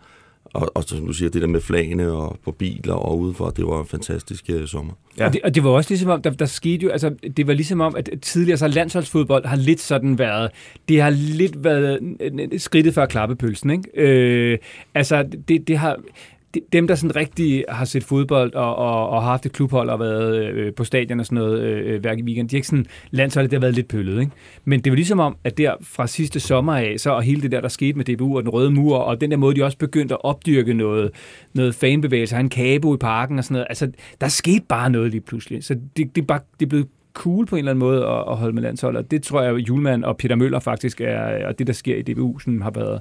Og, 0.52 0.72
og 0.74 0.84
som 0.84 1.06
du 1.06 1.12
siger, 1.12 1.30
det 1.30 1.42
der 1.42 1.48
med 1.48 1.60
flagene 1.60 2.10
og 2.12 2.38
på 2.44 2.52
biler 2.52 2.94
og 2.94 3.18
udenfor, 3.18 3.50
det 3.50 3.66
var 3.66 3.80
en 3.80 3.86
fantastisk 3.86 4.50
uh, 4.54 4.66
sommer. 4.66 4.92
Ja. 5.18 5.26
Og, 5.26 5.32
det, 5.32 5.40
og 5.44 5.54
det 5.54 5.64
var 5.64 5.70
også 5.70 5.90
ligesom 5.90 6.10
om, 6.10 6.22
der, 6.22 6.30
der 6.30 6.46
skete 6.46 6.82
jo, 6.82 6.90
altså 6.90 7.14
det 7.36 7.46
var 7.46 7.52
ligesom 7.52 7.80
om, 7.80 7.96
at 7.96 8.10
tidligere 8.22 8.58
så 8.58 8.68
landsholdsfodbold 8.68 9.46
har 9.46 9.56
lidt 9.56 9.80
sådan 9.80 10.18
været, 10.18 10.50
det 10.88 11.02
har 11.02 11.10
lidt 11.10 11.64
været 11.64 12.16
øh, 12.20 12.60
skridtet 12.60 12.94
før 12.94 13.06
klappepølsen, 13.06 13.70
ikke? 13.70 13.90
Øh, 13.94 14.58
altså 14.94 15.22
det, 15.48 15.68
det 15.68 15.78
har, 15.78 15.96
dem, 16.72 16.86
der 16.86 16.94
sådan 16.94 17.16
rigtig 17.16 17.64
har 17.68 17.84
set 17.84 18.04
fodbold 18.04 18.54
og, 18.54 18.76
og, 18.76 19.08
og 19.08 19.22
har 19.22 19.30
haft 19.30 19.46
et 19.46 19.52
klubhold 19.52 19.88
og 19.88 20.00
været 20.00 20.44
øh, 20.44 20.74
på 20.74 20.84
stadion 20.84 21.20
og 21.20 21.26
sådan 21.26 21.36
noget 21.36 21.60
øh, 21.60 21.94
øh 21.94 22.00
hver 22.00 22.14
weekend, 22.14 22.48
de 22.48 22.56
er 22.56 22.58
ikke 22.58 22.68
sådan, 22.68 22.86
landsholdet, 23.10 23.50
det 23.50 23.56
har 23.56 23.60
været 23.60 23.74
lidt 23.74 23.88
pøllet, 23.88 24.20
ikke? 24.20 24.32
Men 24.64 24.80
det 24.80 24.90
var 24.90 24.96
ligesom 24.96 25.20
om, 25.20 25.36
at 25.44 25.58
der 25.58 25.74
fra 25.80 26.06
sidste 26.06 26.40
sommer 26.40 26.76
af, 26.76 26.94
så 26.98 27.10
og 27.10 27.22
hele 27.22 27.42
det 27.42 27.52
der, 27.52 27.60
der 27.60 27.68
skete 27.68 27.98
med 27.98 28.04
DBU 28.04 28.36
og 28.36 28.42
den 28.42 28.50
røde 28.50 28.70
mur, 28.70 28.96
og 28.96 29.20
den 29.20 29.30
der 29.30 29.36
måde, 29.36 29.56
de 29.56 29.64
også 29.64 29.78
begyndte 29.78 30.14
at 30.14 30.24
opdyrke 30.24 30.74
noget, 30.74 31.10
noget 31.54 31.74
fanbevægelse, 31.74 32.36
han 32.36 32.48
kabo 32.48 32.94
i 32.94 32.98
parken 32.98 33.38
og 33.38 33.44
sådan 33.44 33.54
noget, 33.54 33.66
altså 33.68 33.90
der 34.20 34.28
skete 34.28 34.64
bare 34.68 34.90
noget 34.90 35.10
lige 35.10 35.20
pludselig. 35.20 35.64
Så 35.64 35.76
det, 35.96 36.16
det, 36.16 36.26
bare, 36.26 36.40
det 36.60 36.68
blev 36.68 36.84
cool 37.14 37.46
på 37.46 37.56
en 37.56 37.58
eller 37.58 37.70
anden 37.70 37.80
måde 37.80 38.06
at, 38.06 38.24
at 38.28 38.36
holde 38.36 38.54
med 38.54 38.62
landsholdet. 38.62 39.02
Og 39.02 39.10
det 39.10 39.22
tror 39.22 39.42
jeg, 39.42 39.54
Julemand 39.54 40.04
og 40.04 40.16
Peter 40.16 40.36
Møller 40.36 40.58
faktisk 40.58 41.00
er, 41.00 41.46
og 41.46 41.58
det, 41.58 41.66
der 41.66 41.72
sker 41.72 41.96
i 41.96 42.02
DBU, 42.02 42.38
sådan, 42.38 42.62
har 42.62 42.70
været, 42.70 43.00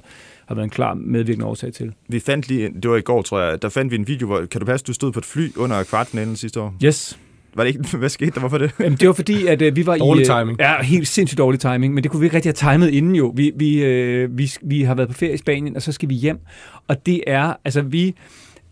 har 0.52 0.56
været 0.56 0.66
en 0.66 0.70
klar 0.70 0.94
medvirkende 0.94 1.46
årsag 1.46 1.72
til. 1.72 1.92
Vi 2.08 2.20
fandt 2.20 2.48
lige, 2.48 2.70
det 2.82 2.90
var 2.90 2.96
i 2.96 3.00
går, 3.00 3.22
tror 3.22 3.40
jeg, 3.40 3.62
der 3.62 3.68
fandt 3.68 3.90
vi 3.90 3.96
en 3.96 4.08
video, 4.08 4.26
hvor, 4.26 4.44
kan 4.50 4.60
du 4.60 4.66
passe, 4.66 4.86
du 4.86 4.92
stod 4.92 5.12
på 5.12 5.18
et 5.18 5.24
fly 5.24 5.48
under 5.56 5.82
kvartfinalen 5.82 6.36
sidste 6.36 6.60
år? 6.60 6.74
Yes. 6.84 7.18
Var 7.54 7.64
det 7.64 7.68
ikke, 7.68 7.96
hvad 7.98 8.08
skete 8.08 8.30
der? 8.30 8.40
Hvorfor 8.40 8.58
det? 8.58 8.70
Jamen, 8.80 8.98
det 8.98 9.08
var 9.08 9.14
fordi, 9.14 9.46
at 9.46 9.62
øh, 9.62 9.76
vi 9.76 9.86
var 9.86 9.96
Dårlig 9.96 10.20
i... 10.20 10.30
øh, 10.30 10.38
timing. 10.38 10.60
Ja, 10.60 10.82
helt 10.82 11.08
sindssygt 11.08 11.38
dårlig 11.38 11.60
timing, 11.60 11.94
men 11.94 12.02
det 12.02 12.10
kunne 12.10 12.20
vi 12.20 12.26
ikke 12.26 12.36
rigtig 12.36 12.54
have 12.60 12.72
timet 12.72 12.88
inden 12.88 13.14
jo. 13.16 13.32
Vi, 13.36 13.52
vi, 13.56 13.84
øh, 13.84 14.38
vi, 14.38 14.52
vi 14.62 14.82
har 14.82 14.94
været 14.94 15.08
på 15.08 15.14
ferie 15.14 15.34
i 15.34 15.36
Spanien, 15.36 15.76
og 15.76 15.82
så 15.82 15.92
skal 15.92 16.08
vi 16.08 16.14
hjem. 16.14 16.38
Og 16.88 17.06
det 17.06 17.24
er, 17.26 17.52
altså 17.64 17.82
vi... 17.82 18.14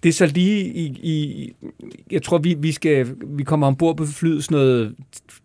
Det 0.03 0.09
er 0.09 0.13
så 0.13 0.27
lige 0.27 0.65
i... 0.65 0.85
i 1.03 1.53
jeg 2.11 2.23
tror, 2.23 2.39
vi, 2.39 2.57
vi, 2.59 2.73
skal, 2.73 3.07
vi 3.27 3.43
kommer 3.43 3.67
ombord 3.67 3.97
på 3.97 4.07
flyet 4.07 4.45
sådan 4.45 4.59
noget 4.59 4.95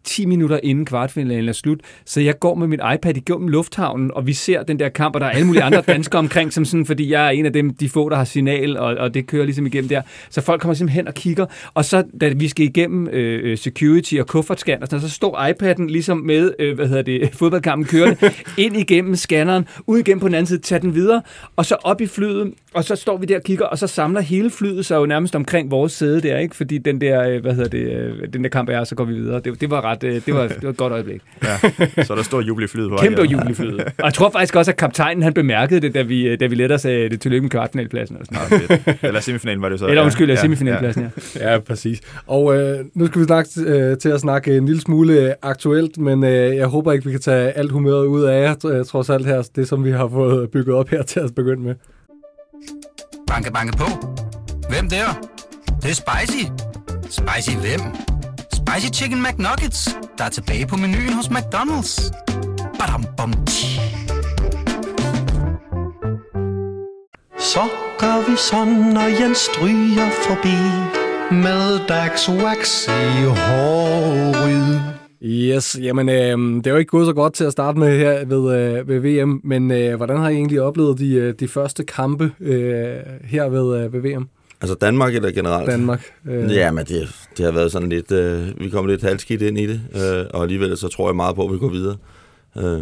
10 0.06 0.26
minutter 0.26 0.60
inden 0.64 0.86
kvartfinalen 0.86 1.50
er 1.50 1.54
slut. 1.54 1.80
Så 2.06 2.22
jeg 2.22 2.40
går 2.40 2.56
med 2.56 2.68
min 2.68 2.80
iPad 2.94 3.18
igennem 3.18 3.48
lufthavnen, 3.48 4.12
og 4.14 4.28
vi 4.28 4.34
ser 4.34 4.64
den 4.64 4.80
der 4.80 4.90
kamp, 4.90 5.16
og 5.16 5.22
der 5.22 5.28
er 5.28 5.32
alle 5.32 5.48
mulige 5.48 5.64
andre 5.64 5.82
danskere 5.82 6.20
omkring, 6.20 6.54
som 6.54 6.66
sådan, 6.66 6.86
fordi 6.86 7.12
jeg 7.12 7.26
er 7.26 7.30
en 7.30 7.46
af 7.46 7.54
dem, 7.54 7.74
de 7.74 7.90
få, 7.90 8.10
der 8.10 8.16
har 8.16 8.24
signal, 8.24 8.78
og, 8.78 8.96
og 8.96 9.14
det 9.14 9.28
kører 9.28 9.46
ligesom 9.46 9.66
igennem 9.66 9.90
der. 9.90 10.02
Så 10.30 10.42
folk 10.42 10.62
kommer 10.62 10.74
simpelthen 10.74 11.00
hen 11.00 11.08
og 11.08 11.14
kigger, 11.14 11.46
og 11.74 11.86
så 11.86 12.04
da 12.22 12.28
vi 12.28 12.48
skal 12.48 12.66
igennem 12.66 13.08
øh, 13.08 13.52
øh 13.52 13.58
security 13.58 14.16
og 14.16 14.28
kuffertscan, 14.28 14.82
og 14.82 14.88
sådan, 14.88 15.02
så 15.02 15.10
står 15.10 15.50
iPad'en 15.50 15.88
ligesom 15.88 16.18
med, 16.18 16.54
øh, 16.60 16.76
hvad 16.76 16.88
hedder 16.88 17.02
det, 17.02 17.30
fodboldkampen 17.40 17.88
kørende, 17.88 18.18
ind 18.58 18.78
igennem 18.78 19.16
scanneren, 19.16 19.68
ud 19.88 20.00
igennem 20.00 20.20
på 20.20 20.28
den 20.28 20.36
anden 20.36 20.48
side, 20.48 20.60
tager 20.60 20.80
den 20.80 20.96
videre, 20.96 21.22
og 21.56 21.66
så 21.66 21.76
op 21.84 22.02
i 22.02 22.08
flyet, 22.08 22.54
og 22.74 22.84
så 22.84 22.96
står 22.96 23.18
vi 23.18 23.26
der 23.26 23.36
og 23.36 23.44
kigger, 23.44 23.66
og 23.66 23.78
så 23.78 23.88
samler 23.88 24.22
hele 24.22 24.45
flyet 24.50 24.86
sig 24.86 24.96
jo 24.96 25.06
nærmest 25.06 25.36
omkring 25.36 25.72
vores 25.72 25.92
sæde 25.92 26.22
der, 26.22 26.38
ikke? 26.38 26.56
Fordi 26.56 26.78
den 26.78 27.02
der, 27.02 27.30
øh, 27.30 27.42
hvad 27.42 27.54
hedder 27.54 27.70
det, 27.70 27.92
øh, 27.92 28.34
den 28.34 28.44
der 28.44 28.50
kamp 28.50 28.70
er, 28.70 28.84
så 28.84 28.96
går 28.96 29.04
vi 29.04 29.14
videre. 29.14 29.40
Det, 29.40 29.62
det 29.62 29.70
var 29.70 29.82
ret, 29.82 30.04
øh, 30.04 30.22
det 30.26 30.34
var, 30.34 30.48
det 30.48 30.64
var 30.64 30.70
et 30.70 30.78
godt 30.78 30.94
øjeblik. 30.94 31.22
Ja, 31.44 32.04
så 32.04 32.14
er 32.14 32.18
der 32.18 32.24
stor 32.24 32.42
jubel 32.42 32.64
i 32.64 32.68
flyet 32.68 32.90
på 32.90 32.98
Kæmpe 32.98 33.22
jubel 33.22 33.52
i 33.52 33.54
flyet. 33.54 33.80
Og 33.80 34.04
jeg 34.04 34.14
tror 34.14 34.30
faktisk 34.30 34.56
også, 34.56 34.72
at 34.72 34.78
kaptajnen 34.78 35.24
han 35.24 35.34
bemærkede 35.34 35.82
det, 35.82 35.94
da 35.94 36.02
vi, 36.02 36.36
da 36.36 36.46
vi 36.46 36.56
lettere 36.56 36.80
sagde 36.80 37.10
det 37.10 37.22
tillykke 37.22 37.42
med 37.42 37.50
kvartfinalpladsen. 37.50 38.18
Og 38.18 38.26
sådan 38.26 38.60
noget. 38.60 38.98
Eller 39.04 39.20
semifinalen 39.20 39.62
var 39.62 39.70
det 39.70 39.80
så. 39.80 39.88
Eller 39.88 40.04
undskyld, 40.04 40.28
ja, 40.28 40.34
ja, 40.34 40.42
semifinalpladsen, 40.42 41.12
ja. 41.36 41.52
Ja, 41.52 41.60
præcis. 41.60 42.02
Og 42.28 42.58
øh, 42.58 42.86
nu 42.94 43.08
skal 43.08 43.22
vi 43.22 43.26
snakke 43.26 43.50
øh, 43.66 43.98
til 43.98 44.10
at 44.10 44.20
snakke 44.20 44.58
en 44.58 44.66
lille 44.66 44.82
smule 44.82 45.36
aktuelt, 45.42 45.98
men 45.98 46.24
øh, 46.24 46.56
jeg 46.56 46.68
håber 46.68 46.92
ikke, 46.92 47.06
vi 47.06 47.12
kan 47.12 47.22
tage 47.22 47.52
alt 47.52 47.72
humøret 47.72 48.06
ud 48.06 48.24
af 48.24 48.42
jer, 48.42 48.84
trods 48.84 49.10
alt 49.10 49.26
her, 49.26 49.50
det 49.56 49.68
som 49.68 49.84
vi 49.86 49.92
har 49.92 50.08
fået 50.08 50.52
bygget 50.52 50.76
op 50.76 50.90
her 50.90 51.04
til 51.04 51.20
at 51.20 51.36
begynde 51.36 51.64
med. 51.64 51.76
Banke, 53.28 53.52
banke 53.52 53.78
på. 53.78 53.86
Hvem 54.70 54.90
der? 54.90 55.08
Det, 55.66 55.84
det 55.84 55.90
er 55.90 55.96
spicy. 56.04 56.44
Spicy 57.10 57.56
hvem? 57.58 57.82
Spicy 58.54 58.90
Chicken 59.00 59.24
McNuggets, 59.24 59.90
der 60.18 60.24
er 60.24 60.30
tilbage 60.30 60.68
på 60.68 60.76
menuen 60.76 61.14
hos 61.14 61.26
McDonald's. 61.26 62.12
Badum, 62.80 63.06
bom. 63.18 63.34
Så 67.40 67.64
gør 68.00 68.30
vi 68.32 68.38
sådan, 68.38 68.94
når 68.94 69.24
Jens 69.24 69.38
stryger 69.38 70.10
forbi 70.28 70.58
med 71.32 71.88
Dax 71.88 72.30
Wax 72.30 72.88
i 72.88 73.24
håret. 73.24 74.82
Yes, 75.22 75.78
jamen 75.82 76.10
øh, 76.10 76.38
det 76.58 76.68
er 76.68 76.72
jo 76.72 76.78
ikke 76.78 76.90
gået 76.90 77.06
så 77.06 77.14
godt 77.14 77.34
til 77.34 77.44
at 77.44 77.52
starte 77.52 77.80
med 77.80 77.98
her 77.98 78.26
ved, 78.26 78.58
øh, 78.58 78.88
ved 78.88 79.00
VM, 79.00 79.42
men 79.44 79.72
øh, 79.72 79.96
hvordan 79.96 80.18
har 80.18 80.30
I 80.30 80.34
egentlig 80.34 80.62
oplevet 80.62 81.00
de, 81.00 81.14
øh, 81.14 81.34
de 81.40 81.48
første 81.48 81.84
kampe 81.84 82.32
øh, 82.40 82.96
her 83.24 83.50
ved, 83.50 83.84
øh, 83.84 83.94
ved 83.94 84.02
VM? 84.02 84.30
Altså 84.62 84.76
Danmark 84.76 85.16
eller 85.16 85.32
generelt? 85.32 85.70
Danmark. 85.72 86.04
Øh, 86.28 86.52
Ja, 86.52 86.72
men 86.72 86.86
det, 86.86 87.10
det 87.38 87.46
har 87.46 87.52
været 87.52 87.72
sådan 87.72 87.90
lidt... 87.90 88.12
Øh, 88.12 88.48
vi 88.60 88.70
kom 88.70 88.88
lidt 88.88 89.02
halvskidt 89.02 89.42
ind 89.42 89.58
i 89.60 89.68
det, 89.68 89.82
øh, 89.96 90.26
og 90.34 90.42
alligevel 90.44 90.78
så 90.78 90.88
tror 90.88 91.10
jeg 91.10 91.16
meget 91.16 91.36
på, 91.36 91.46
at 91.46 91.54
vi 91.54 91.58
går 91.58 91.70
videre. 91.70 91.96
Øh, 92.58 92.82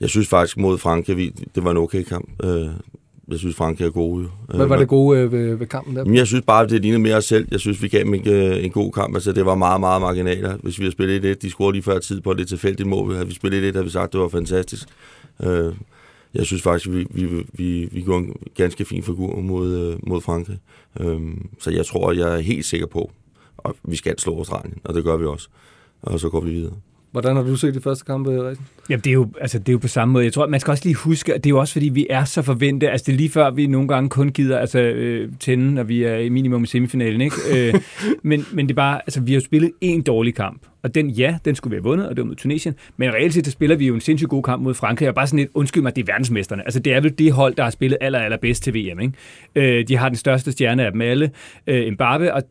jeg 0.00 0.08
synes 0.08 0.28
faktisk 0.28 0.56
mod 0.56 0.78
Frankrig, 0.78 1.16
vi, 1.16 1.34
det 1.54 1.64
var 1.64 1.70
en 1.70 1.76
okay 1.76 2.02
kamp. 2.02 2.44
Øh, 2.44 2.66
jeg 3.28 3.38
synes, 3.38 3.56
Frankrig 3.56 3.86
er 3.86 3.90
gode. 3.90 4.22
Jo. 4.24 4.56
Hvad 4.56 4.66
var 4.66 4.76
det 4.76 4.88
gode 4.88 5.18
øh, 5.20 5.32
ved, 5.32 5.54
ved 5.54 5.66
kampen 5.66 5.96
der? 5.96 6.12
Jeg 6.12 6.26
synes 6.26 6.44
bare, 6.46 6.66
det 6.66 6.82
lignede 6.82 7.02
mere 7.02 7.16
os 7.16 7.24
selv. 7.24 7.48
Jeg 7.50 7.60
synes, 7.60 7.82
vi 7.82 7.88
gav 7.88 8.04
dem 8.04 8.14
en, 8.14 8.28
øh, 8.28 8.64
en 8.64 8.70
god 8.70 8.92
kamp. 8.92 9.14
Altså, 9.14 9.32
det 9.32 9.46
var 9.46 9.54
meget, 9.54 9.80
meget 9.80 10.00
marginaler. 10.00 10.56
Hvis 10.62 10.78
vi 10.78 10.84
havde 10.84 10.92
spillet 10.92 11.36
1-1, 11.36 11.38
de 11.42 11.50
scorede 11.50 11.72
lige 11.72 11.82
før 11.82 11.98
tid 11.98 12.20
på 12.20 12.30
et 12.30 12.36
lidt 12.36 12.48
tilfældigt 12.48 12.88
mål. 12.88 13.12
Havde 13.14 13.26
vi 13.26 13.34
spillet 13.34 13.64
1 13.64 13.74
havde 13.74 13.84
vi 13.84 13.90
sagt, 13.90 14.12
det 14.12 14.20
var 14.20 14.28
fantastisk. 14.28 14.88
Øh, 15.42 15.72
jeg 16.34 16.46
synes 16.46 16.62
faktisk, 16.62 16.90
vi, 16.90 17.06
vi, 17.10 17.46
vi, 17.52 17.88
vi 17.92 18.02
gjorde 18.02 18.24
en 18.24 18.36
ganske 18.54 18.84
fin 18.84 19.02
figur 19.02 19.40
mod, 19.40 19.74
øh, 19.74 20.08
mod 20.08 20.20
Frankrig. 20.20 20.58
Øhm, 21.00 21.48
så 21.58 21.70
jeg 21.70 21.86
tror, 21.86 22.12
jeg 22.12 22.34
er 22.34 22.40
helt 22.40 22.64
sikker 22.64 22.86
på, 22.86 23.10
at 23.64 23.72
vi 23.82 23.96
skal 23.96 24.18
slå 24.18 24.36
Australien, 24.38 24.78
og 24.84 24.94
det 24.94 25.04
gør 25.04 25.16
vi 25.16 25.24
også. 25.24 25.48
Og 26.02 26.20
så 26.20 26.28
går 26.28 26.40
vi 26.40 26.50
videre. 26.50 26.76
Hvordan 27.12 27.36
har 27.36 27.42
du 27.42 27.56
set 27.56 27.74
de 27.74 27.80
første 27.80 28.04
kampe, 28.04 28.42
Rejsen? 28.42 28.66
Jamen, 28.88 29.00
det 29.00 29.10
er, 29.10 29.14
jo, 29.14 29.28
altså, 29.40 29.58
det 29.58 29.68
er 29.68 29.72
jo 29.72 29.78
på 29.78 29.88
samme 29.88 30.12
måde. 30.12 30.24
Jeg 30.24 30.32
tror, 30.32 30.46
man 30.46 30.60
skal 30.60 30.70
også 30.70 30.84
lige 30.84 30.94
huske, 30.94 31.34
at 31.34 31.44
det 31.44 31.50
er 31.50 31.54
jo 31.54 31.58
også, 31.58 31.72
fordi 31.72 31.88
vi 31.88 32.06
er 32.10 32.24
så 32.24 32.42
forventede. 32.42 32.90
Altså, 32.90 33.04
det 33.06 33.12
er 33.12 33.16
lige 33.16 33.30
før, 33.30 33.50
vi 33.50 33.66
nogle 33.66 33.88
gange 33.88 34.08
kun 34.08 34.28
gider 34.28 34.58
altså, 34.58 34.78
øh, 34.80 35.32
tænde, 35.40 35.74
når 35.74 35.82
vi 35.82 36.02
er 36.02 36.16
i 36.16 36.28
minimum 36.28 36.64
i 36.64 36.66
semifinalen. 36.66 37.20
Ikke? 37.20 37.36
øh, 37.54 37.74
men, 38.22 38.46
men 38.52 38.66
det 38.66 38.72
er 38.72 38.76
bare, 38.76 39.00
altså, 39.06 39.20
vi 39.20 39.32
har 39.32 39.40
jo 39.40 39.44
spillet 39.44 39.72
en 39.80 40.02
dårlig 40.02 40.34
kamp. 40.34 40.62
Og 40.82 40.94
den, 40.94 41.10
ja, 41.10 41.38
den 41.44 41.54
skulle 41.54 41.70
vi 41.70 41.76
have 41.76 41.84
vundet, 41.84 42.08
og 42.08 42.16
det 42.16 42.22
var 42.22 42.28
mod 42.28 42.36
Tunesien. 42.36 42.74
Men 42.96 43.14
reelt 43.14 43.34
set, 43.34 43.46
så 43.46 43.50
spiller 43.50 43.76
vi 43.76 43.86
jo 43.86 43.94
en 43.94 44.00
sindssygt 44.00 44.30
god 44.30 44.42
kamp 44.42 44.62
mod 44.62 44.74
Frankrig. 44.74 45.08
Og 45.08 45.14
bare 45.14 45.26
sådan 45.26 45.38
et, 45.38 45.48
undskyld 45.54 45.82
mig, 45.82 45.96
det 45.96 46.02
er 46.02 46.06
verdensmesterne. 46.12 46.62
Altså, 46.64 46.80
det 46.80 46.94
er 46.94 47.00
vel 47.00 47.18
det 47.18 47.32
hold, 47.32 47.54
der 47.54 47.62
har 47.62 47.70
spillet 47.70 47.98
aller, 48.00 48.18
aller 48.18 48.38
bedst 48.38 48.62
til 48.62 48.74
VM. 48.74 49.00
Ikke? 49.00 49.12
Øh, 49.54 49.88
de 49.88 49.96
har 49.96 50.08
den 50.08 50.16
største 50.16 50.52
stjerne 50.52 50.86
af 50.86 50.92
dem 50.92 51.00
alle, 51.00 51.30
øh, 51.66 51.92
Mbappe. 51.92 52.34
Og, 52.34 52.42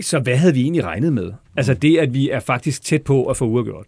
så 0.00 0.18
hvad 0.18 0.36
havde 0.36 0.54
vi 0.54 0.60
egentlig 0.60 0.84
regnet 0.84 1.12
med? 1.12 1.32
Altså, 1.56 1.74
det, 1.74 1.98
at 1.98 2.14
vi 2.14 2.30
er 2.30 2.40
faktisk 2.40 2.82
tæt 2.82 3.02
på 3.02 3.24
at 3.24 3.36
få 3.36 3.44
uafgjort. 3.44 3.86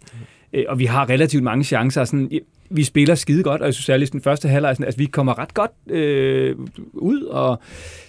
Øh, 0.53 0.65
og 0.67 0.79
vi 0.79 0.85
har 0.85 1.09
relativt 1.09 1.43
mange 1.43 1.63
chancer. 1.63 2.03
Sådan, 2.03 2.39
vi 2.69 2.83
spiller 2.83 3.15
skide 3.15 3.43
godt, 3.43 3.61
og 3.61 3.65
jeg 3.65 3.73
synes 3.73 3.85
særligt 3.85 4.11
den 4.11 4.21
første 4.21 4.47
halvleg, 4.47 4.75
sådan, 4.75 4.85
altså 4.85 4.97
vi 4.97 5.05
kommer 5.05 5.39
ret 5.39 5.53
godt 5.53 5.71
øh, 5.89 6.55
ud, 6.93 7.21
og 7.21 7.61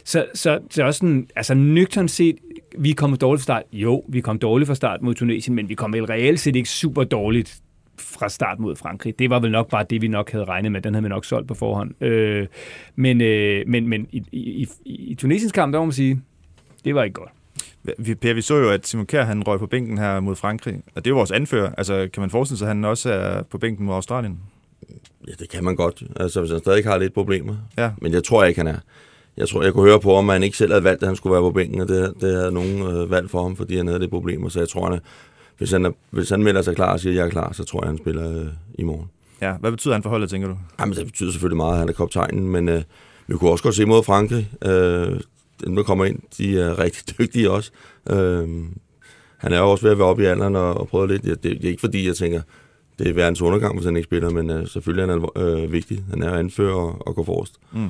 så, 0.05 0.27
så, 0.35 0.59
så 0.71 0.85
også 0.85 0.99
sådan, 0.99 1.29
altså 1.37 1.55
nøgternt 1.55 2.11
set, 2.11 2.37
vi 2.79 2.91
er 2.91 2.95
kommet 2.95 3.21
dårligt 3.21 3.41
fra 3.41 3.45
start. 3.45 3.63
Jo, 3.73 4.05
vi 4.09 4.21
kom 4.21 4.39
dårligt 4.39 4.69
fra 4.69 4.75
start 4.75 5.03
mod 5.03 5.15
Tunesien, 5.15 5.57
men 5.57 5.69
vi 5.69 5.75
kom 5.75 5.93
vel 5.93 6.05
reelt 6.05 6.41
set 6.41 6.57
ikke 6.57 6.69
super 6.69 7.05
dårligt 7.05 7.61
fra 7.99 8.29
start 8.29 8.59
mod 8.59 8.77
Frankrig. 8.77 9.19
Det 9.19 9.31
var 9.31 9.41
vel 9.41 9.51
nok 9.51 9.71
bare 9.71 9.85
det, 9.91 10.03
vi 10.03 10.09
nok 10.09 10.33
havde 10.33 10.45
regnet 10.45 10.73
med. 10.73 10.81
Den 10.81 10.95
havde 10.95 11.03
vi 11.03 11.09
nok 11.09 11.25
solgt 11.25 11.49
på 11.49 11.55
forhånd. 11.55 12.03
Øh, 12.03 12.47
men, 12.97 13.21
øh, 13.21 13.63
men, 13.67 13.89
men 13.89 14.07
i, 14.13 14.23
i, 14.33 14.69
i, 14.85 14.95
i 14.95 15.15
Tunesiens 15.15 15.53
kamp, 15.53 15.73
der 15.73 15.79
må 15.79 15.85
man 15.85 15.93
sige, 15.93 16.21
det 16.85 16.95
var 16.95 17.05
ikke 17.05 17.15
godt. 17.15 17.31
Vi, 17.99 18.15
per, 18.15 18.35
vi 18.35 18.43
så 18.43 18.57
jo, 18.57 18.71
at 18.71 18.87
Simon 18.87 19.07
Kjær, 19.07 19.25
han 19.25 19.47
røg 19.47 19.59
på 19.59 19.67
bænken 19.67 19.99
her 19.99 20.21
mod 20.21 20.37
Frankrig, 20.37 20.83
og 20.95 21.05
det 21.05 21.07
er 21.07 21.11
jo 21.11 21.17
vores 21.17 21.31
anfører. 21.31 21.75
Altså, 21.79 22.09
kan 22.13 22.21
man 22.21 22.31
forestille 22.31 22.59
sig, 22.59 22.67
at 22.67 22.77
han 22.77 22.85
også 22.85 23.13
er 23.13 23.43
på 23.43 23.59
bænken 23.59 23.87
mod 23.87 23.95
Australien? 23.95 24.39
Ja, 25.29 25.33
det 25.39 25.49
kan 25.49 25.65
man 25.65 25.77
godt. 25.77 26.03
Altså, 26.17 26.41
hvis 26.41 26.51
han 26.51 26.61
stadig 26.61 26.85
har 26.85 26.99
lidt 26.99 27.15
problemer. 27.15 27.57
Ja. 27.79 27.91
Men 27.99 28.13
jeg 28.13 28.25
tror 28.25 28.45
ikke, 28.45 28.61
han 28.61 28.67
er. 28.67 28.79
Jeg 29.37 29.49
tror, 29.49 29.63
jeg 29.63 29.73
kunne 29.73 29.89
høre 29.89 30.01
på, 30.01 30.15
om 30.15 30.29
han 30.29 30.43
ikke 30.43 30.57
selv 30.57 30.73
havde 30.73 30.85
valgt, 30.85 31.03
at 31.03 31.09
han 31.09 31.17
skulle 31.17 31.33
være 31.33 31.43
på 31.43 31.51
bænken, 31.51 31.81
og 31.81 31.89
det, 31.89 32.15
det 32.21 32.35
havde 32.35 32.53
nogen 32.53 32.83
øh, 32.83 33.11
valgt 33.11 33.31
for 33.31 33.43
ham, 33.43 33.57
fordi 33.57 33.77
han 33.77 33.87
havde 33.87 34.01
det 34.01 34.11
problemer. 34.11 34.49
Så 34.49 34.59
jeg 34.59 34.69
tror, 34.69 34.85
han 34.85 34.93
er, 34.93 34.99
hvis, 35.59 35.71
han 35.71 35.85
er, 35.85 35.91
hvis 36.11 36.31
han 36.31 36.43
melder 36.43 36.63
sig 36.63 36.77
klar 36.77 36.93
og 36.93 37.01
siger, 37.01 37.13
at 37.13 37.17
jeg 37.17 37.27
er 37.27 37.31
klar, 37.31 37.53
så 37.53 37.65
tror 37.65 37.83
jeg, 37.83 37.89
han 37.89 37.99
spiller 37.99 38.41
øh, 38.41 38.47
i 38.75 38.83
morgen. 38.83 39.11
Ja, 39.41 39.53
hvad 39.53 39.71
betyder 39.71 39.95
han 39.95 40.03
for 40.03 40.11
holdet, 40.11 40.31
tænker 40.31 40.49
du? 40.49 40.57
Jamen, 40.81 40.97
det 40.97 41.07
betyder 41.07 41.31
selvfølgelig 41.31 41.57
meget, 41.57 41.73
at 41.73 41.79
han 41.79 41.89
er 41.89 41.93
kaptajnen, 41.93 42.49
men 42.49 42.69
øh, 42.69 42.83
vi 43.27 43.37
kunne 43.37 43.51
også 43.51 43.65
godt 43.65 43.75
se 43.75 43.85
mod 43.85 44.03
Frankrig. 44.03 44.51
Øh, 44.65 45.21
dem, 45.65 45.77
der 45.77 45.83
kommer 45.83 46.05
ind, 46.05 46.19
de 46.39 46.61
er 46.61 46.79
rigtig 46.85 47.19
dygtige 47.19 47.51
også. 47.51 47.71
Øh, 48.11 48.49
han 49.39 49.53
er 49.53 49.59
jo 49.59 49.71
også 49.71 49.85
ved 49.85 49.93
at 49.93 49.99
være 49.99 50.09
oppe 50.09 50.23
i 50.23 50.27
alderen 50.27 50.57
og, 50.57 50.75
og 50.75 50.89
prøve 50.89 51.09
lidt. 51.09 51.25
Det, 51.25 51.43
det 51.43 51.65
er 51.65 51.69
ikke 51.69 51.81
fordi, 51.81 52.07
jeg 52.07 52.17
tænker, 52.17 52.43
det 52.99 53.09
er 53.09 53.13
verdens 53.13 53.43
undergang, 53.43 53.75
hvis 53.75 53.85
han 53.85 53.97
ikke 53.97 54.07
spiller, 54.07 54.31
men 54.31 54.51
øh, 54.51 54.69
selvfølgelig 54.69 55.03
er 55.03 55.13
han 55.13 55.63
øh, 55.63 55.73
vigtig. 55.73 56.05
Han 56.11 56.23
er 56.23 56.33
anfører 56.33 56.75
og, 56.75 57.07
og 57.07 57.15
går 57.15 57.25
forrest. 57.25 57.55
Mm. 57.73 57.89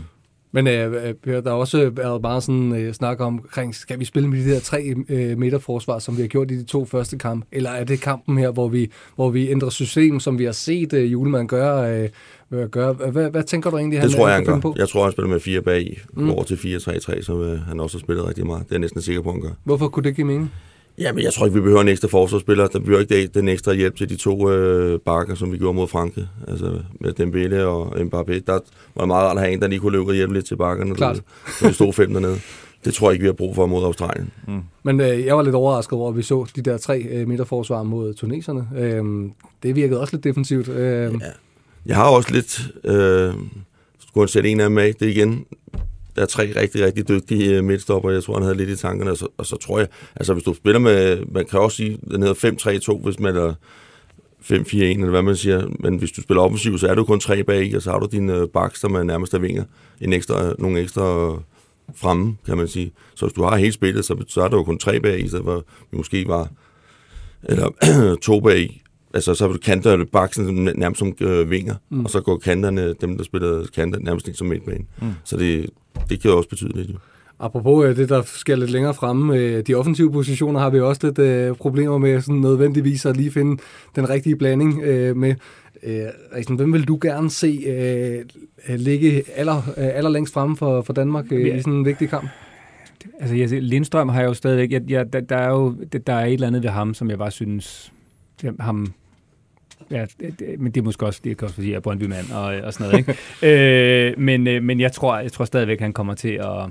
Men 0.54 0.66
øh, 0.66 1.14
Per, 1.14 1.40
der 1.40 1.50
har 1.50 1.56
også 1.56 1.90
været 1.90 2.22
meget 2.22 2.42
sådan 2.42 2.76
øh, 2.76 2.94
snak 2.94 3.20
omkring, 3.20 3.74
skal 3.74 4.00
vi 4.00 4.04
spille 4.04 4.28
med 4.28 4.44
de 4.44 4.50
der 4.50 4.60
tre 4.60 4.94
øh, 5.08 5.38
meterforsvar, 5.38 5.98
som 5.98 6.16
vi 6.16 6.22
har 6.22 6.28
gjort 6.28 6.50
i 6.50 6.58
de 6.58 6.64
to 6.64 6.84
første 6.84 7.18
kampe? 7.18 7.46
Eller 7.52 7.70
er 7.70 7.84
det 7.84 8.00
kampen 8.00 8.38
her, 8.38 8.50
hvor 8.50 8.68
vi, 8.68 8.90
hvor 9.16 9.30
vi 9.30 9.50
ændrer 9.50 9.70
system, 9.70 10.20
som 10.20 10.38
vi 10.38 10.44
har 10.44 10.52
set 10.52 10.92
øh, 10.92 11.12
Julemand 11.12 11.48
gøre? 11.48 12.08
Øh, 12.52 12.68
gøre? 12.70 12.92
Hvad, 12.92 13.30
hvad 13.30 13.42
tænker 13.42 13.70
du 13.70 13.76
egentlig, 13.76 14.02
Det 14.02 14.10
tror 14.10 14.28
jeg, 14.28 14.44
kan 14.44 14.52
han 14.52 14.60
gør. 14.60 14.60
på? 14.60 14.74
Jeg 14.78 14.88
tror, 14.88 15.02
han 15.02 15.12
spiller 15.12 15.28
med 15.28 15.40
fire 15.40 15.62
bag 15.62 15.82
i, 15.82 15.98
mm. 16.12 16.30
over 16.30 16.44
til 16.44 16.54
4-3-3, 16.54 17.22
som 17.22 17.40
øh, 17.40 17.58
han 17.58 17.80
også 17.80 17.96
har 17.96 18.00
spillet 18.00 18.28
rigtig 18.28 18.46
meget. 18.46 18.62
Det 18.62 18.70
er 18.70 18.74
jeg 18.76 18.80
næsten 18.80 19.02
sikker 19.02 19.22
på, 19.22 19.32
han 19.32 19.40
gør. 19.40 19.50
Hvorfor 19.64 19.88
kunne 19.88 20.04
det 20.04 20.16
give 20.16 20.26
mening? 20.26 20.52
Ja, 20.98 21.12
men 21.12 21.24
jeg 21.24 21.32
tror 21.32 21.46
ikke, 21.46 21.54
vi 21.54 21.60
behøver 21.60 21.80
en 21.80 21.88
ekstra 21.88 22.08
forsvarsspiller. 22.08 22.66
Der 22.66 22.78
behøver 22.78 23.00
ikke 23.00 23.26
den 23.26 23.48
ekstra 23.48 23.72
hjælp 23.72 23.96
til 23.96 24.08
de 24.08 24.16
to 24.16 24.50
øh, 24.50 25.00
bakker, 25.00 25.34
som 25.34 25.52
vi 25.52 25.58
gjorde 25.58 25.74
mod 25.74 25.88
Frankrig. 25.88 26.26
Altså 26.48 26.80
med 27.00 27.12
Dembele 27.12 27.66
og 27.66 27.96
Mbappé. 27.96 28.40
Der 28.46 28.58
var 28.96 29.06
meget 29.06 29.26
rart 29.26 29.36
at 29.36 29.42
have 29.42 29.52
en, 29.52 29.60
der 29.60 29.68
lige 29.68 29.80
kunne 29.80 29.92
løbe 29.92 30.10
og 30.10 30.14
hjælpe 30.14 30.34
lidt 30.34 30.46
til 30.46 30.56
bakkerne. 30.56 30.94
Klart. 30.94 31.22
Så 31.58 31.68
vi 31.68 31.72
stod 31.72 31.92
fem 31.92 32.12
dernede. 32.12 32.36
Det 32.84 32.94
tror 32.94 33.08
jeg 33.08 33.14
ikke, 33.14 33.22
vi 33.22 33.28
har 33.28 33.32
brug 33.32 33.54
for 33.54 33.66
mod 33.66 33.84
Australien. 33.84 34.30
Men 34.82 35.00
øh, 35.00 35.26
jeg 35.26 35.36
var 35.36 35.42
lidt 35.42 35.54
overrasket 35.54 35.92
over, 35.92 36.10
at 36.10 36.16
vi 36.16 36.22
så 36.22 36.46
de 36.56 36.62
der 36.62 36.78
tre 36.78 37.00
øh, 37.00 37.28
midterforsvar 37.28 37.82
mod 37.82 38.14
tuneserne. 38.14 38.68
Øh, 38.76 39.04
det 39.62 39.76
virkede 39.76 40.00
også 40.00 40.16
lidt 40.16 40.24
defensivt. 40.24 40.68
Øh, 40.68 41.12
ja. 41.20 41.30
Jeg 41.86 41.96
har 41.96 42.08
også 42.08 42.32
lidt... 42.32 42.60
Øh, 42.84 43.34
skulle 44.08 44.22
han 44.22 44.28
sætte 44.28 44.50
en 44.50 44.60
af 44.60 44.68
dem 44.68 44.78
af. 44.78 44.94
Det 44.94 45.08
er 45.08 45.12
igen 45.12 45.44
der 46.16 46.22
er 46.22 46.26
tre 46.26 46.52
rigtig, 46.56 46.84
rigtig 46.84 47.08
dygtige 47.08 47.56
øh, 47.56 47.64
midtstopper. 47.64 48.10
Jeg 48.10 48.22
tror, 48.22 48.34
han 48.34 48.42
havde 48.42 48.56
lidt 48.56 48.70
i 48.70 48.76
tankerne. 48.76 49.10
Og 49.10 49.16
så, 49.16 49.26
og 49.38 49.46
så 49.46 49.56
tror 49.56 49.78
jeg, 49.78 49.88
altså 50.16 50.32
hvis 50.32 50.44
du 50.44 50.54
spiller 50.54 50.78
med, 50.78 51.22
man 51.32 51.46
kan 51.46 51.60
også 51.60 51.76
sige, 51.76 51.98
den 52.10 52.22
hedder 52.22 52.98
5-3-2, 52.98 53.04
hvis 53.04 53.20
man 53.20 53.36
er 53.36 53.54
5-4-1, 54.42 54.76
eller 54.76 55.10
hvad 55.10 55.22
man 55.22 55.36
siger. 55.36 55.66
Men 55.80 55.96
hvis 55.96 56.12
du 56.12 56.22
spiller 56.22 56.42
offensivt, 56.42 56.80
så 56.80 56.88
er 56.88 56.94
du 56.94 57.04
kun 57.04 57.20
tre 57.20 57.44
bag, 57.44 57.76
og 57.76 57.82
så 57.82 57.90
har 57.90 57.98
du 57.98 58.08
din 58.12 58.30
øh, 58.30 58.48
baks, 58.48 58.80
der 58.80 58.88
man 58.88 59.06
nærmest 59.06 59.34
er 59.34 59.38
vinger. 59.38 59.64
En 60.00 60.12
ekstra, 60.12 60.54
nogle 60.58 60.80
ekstra 60.80 61.36
fremme, 61.94 62.36
kan 62.46 62.56
man 62.56 62.68
sige. 62.68 62.92
Så 63.14 63.26
hvis 63.26 63.32
du 63.32 63.42
har 63.42 63.56
hele 63.56 63.72
spillet, 63.72 64.04
så, 64.04 64.24
så 64.28 64.42
er 64.42 64.48
der 64.48 64.56
jo 64.56 64.62
kun 64.62 64.78
tre 64.78 65.00
bag, 65.00 65.24
i 65.24 65.28
stedet 65.28 65.44
for 65.44 65.64
vi 65.90 65.96
måske 65.96 66.24
var 66.28 66.48
eller 67.48 68.16
to 68.22 68.40
bag. 68.40 68.83
Altså, 69.14 69.34
så 69.34 69.46
vil 69.46 69.56
du 69.56 69.60
kanter 69.60 70.04
baksen 70.12 70.68
nærmest 70.76 70.98
som 70.98 71.14
øh, 71.20 71.50
vinger, 71.50 71.74
mm. 71.90 72.04
og 72.04 72.10
så 72.10 72.20
går 72.20 72.38
kanterne, 72.38 72.94
dem 73.00 73.16
der 73.16 73.24
spiller 73.24 73.66
kanter, 73.74 73.98
nærmest 73.98 74.28
ikke 74.28 74.38
som 74.38 74.46
midtbane. 74.46 74.84
Mm. 75.02 75.08
Så 75.24 75.36
det, 75.36 75.70
det 76.10 76.20
kan 76.20 76.30
jo 76.30 76.36
også 76.36 76.48
betyde 76.48 76.76
lidt. 76.76 76.90
Jo. 76.90 76.94
Apropos 77.38 77.86
øh, 77.86 77.96
det, 77.96 78.08
der 78.08 78.22
sker 78.22 78.56
lidt 78.56 78.70
længere 78.70 78.94
fremme, 78.94 79.36
øh, 79.36 79.62
de 79.66 79.74
offensive 79.74 80.12
positioner 80.12 80.60
har 80.60 80.70
vi 80.70 80.80
også 80.80 81.00
lidt 81.06 81.18
øh, 81.18 81.56
problemer 81.56 81.98
med 81.98 82.20
sådan 82.20 82.40
nødvendigvis 82.40 83.06
at 83.06 83.16
lige 83.16 83.30
finde 83.30 83.62
den 83.96 84.10
rigtige 84.10 84.36
blanding 84.36 84.82
øh, 84.82 85.16
med. 85.16 85.34
Øh, 85.82 86.56
hvem 86.56 86.72
vil 86.72 86.88
du 86.88 86.98
gerne 87.02 87.30
se 87.30 87.64
øh, 87.66 88.24
ligge 88.78 89.22
aller, 89.36 89.56
øh, 89.56 89.96
allerlængst 89.96 90.34
fremme 90.34 90.56
for, 90.56 90.82
for 90.82 90.92
Danmark 90.92 91.24
øh, 91.32 91.56
i 91.56 91.60
sådan 91.60 91.72
en 91.72 91.84
vigtig 91.84 92.08
kamp? 92.08 92.28
Altså, 93.20 93.36
jeg, 93.36 93.62
Lindstrøm 93.62 94.08
har 94.08 94.20
jeg 94.20 94.28
jo 94.28 94.34
stadigvæk... 94.34 94.72
Jeg, 94.72 94.82
jeg, 94.88 95.12
der, 95.12 95.20
der, 95.20 95.36
er 95.36 95.50
jo 95.50 95.74
der 96.06 96.12
er 96.12 96.26
et 96.26 96.32
eller 96.32 96.46
andet 96.46 96.62
ved 96.62 96.70
ham, 96.70 96.94
som 96.94 97.10
jeg 97.10 97.18
bare 97.18 97.30
synes... 97.30 97.92
Ham, 98.60 98.92
Ja, 99.90 100.06
det, 100.20 100.38
det, 100.38 100.60
men 100.60 100.72
det 100.72 100.80
er 100.80 100.84
måske 100.84 101.06
også, 101.06 101.20
det 101.24 101.38
kan 101.38 101.46
også 101.46 101.54
fordi, 101.54 101.70
jeg 101.70 101.76
er 101.76 101.80
Brøndby-mand 101.80 102.32
og, 102.32 102.44
og 102.44 102.72
sådan 102.72 102.86
noget, 102.86 102.98
ikke? 102.98 103.16
øh, 104.10 104.18
men, 104.18 104.46
øh, 104.46 104.62
men 104.62 104.80
jeg 104.80 104.92
tror, 104.92 105.18
jeg 105.18 105.32
tror 105.32 105.44
stadigvæk, 105.44 105.80
han 105.80 105.92
kommer 105.92 106.14
til 106.14 106.32
at, 106.32 106.68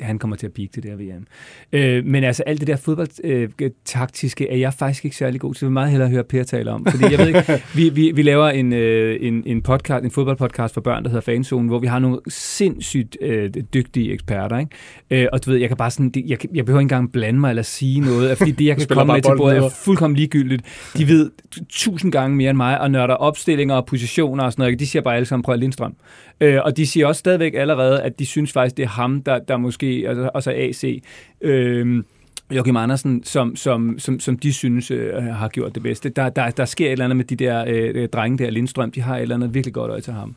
han 0.00 0.18
kommer 0.18 0.36
til 0.36 0.46
at 0.46 0.52
peak 0.52 0.68
til 0.72 0.82
det 0.82 0.90
her 0.90 0.98
VM. 0.98 1.26
Øh, 1.72 2.04
men 2.04 2.24
altså 2.24 2.42
alt 2.42 2.60
det 2.60 2.66
der 2.66 2.76
fodboldtaktiske 2.76 4.44
øh, 4.44 4.52
er 4.52 4.56
jeg 4.56 4.74
faktisk 4.74 5.04
ikke 5.04 5.16
særlig 5.16 5.40
god 5.40 5.54
til. 5.54 5.64
Jeg 5.64 5.68
vil 5.68 5.72
meget 5.72 5.90
hellere 5.90 6.08
høre 6.08 6.24
Per 6.24 6.42
tale 6.42 6.70
om. 6.70 6.86
Fordi 6.90 7.04
jeg 7.10 7.18
ved 7.18 7.26
ikke, 7.26 7.62
vi, 7.76 7.88
vi, 7.88 8.12
vi 8.14 8.22
laver 8.22 8.48
en, 8.48 8.72
øh, 8.72 9.18
en, 9.20 9.42
en, 9.46 9.62
podcast, 9.62 10.04
en 10.04 10.10
fodboldpodcast 10.10 10.74
for 10.74 10.80
børn, 10.80 11.02
der 11.02 11.08
hedder 11.08 11.20
Fanzone, 11.20 11.68
hvor 11.68 11.78
vi 11.78 11.86
har 11.86 11.98
nogle 11.98 12.18
sindssygt 12.28 13.16
øh, 13.20 13.50
dygtige 13.74 14.12
eksperter. 14.12 14.58
Ikke? 14.58 15.22
Øh, 15.22 15.28
og 15.32 15.44
du 15.44 15.50
ved, 15.50 15.58
jeg 15.58 15.68
kan 15.68 15.76
bare 15.76 15.90
sådan, 15.90 16.12
jeg, 16.26 16.38
jeg 16.54 16.64
behøver 16.64 16.80
ikke 16.80 16.84
engang 16.84 17.12
blande 17.12 17.40
mig 17.40 17.50
eller 17.50 17.62
sige 17.62 18.00
noget, 18.00 18.38
fordi 18.38 18.50
det, 18.50 18.66
jeg 18.66 18.76
kan 18.76 18.86
komme 18.86 19.12
med 19.12 19.22
til 19.22 19.32
bordet, 19.36 19.58
er 19.58 19.68
fuldkommen 19.84 20.16
ligegyldigt. 20.16 20.62
De 20.96 21.08
ved 21.08 21.30
tusind 21.68 22.12
gange 22.12 22.36
mere 22.36 22.50
end 22.50 22.56
mig, 22.56 22.80
og 22.80 22.90
nørder 22.90 23.14
opstillinger 23.14 23.74
og 23.74 23.86
positioner 23.86 24.44
og 24.44 24.52
sådan 24.52 24.62
noget. 24.62 24.80
De 24.80 24.86
siger 24.86 25.02
bare 25.02 25.16
alle 25.16 25.26
sammen, 25.26 25.42
prøv 25.42 25.56
Lindstrøm. 25.56 25.94
Øh, 26.40 26.58
og 26.64 26.76
de 26.76 26.86
siger 26.86 27.06
også 27.06 27.18
stadigvæk 27.18 27.54
allerede, 27.54 28.02
at 28.02 28.18
de 28.18 28.26
synes 28.26 28.52
faktisk, 28.52 28.76
det 28.76 28.82
er 28.82 28.88
ham, 28.88 29.22
der, 29.22 29.38
der 29.38 29.56
måske, 29.56 29.79
altså, 29.82 30.30
altså 30.34 30.50
AC, 30.50 31.02
øh, 31.40 32.02
Joachim 32.50 32.76
Andersen, 32.76 33.24
som, 33.24 33.56
som, 33.56 33.98
som, 33.98 34.20
som 34.20 34.38
de 34.38 34.52
synes 34.52 34.90
øh, 34.90 35.14
har 35.14 35.48
gjort 35.48 35.74
det 35.74 35.82
bedste. 35.82 36.08
Der, 36.08 36.28
der, 36.28 36.50
der 36.50 36.64
sker 36.64 36.86
et 36.86 36.92
eller 36.92 37.04
andet 37.04 37.16
med 37.16 37.24
de 37.24 37.36
der 37.36 37.64
øh, 37.68 38.08
drenge 38.08 38.38
der, 38.38 38.50
Lindstrøm, 38.50 38.90
de 38.90 39.00
har 39.00 39.16
et 39.16 39.22
eller 39.22 39.34
andet 39.34 39.54
virkelig 39.54 39.74
godt 39.74 39.90
øje 39.90 40.00
til 40.00 40.12
ham. 40.12 40.34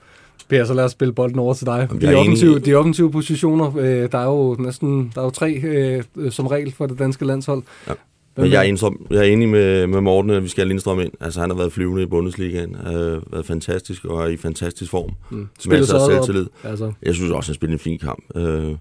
Per, 0.49 0.65
så 0.65 0.73
lad 0.73 0.83
os 0.83 0.91
spille 0.91 1.13
bolden 1.13 1.39
over 1.39 1.53
til 1.53 1.65
dig. 1.65 1.87
De 2.01 2.15
offensive, 2.15 2.59
de 2.59 2.73
offensive 2.73 3.11
positioner, 3.11 3.77
øh, 3.77 4.11
der 4.11 4.17
er 4.17 4.25
jo 4.25 4.55
næsten 4.59 5.11
der 5.15 5.21
er 5.21 5.25
jo 5.25 5.31
tre 5.31 5.53
øh, 5.53 6.03
som 6.29 6.47
regel 6.47 6.71
for 6.71 6.85
det 6.85 6.99
danske 6.99 7.25
landshold. 7.25 7.63
Ja. 7.87 7.93
Men 8.37 8.51
jeg 8.51 8.59
er, 8.59 8.63
enig, 8.63 8.79
jeg 9.09 9.17
er 9.17 9.23
enig 9.23 9.49
med, 9.49 9.87
med 9.87 10.01
Morten, 10.01 10.31
at 10.31 10.43
vi 10.43 10.47
skal 10.47 10.61
have 10.61 10.67
Lindstrøm 10.69 10.99
ind. 10.99 11.11
Altså, 11.19 11.39
han 11.41 11.49
har 11.49 11.57
været 11.57 11.73
flyvende 11.73 12.03
i 12.03 12.05
Bundesligaen, 12.05 12.75
har 12.75 13.21
været 13.31 13.45
fantastisk 13.45 14.05
og 14.05 14.23
er 14.23 14.27
i 14.27 14.37
fantastisk 14.37 14.91
form. 14.91 15.11
Mm. 15.29 15.47
Masser 15.67 15.95
af 15.95 16.11
selvtillid. 16.11 16.47
Altså. 16.63 16.91
Jeg 17.01 17.15
synes 17.15 17.31
også, 17.31 17.49
han 17.49 17.55
spiller 17.55 17.73
en 17.73 17.79
fin 17.79 17.99
kamp. 17.99 18.23
Øh, 18.35 18.75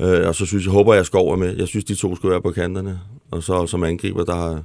øh, 0.00 0.28
og 0.28 0.34
så 0.34 0.46
synes 0.46 0.64
jeg, 0.64 0.72
håber 0.72 0.94
jeg, 0.94 1.06
Skov 1.06 1.32
er 1.32 1.36
med. 1.36 1.56
Jeg 1.56 1.68
synes, 1.68 1.84
de 1.84 1.94
to 1.94 2.16
skal 2.16 2.30
være 2.30 2.42
på 2.42 2.50
kanterne. 2.50 3.00
Og 3.30 3.42
så 3.42 3.66
som 3.66 3.84
angriber, 3.84 4.24
der 4.24 4.34
har 4.34 4.62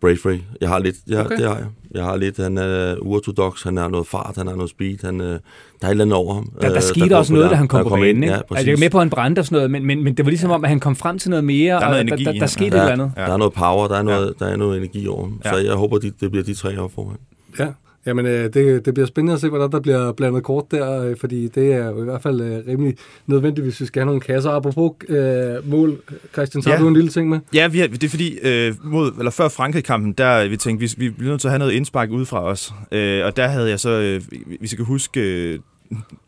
Braithwaite. 0.00 0.44
Jeg 0.60 0.68
har 0.68 0.78
lidt, 0.78 0.96
jeg, 1.06 1.24
okay. 1.24 1.36
det 1.36 1.48
har 1.48 1.56
jeg. 1.56 1.66
Jeg 1.90 2.04
har 2.04 2.16
lidt, 2.16 2.36
han 2.36 2.58
er 2.58 2.96
uortodox, 2.96 3.62
han 3.62 3.76
har 3.76 3.88
noget 3.88 4.06
fart, 4.06 4.36
han 4.36 4.46
har 4.46 4.54
noget 4.54 4.70
speed, 4.70 5.04
han, 5.04 5.20
øh, 5.20 5.26
der 5.26 5.38
er 5.80 5.86
et 5.86 5.90
eller 5.90 6.04
andet 6.04 6.16
over 6.16 6.34
ham. 6.34 6.52
Der, 6.60 6.68
der 6.68 6.76
øh, 6.76 6.82
skete 6.82 7.08
der 7.08 7.16
også 7.16 7.32
noget, 7.32 7.50
da 7.50 7.56
han 7.56 7.68
kom 7.68 7.82
på 7.82 7.90
banen, 7.90 8.06
ind, 8.08 8.24
ikke? 8.24 8.34
Ja, 8.34 8.40
altså, 8.50 8.66
jeg 8.66 8.72
er 8.74 8.78
med 8.80 8.90
på, 8.90 9.02
en 9.02 9.10
brand 9.10 9.38
og 9.38 9.44
sådan 9.44 9.56
noget, 9.56 9.70
men, 9.70 9.86
men, 9.86 10.04
men 10.04 10.14
det 10.16 10.24
var 10.24 10.30
ligesom 10.30 10.50
om, 10.50 10.64
at 10.64 10.70
han 10.70 10.80
kom 10.80 10.96
frem 10.96 11.18
til 11.18 11.30
noget 11.30 11.44
mere, 11.44 11.74
der 11.74 11.80
er 11.80 11.80
noget 11.80 11.94
og 11.94 12.00
energi, 12.00 12.24
der, 12.24 12.32
der, 12.32 12.38
der 12.38 12.46
skete 12.46 12.76
ja. 12.76 12.82
et 12.82 12.90
eller 12.90 13.04
andet. 13.04 13.12
Ja. 13.16 13.22
Der 13.22 13.32
er 13.32 13.36
noget 13.36 13.52
power, 13.52 13.88
der 13.88 13.96
er 13.96 14.02
noget, 14.02 14.34
ja. 14.40 14.44
der 14.44 14.52
er 14.52 14.56
noget 14.56 14.76
energi 14.76 15.06
over 15.06 15.22
ham. 15.22 15.40
Ja. 15.44 15.52
Så 15.52 15.56
jeg 15.58 15.74
håber, 15.74 15.98
de, 15.98 16.12
det 16.20 16.30
bliver 16.30 16.44
de 16.44 16.54
tre 16.54 16.80
år 16.82 16.88
foran. 16.94 17.16
Ja, 17.58 17.66
Jamen, 18.08 18.26
øh, 18.26 18.54
det, 18.54 18.84
det 18.84 18.94
bliver 18.94 19.06
spændende 19.06 19.34
at 19.34 19.40
se, 19.40 19.48
hvordan 19.48 19.72
der 19.72 19.80
bliver 19.80 20.12
blandet 20.12 20.42
kort 20.42 20.64
der, 20.70 21.02
øh, 21.02 21.16
fordi 21.16 21.48
det 21.48 21.72
er 21.72 21.86
jo 21.90 22.02
i 22.02 22.04
hvert 22.04 22.22
fald 22.22 22.40
øh, 22.40 22.66
rimelig 22.68 22.96
nødvendigt, 23.26 23.64
hvis 23.64 23.80
vi 23.80 23.86
skal 23.86 24.00
have 24.00 24.06
nogle 24.06 24.20
kasser. 24.20 24.50
Apropos 24.50 24.92
øh, 25.08 25.70
mål, 25.70 26.00
Christian, 26.32 26.62
så 26.62 26.70
ja. 26.70 26.76
har 26.76 26.82
du 26.82 26.88
en 26.88 26.94
lille 26.94 27.10
ting 27.10 27.28
med? 27.28 27.40
Ja, 27.54 27.68
vi 27.68 27.78
har, 27.78 27.86
det 27.86 28.04
er 28.04 28.08
fordi, 28.08 28.38
øh, 28.42 28.74
mod, 28.84 29.12
eller 29.18 29.30
før 29.30 29.48
Frankrig-kampen, 29.48 30.12
der 30.12 30.48
vi 30.48 30.56
tænkte, 30.56 30.80
vi, 30.80 31.06
vi 31.06 31.10
bliver 31.10 31.30
nødt 31.30 31.40
til 31.40 31.48
at 31.48 31.52
have 31.52 31.58
noget 31.58 31.72
indspark 31.72 32.10
ud 32.10 32.24
fra 32.24 32.44
os. 32.44 32.72
Øh, 32.92 33.24
og 33.24 33.36
der 33.36 33.48
havde 33.48 33.70
jeg 33.70 33.80
så, 33.80 33.90
øh, 33.90 34.22
hvis 34.58 34.72
I 34.72 34.76
kan 34.76 34.84
huske, 34.84 35.20
øh, 35.20 35.58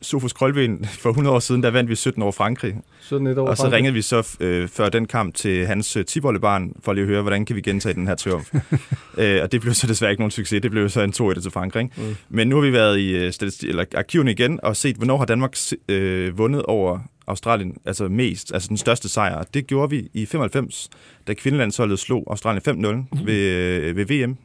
Sofus 0.02 0.32
Krølben 0.32 0.84
for 0.84 1.10
100 1.10 1.36
år 1.36 1.40
siden, 1.40 1.62
der 1.62 1.70
vandt 1.70 1.90
vi 1.90 1.94
17 1.94 2.22
år 2.22 2.30
Frankrig. 2.30 2.74
17 3.00 3.26
år 3.26 3.48
og 3.48 3.56
så 3.56 3.62
Frankrig. 3.62 3.76
ringede 3.76 3.94
vi 3.94 4.02
så 4.02 4.36
øh, 4.40 4.68
før 4.68 4.88
den 4.88 5.06
kamp 5.06 5.34
til 5.34 5.66
hans 5.66 5.96
øh, 5.96 6.04
tibollebarn, 6.04 6.72
for 6.84 6.92
lige 6.92 7.02
at 7.02 7.08
høre, 7.08 7.22
hvordan 7.22 7.44
kan 7.44 7.56
vi 7.56 7.60
gentage 7.60 7.94
den 7.94 8.06
her 8.06 8.14
triumf. 8.14 8.54
øh, 9.18 9.42
og 9.42 9.52
det 9.52 9.60
blev 9.60 9.74
så 9.74 9.86
desværre 9.86 10.10
ikke 10.10 10.20
nogen 10.20 10.30
succes. 10.30 10.62
Det 10.62 10.70
blev 10.70 10.88
så 10.88 11.00
en 11.00 11.10
2-1 11.10 11.40
til 11.40 11.50
Frankrig. 11.50 11.90
Mm. 11.96 12.16
Men 12.28 12.48
nu 12.48 12.56
har 12.56 12.62
vi 12.62 12.72
været 12.72 12.98
i 12.98 13.16
øh, 13.16 13.32
eller, 13.62 13.84
arkiverne 13.94 14.30
igen 14.30 14.60
og 14.62 14.76
set, 14.76 14.96
hvornår 14.96 15.18
har 15.18 15.24
Danmark 15.24 15.56
øh, 15.88 16.38
vundet 16.38 16.62
over 16.62 16.98
Australien, 17.26 17.76
altså 17.84 18.08
mest, 18.08 18.54
altså 18.54 18.68
den 18.68 18.76
største 18.76 19.08
sejr. 19.08 19.42
Det 19.54 19.66
gjorde 19.66 19.90
vi 19.90 20.08
i 20.14 20.26
95, 20.26 20.90
da 21.26 21.34
kvindelandsholdet 21.34 21.98
slog 21.98 22.24
Australien 22.30 22.86
5-0 22.86 22.92
mm. 22.92 23.26
ved, 23.26 23.34
øh, 23.34 23.96
ved 23.96 24.04
VM. 24.04 24.36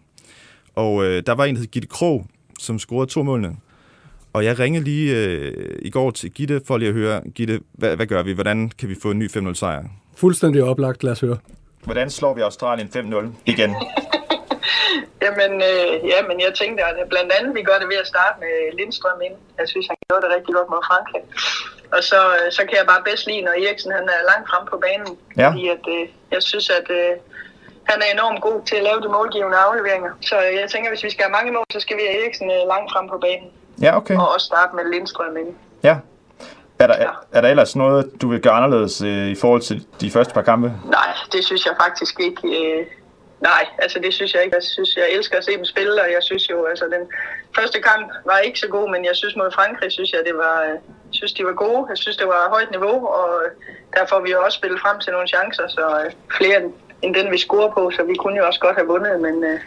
Og 0.76 1.06
øh, 1.06 1.24
der 1.26 1.32
var 1.32 1.46
en, 1.46 1.56
der 1.56 1.60
hed 1.60 1.68
Gitte 1.68 1.88
Krog, 1.88 2.28
som 2.60 2.80
scorede 2.80 3.12
to 3.12 3.24
målene. 3.24 3.56
Og 4.36 4.46
jeg 4.46 4.60
ringede 4.60 4.84
lige 4.84 5.16
øh, 5.16 5.80
i 5.82 5.90
går 5.90 6.12
til 6.12 6.32
Gitte 6.32 6.62
for 6.68 6.78
lige 6.78 6.90
at 6.90 6.96
høre, 7.02 7.22
Gitte, 7.36 7.60
hvad, 7.80 7.96
hvad 7.96 8.08
gør 8.08 8.22
vi? 8.24 8.32
Hvordan 8.34 8.72
kan 8.80 8.90
vi 8.90 8.96
få 9.04 9.12
en 9.12 9.20
ny 9.20 9.28
5-0 9.30 9.54
sejr? 9.54 9.84
Fuldstændig 10.18 10.64
oplagt, 10.64 11.04
lad 11.04 11.12
os 11.12 11.20
høre. 11.20 11.38
Hvordan 11.84 12.10
slår 12.10 12.34
vi 12.34 12.42
Australien 12.42 12.88
5-0 12.96 13.52
igen? 13.54 13.72
jamen, 15.26 15.52
øh, 15.70 15.92
ja, 16.12 16.20
men 16.30 16.38
jeg 16.46 16.52
tænkte, 16.62 16.84
at 16.84 17.10
blandt 17.14 17.32
andet 17.38 17.52
vi 17.56 17.64
gør 17.70 17.78
det 17.82 17.88
ved 17.94 18.00
at 18.04 18.08
starte 18.14 18.36
med 18.44 18.54
Lindstrøm 18.78 19.22
ind. 19.28 19.36
Jeg 19.60 19.68
synes, 19.72 19.86
han 19.92 19.98
gjorde 20.08 20.22
det 20.26 20.32
rigtig 20.36 20.54
godt 20.58 20.70
mod 20.74 20.82
Frankrig. 20.90 21.24
Og 21.96 22.02
så, 22.10 22.20
øh, 22.38 22.48
så 22.58 22.62
kan 22.68 22.76
jeg 22.80 22.88
bare 22.92 23.04
bedst 23.10 23.26
lide, 23.30 23.42
når 23.48 23.54
Eriksen 23.64 23.92
han 24.00 24.08
er 24.16 24.22
langt 24.32 24.46
frem 24.52 24.64
på 24.72 24.78
banen. 24.86 25.12
Ja. 25.42 25.48
Fordi 25.48 25.64
at, 25.76 25.84
øh, 25.96 26.04
jeg 26.36 26.42
synes, 26.50 26.68
at 26.80 26.88
øh, 27.00 27.14
han 27.92 27.98
er 28.06 28.10
enormt 28.18 28.42
god 28.48 28.60
til 28.70 28.76
at 28.80 28.88
lave 28.90 29.00
de 29.06 29.10
målgivende 29.18 29.58
afleveringer. 29.68 30.12
Så 30.30 30.36
jeg 30.60 30.68
tænker, 30.74 30.90
hvis 30.92 31.06
vi 31.08 31.12
skal 31.14 31.24
have 31.26 31.38
mange 31.38 31.52
mål, 31.58 31.68
så 31.76 31.80
skal 31.84 31.96
vi 31.98 32.04
have 32.08 32.16
Eriksen 32.20 32.48
øh, 32.56 32.62
langt 32.74 32.90
frem 32.94 33.08
på 33.14 33.20
banen. 33.28 33.50
Ja, 33.82 33.98
okay. 33.98 34.18
Og 34.18 34.34
også 34.34 34.46
starte 34.46 34.76
med 34.76 34.84
Lindstrøm 34.92 35.38
ind. 35.38 35.56
Ja. 35.84 35.98
Er 36.80 36.88
der, 36.88 36.96
ja. 37.00 37.10
er 37.32 37.42
der 37.42 37.50
ellers 37.50 37.76
noget, 37.76 38.12
du 38.22 38.28
vil 38.30 38.42
gøre 38.42 38.54
anderledes 38.54 39.02
øh, 39.02 39.28
i 39.28 39.36
forhold 39.36 39.62
til 39.62 39.86
de 40.02 40.12
første 40.12 40.34
par 40.34 40.42
kampe? 40.42 40.74
Nej, 40.86 41.10
det 41.32 41.46
synes 41.46 41.66
jeg 41.66 41.74
faktisk 41.84 42.20
ikke. 42.20 42.42
Øh, 42.48 42.86
nej, 43.42 43.64
altså 43.78 44.00
det 44.00 44.14
synes 44.14 44.34
jeg 44.34 44.44
ikke. 44.44 44.56
Jeg 44.56 44.64
synes, 44.64 44.96
jeg 44.96 45.08
elsker 45.12 45.38
at 45.38 45.46
se 45.46 45.58
dem 45.58 45.66
spille, 45.66 46.02
og 46.02 46.12
jeg 46.12 46.24
synes 46.24 46.50
jo, 46.50 46.66
altså 46.66 46.86
den 46.86 47.08
første 47.56 47.82
kamp 47.82 48.12
var 48.26 48.38
ikke 48.38 48.60
så 48.60 48.68
god, 48.68 48.92
men 48.92 49.06
jeg 49.06 49.16
synes 49.16 49.36
mod 49.36 49.52
Frankrig, 49.52 49.92
synes 49.92 50.12
jeg, 50.12 50.22
det 50.26 50.36
var, 50.38 50.62
øh, 50.62 50.78
synes 51.12 51.34
de 51.34 51.46
var 51.46 51.54
gode. 51.54 51.86
Jeg 51.90 51.98
synes, 51.98 52.18
det 52.18 52.28
var 52.28 52.50
højt 52.50 52.72
niveau, 52.72 53.08
og 53.08 53.30
derfor 53.98 54.20
vi 54.20 54.34
også 54.34 54.58
spillet 54.58 54.82
frem 54.82 55.00
til 55.00 55.12
nogle 55.12 55.28
chancer, 55.28 55.68
så 55.68 56.02
øh, 56.06 56.12
flere 56.38 56.62
end 57.02 57.16
den, 57.16 57.32
vi 57.32 57.38
scorer 57.38 57.72
på, 57.72 57.92
så 57.92 58.04
vi 58.04 58.16
kunne 58.16 58.38
jo 58.38 58.48
også 58.48 58.60
godt 58.60 58.76
have 58.76 58.88
vundet, 58.88 59.22
men 59.22 59.44
øh, 59.44 59.60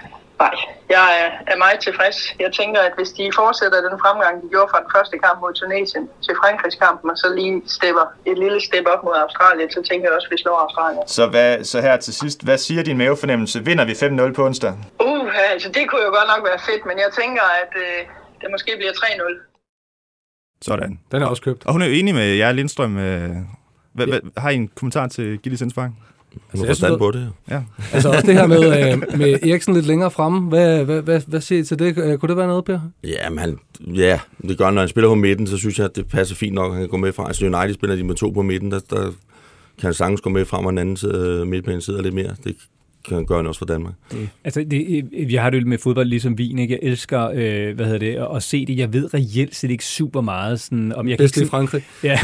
Nej, 0.44 0.54
jeg 0.96 1.06
er, 1.52 1.56
meget 1.64 1.80
tilfreds. 1.86 2.18
Jeg 2.44 2.50
tænker, 2.60 2.80
at 2.88 2.92
hvis 2.98 3.10
de 3.18 3.24
fortsætter 3.40 3.78
den 3.88 3.96
fremgang, 4.04 4.34
de 4.42 4.48
gjorde 4.54 4.68
fra 4.72 4.80
den 4.84 4.90
første 4.96 5.16
kamp 5.24 5.36
mod 5.44 5.52
Tunesien 5.60 6.04
til 6.26 6.34
Frankrigskampen, 6.42 7.06
og 7.10 7.18
så 7.22 7.28
lige 7.38 7.54
stepper 7.76 8.06
et 8.30 8.38
lille 8.44 8.60
step 8.68 8.84
op 8.92 9.02
mod 9.06 9.16
Australien, 9.24 9.70
så 9.76 9.80
tænker 9.88 10.04
jeg 10.08 10.14
også, 10.16 10.28
at 10.28 10.32
vi 10.34 10.38
slår 10.42 10.56
Australien. 10.64 11.02
Så, 11.18 11.24
hvad, 11.34 11.64
så 11.70 11.76
her 11.86 11.96
til 11.96 12.14
sidst, 12.22 12.38
hvad 12.46 12.58
siger 12.58 12.82
din 12.82 12.98
mavefornemmelse? 12.98 13.64
Vinder 13.68 13.84
vi 13.90 13.92
5-0 13.92 14.32
på 14.32 14.42
onsdag? 14.48 14.72
Uh, 15.08 15.52
altså 15.52 15.68
det 15.76 15.82
kunne 15.88 16.02
jo 16.08 16.10
godt 16.18 16.28
nok 16.34 16.42
være 16.50 16.60
fedt, 16.68 16.82
men 16.88 16.96
jeg 17.04 17.10
tænker, 17.20 17.44
at 17.62 17.72
øh, 17.84 18.00
det 18.40 18.48
måske 18.54 18.70
bliver 18.80 18.92
3-0. 18.92 19.48
Sådan. 20.62 21.00
Den 21.12 21.22
er 21.22 21.26
også 21.26 21.42
købt. 21.42 21.66
Og 21.66 21.72
hun 21.72 21.82
er 21.82 21.86
jo 21.86 21.92
enig 21.92 22.14
med 22.14 22.28
jer, 22.40 22.52
Lindstrøm. 22.52 22.98
Øh, 22.98 23.30
hvad, 23.92 24.06
ja. 24.06 24.10
hvad, 24.10 24.20
har 24.36 24.50
I 24.50 24.54
en 24.54 24.68
kommentar 24.68 25.06
til 25.06 25.38
Gilles 25.38 25.60
indspark? 25.60 25.90
Altså, 26.34 26.66
jeg 26.66 26.68
forstand 26.68 26.98
på 26.98 27.10
det. 27.10 27.32
Ja. 27.50 27.62
altså 27.92 28.08
også 28.08 28.26
det 28.26 28.34
her 28.34 28.46
med, 28.46 28.92
øh, 28.92 29.18
med 29.18 29.38
Eriksen 29.42 29.74
lidt 29.74 29.86
længere 29.86 30.10
fremme. 30.10 30.48
Hvad, 30.48 30.84
hvad, 30.84 31.02
hvad, 31.02 31.20
hvad 31.26 31.40
siger 31.40 31.60
I 31.60 31.64
til 31.64 31.78
det? 31.78 31.98
Øh, 31.98 32.18
kunne 32.18 32.28
det 32.28 32.36
være 32.36 32.46
noget, 32.46 32.64
Per? 32.64 32.80
Ja, 33.04 33.30
men 33.30 33.38
han, 33.38 33.58
ja, 33.94 34.20
det 34.48 34.58
gør 34.58 34.70
Når 34.70 34.80
han 34.80 34.88
spiller 34.88 35.08
på 35.08 35.14
midten, 35.14 35.46
så 35.46 35.56
synes 35.56 35.78
jeg, 35.78 35.84
at 35.84 35.96
det 35.96 36.08
passer 36.08 36.34
fint 36.36 36.54
nok, 36.54 36.66
at 36.66 36.72
han 36.72 36.82
kan 36.82 36.88
gå 36.88 36.96
med 36.96 37.12
fra. 37.12 37.26
Altså 37.26 37.46
United 37.46 37.74
spiller 37.74 37.96
de 37.96 38.04
med 38.04 38.14
to 38.14 38.30
på 38.30 38.42
midten, 38.42 38.70
der, 38.70 38.80
der 38.90 39.02
kan 39.78 39.86
han 39.86 39.94
sagtens 39.94 40.20
gå 40.20 40.30
med 40.30 40.44
frem, 40.44 40.66
og 40.66 40.72
den 40.72 40.78
anden 40.78 40.96
side, 40.96 41.38
øh, 41.40 41.46
midtbanen 41.46 41.80
sidder 41.80 42.02
lidt 42.02 42.14
mere. 42.14 42.34
Det 42.44 42.56
kan 43.08 43.26
gøre 43.26 43.48
også 43.48 43.58
for 43.58 43.66
Danmark. 43.66 43.94
Altså, 44.44 44.64
det, 44.70 45.08
jeg 45.32 45.42
har 45.42 45.50
det 45.50 45.66
med 45.66 45.78
fodbold 45.78 46.08
ligesom 46.08 46.38
vin, 46.38 46.58
ikke? 46.58 46.74
Jeg 46.74 46.90
elsker, 46.90 47.30
øh, 47.34 47.74
hvad 47.74 47.84
hedder 47.84 47.98
det, 47.98 48.36
at, 48.36 48.42
se 48.42 48.66
det. 48.66 48.78
Jeg 48.78 48.92
ved 48.92 49.14
reelt 49.14 49.54
set 49.54 49.70
ikke 49.70 49.84
super 49.84 50.20
meget. 50.20 50.60
Sådan, 50.60 50.92
om 50.92 51.08
jeg 51.08 51.18
kan 51.18 51.24
Bedst 51.24 51.36
ikke 51.36 51.44
i 51.44 51.48
sådan, 51.48 51.68
Frankrig. 51.68 51.82
Ja, 52.02 52.18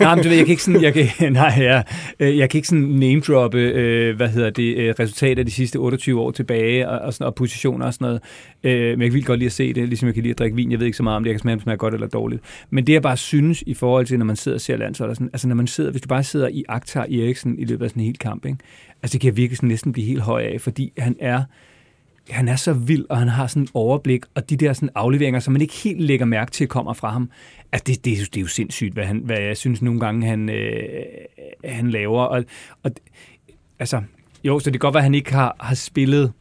nej, 0.00 0.14
men 0.14 0.24
du 0.24 0.28
ved, 0.28 0.36
jeg 0.36 0.46
kan 0.46 0.50
ikke 0.52 0.62
sådan, 0.62 0.82
jeg 0.82 0.94
kan, 0.94 1.32
nej, 1.32 1.52
ja, 1.56 1.82
øh, 2.20 2.38
jeg 2.38 2.50
kan 2.50 2.58
ikke 2.58 2.68
sådan 2.68 2.84
name 2.84 3.20
droppe, 3.20 3.58
øh, 3.58 4.16
hvad 4.16 4.28
hedder 4.28 4.50
det, 4.50 4.76
øh, 4.76 4.94
resultater 5.00 5.42
de 5.42 5.50
sidste 5.50 5.76
28 5.76 6.20
år 6.20 6.30
tilbage, 6.30 6.88
og, 6.88 6.98
og, 6.98 7.14
sådan, 7.14 7.26
og 7.26 7.34
positioner 7.34 7.86
og 7.86 7.94
sådan 7.94 8.04
noget. 8.04 8.20
Øh, 8.62 8.90
men 8.90 9.00
jeg 9.00 9.08
kan 9.10 9.14
vildt 9.14 9.26
godt 9.26 9.38
lide 9.38 9.46
at 9.46 9.52
se 9.52 9.72
det, 9.72 9.88
ligesom 9.88 10.06
jeg 10.06 10.14
kan 10.14 10.22
lide 10.22 10.30
at 10.30 10.38
drikke 10.38 10.56
vin. 10.56 10.70
Jeg 10.70 10.78
ved 10.78 10.86
ikke 10.86 10.96
så 10.96 11.02
meget 11.02 11.16
om 11.16 11.24
det, 11.24 11.28
jeg 11.28 11.34
kan 11.34 11.40
smage, 11.40 11.52
om 11.52 11.58
det 11.58 11.64
smager 11.64 11.76
godt 11.76 11.94
eller 11.94 12.06
dårligt. 12.06 12.42
Men 12.70 12.86
det 12.86 12.92
jeg 12.92 13.02
bare 13.02 13.16
synes 13.16 13.62
i 13.66 13.74
forhold 13.74 14.06
til, 14.06 14.18
når 14.18 14.26
man 14.26 14.36
sidder 14.36 14.56
og 14.56 14.60
ser 14.60 14.76
landshold, 14.76 15.10
og 15.10 15.16
sådan, 15.16 15.30
altså 15.32 15.48
når 15.48 15.54
man 15.54 15.66
sidder, 15.66 15.90
hvis 15.90 16.02
du 16.02 16.08
bare 16.08 16.22
sidder 16.22 16.48
i 16.48 16.64
Aktar 16.68 17.02
Eriksen 17.02 17.58
i 17.58 17.64
løbet 17.64 17.84
af 17.84 17.90
sådan 17.90 18.02
en 18.02 18.06
hel 18.06 18.18
kamp, 18.18 18.46
ikke? 18.46 18.58
Altså 19.02 19.12
det 19.12 19.20
kan 19.20 19.28
jeg 19.28 19.36
virkelig 19.36 19.56
sådan 19.56 19.68
næsten 19.68 19.92
blive 19.92 20.06
helt 20.06 20.20
høj 20.20 20.42
af, 20.42 20.60
fordi 20.60 20.92
han 20.98 21.16
er, 21.20 21.42
han 22.30 22.48
er 22.48 22.56
så 22.56 22.72
vild, 22.72 23.04
og 23.10 23.18
han 23.18 23.28
har 23.28 23.46
sådan 23.46 23.62
et 23.62 23.70
overblik, 23.74 24.24
og 24.34 24.50
de 24.50 24.56
der 24.56 24.72
sådan 24.72 24.88
afleveringer, 24.94 25.40
som 25.40 25.52
man 25.52 25.62
ikke 25.62 25.74
helt 25.74 26.00
lægger 26.00 26.26
mærke 26.26 26.50
til, 26.50 26.68
kommer 26.68 26.92
fra 26.92 27.10
ham. 27.10 27.30
Altså, 27.72 27.84
det, 27.86 28.04
det, 28.04 28.12
er 28.12 28.16
jo- 28.16 28.24
det 28.24 28.36
er 28.36 28.40
jo 28.40 28.46
sindssygt, 28.46 28.94
hvad, 28.94 29.04
han, 29.04 29.18
hvad 29.24 29.38
jeg 29.40 29.56
synes 29.56 29.82
nogle 29.82 30.00
gange, 30.00 30.26
han, 30.26 30.48
øh, 30.48 30.82
han 31.64 31.90
laver. 31.90 32.22
Og, 32.22 32.44
og, 32.82 32.90
altså, 33.78 34.02
jo, 34.44 34.58
så 34.58 34.64
det 34.64 34.72
kan 34.72 34.86
godt 34.86 34.94
være, 34.94 35.00
at 35.00 35.04
han 35.04 35.14
ikke 35.14 35.32
har, 35.32 35.56
har 35.60 35.74
spillet 35.74 36.32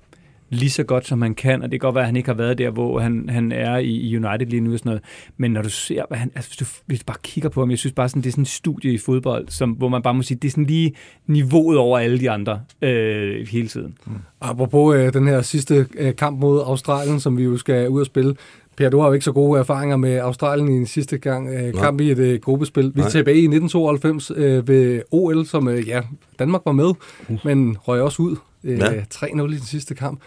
lige 0.50 0.70
så 0.70 0.84
godt, 0.84 1.08
som 1.08 1.22
han 1.22 1.36
kan, 1.36 1.64
og 1.64 1.72
det 1.72 1.82
kan 1.82 1.88
godt 1.88 1.96
være, 1.96 2.02
at 2.02 2.08
han 2.08 2.16
ikke 2.16 2.30
har 2.30 2.34
været 2.34 2.58
der, 2.58 2.70
hvor 2.70 3.00
han, 3.00 3.30
han 3.30 3.52
er 3.52 3.78
i, 3.78 3.92
i 3.92 4.18
United 4.18 4.46
lige 4.46 4.62
nu 4.62 4.74
og 4.74 4.80
sådan 4.80 4.90
noget. 4.90 5.04
Men 5.38 5.52
når 5.52 5.62
du 5.62 5.70
ser, 5.70 6.04
hvad 6.08 6.18
han, 6.18 6.32
altså, 6.36 6.50
hvis, 6.50 6.58
du, 6.58 6.66
hvis 6.86 7.00
du 7.00 7.06
bare 7.06 7.18
kigger 7.24 7.50
på 7.50 7.62
ham, 7.62 7.70
jeg 7.70 7.78
synes 7.78 7.94
bare, 7.94 8.10
sådan, 8.10 8.22
det 8.22 8.28
er 8.28 8.32
sådan 8.32 8.42
en 8.42 8.46
studie 8.46 8.94
i 8.94 8.98
fodbold, 8.98 9.48
som, 9.50 9.72
hvor 9.72 9.90
man 9.90 10.02
bare 10.02 10.14
må 10.14 10.22
sige, 10.22 10.38
det 10.42 10.48
er 10.48 10.52
sådan 10.52 10.66
lige 10.66 10.94
niveauet 11.28 11.78
over 11.78 12.00
alle 12.00 12.20
de 12.20 12.32
andre 12.32 12.62
øh, 12.82 13.48
hele 13.48 13.68
tiden. 13.68 13.98
Apropos 14.42 14.96
øh, 14.96 15.14
den 15.14 15.28
her 15.28 15.42
sidste 15.42 15.86
øh, 15.98 16.16
kamp 16.16 16.40
mod 16.40 16.62
Australien, 16.66 17.20
som 17.20 17.38
vi 17.38 17.44
jo 17.44 17.58
skal 17.58 17.90
ud 17.90 18.00
og 18.00 18.06
spille. 18.06 18.36
Per, 18.78 18.90
du 18.90 19.00
har 19.00 19.08
jo 19.08 19.14
ikke 19.14 19.26
så 19.26 19.32
gode 19.32 19.60
erfaringer 19.60 19.98
med 19.98 20.18
Australien 20.18 20.72
i 20.72 20.76
den 20.76 20.86
sidste 20.86 21.18
gang, 21.18 21.50
øh, 21.50 21.74
kamp 21.74 22.02
i 22.02 22.12
et 22.12 22.18
øh, 22.20 22.40
gruppespil. 22.40 22.92
Vi 22.96 23.02
er 23.02 23.10
tilbage 23.10 23.38
i 23.38 23.46
1992 23.46 24.32
øh, 24.36 24.68
ved 24.68 25.02
OL, 25.12 25.46
som 25.46 25.68
øh, 25.68 25.88
ja, 25.88 26.02
Danmark 26.40 26.62
var 26.66 26.72
med, 26.72 26.94
men 27.44 27.78
røg 27.88 28.02
også 28.02 28.22
ud 28.22 28.36
øh, 28.64 28.80
Ja. 28.80 29.02
3-0 29.14 29.26
i 29.26 29.56
den 29.56 29.60
sidste 29.60 29.96
kamp. 29.96 30.20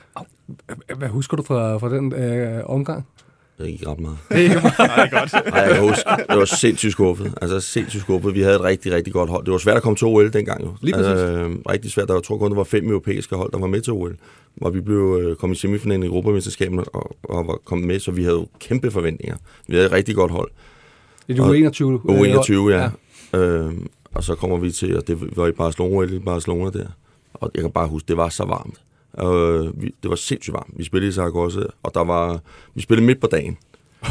Hvad 0.97 1.09
husker 1.09 1.37
du 1.37 1.43
fra, 1.43 1.77
fra 1.79 1.89
den 1.97 2.13
øh, 2.13 2.61
omgang? 2.67 3.07
Det 3.59 3.67
gik 3.71 3.87
ret 3.89 4.01
meget. 4.01 4.19
Nej, 4.31 5.09
godt. 5.11 5.33
Nej, 5.53 5.61
jeg 5.61 5.71
kan 5.75 5.81
huske, 5.89 6.03
det 6.31 6.39
var 6.39 6.45
sindssygt 6.45 6.93
skuffet. 6.93 7.35
Altså 7.43 7.61
sindssygt 7.61 8.03
skuffet. 8.03 8.35
Vi 8.35 8.41
havde 8.41 8.55
et 8.55 8.61
rigtig, 8.63 8.93
rigtig 8.93 9.13
godt 9.13 9.31
hold. 9.31 9.45
Det 9.45 9.53
var 9.53 9.59
svært 9.59 9.77
at 9.77 9.83
komme 9.83 9.97
til 9.97 10.07
OL 10.07 10.33
dengang 10.33 10.65
jo. 10.65 10.75
Lige 10.81 10.95
præcis. 10.95 11.09
Altså, 11.11 11.57
rigtig 11.71 11.91
svært. 11.93 12.09
Der 12.09 12.15
var, 12.15 12.19
jeg 12.21 12.25
tror 12.25 12.39
kun, 12.39 12.51
der 12.51 12.57
var 12.57 12.65
fem 12.65 12.89
europæiske 12.89 13.37
hold, 13.37 13.53
der 13.53 13.59
var 13.59 13.67
med 13.67 13.81
til 13.81 13.93
OL. 13.93 14.17
Hvor 14.55 14.71
vi 14.71 14.81
blev 14.81 15.19
øh, 15.23 15.37
kom 15.37 15.53
i 15.53 15.55
semifinalen 15.55 16.03
i 16.03 16.07
Europamesterskabet 16.07 16.85
og, 16.93 17.17
og 17.23 17.47
var 17.47 17.59
kommet 17.65 17.87
med, 17.87 17.99
så 18.01 18.11
vi 18.11 18.25
havde 18.25 18.47
kæmpe 18.61 18.91
forventninger. 18.91 19.37
Vi 19.69 19.75
havde 19.75 19.87
et 19.87 19.93
rigtig 19.93 20.15
godt 20.15 20.31
hold. 20.31 20.51
Det 21.29 21.39
er 21.39 21.43
Og- 21.43 21.49
jo 21.49 21.53
21. 21.55 21.93
øh, 22.09 22.21
U21, 22.21 22.53
ja. 22.71 22.77
ja. 22.79 22.91
ja. 23.33 23.39
Øhm, 23.39 23.87
og 24.15 24.25
så 24.25 24.35
kommer 24.35 24.57
vi 24.57 24.71
til, 24.71 24.97
og 24.97 25.07
det 25.09 25.37
var 25.37 25.47
i 25.47 25.53
Barcelona, 25.53 26.13
i 26.13 26.19
Barcelona 26.19 26.71
der. 26.71 26.87
Og 27.43 27.51
jeg 27.55 27.63
kan 27.63 27.71
bare 27.71 27.89
huske, 27.89 28.09
det 28.09 28.17
var 28.17 28.29
så 28.29 28.45
varmt. 28.45 28.81
Øh, 29.21 29.83
vi, 29.83 29.95
det 30.03 30.11
var 30.11 30.17
sindssygt 30.17 30.55
varmt. 30.55 30.79
Vi 30.79 30.85
spillede 30.85 31.09
i 31.09 31.13
Zaragoza, 31.13 31.63
og 31.83 31.95
der 31.95 32.05
var, 32.05 32.41
vi 32.75 32.83
spillede 32.83 33.07
midt 33.07 33.21
på 33.21 33.27
dagen. 33.27 33.57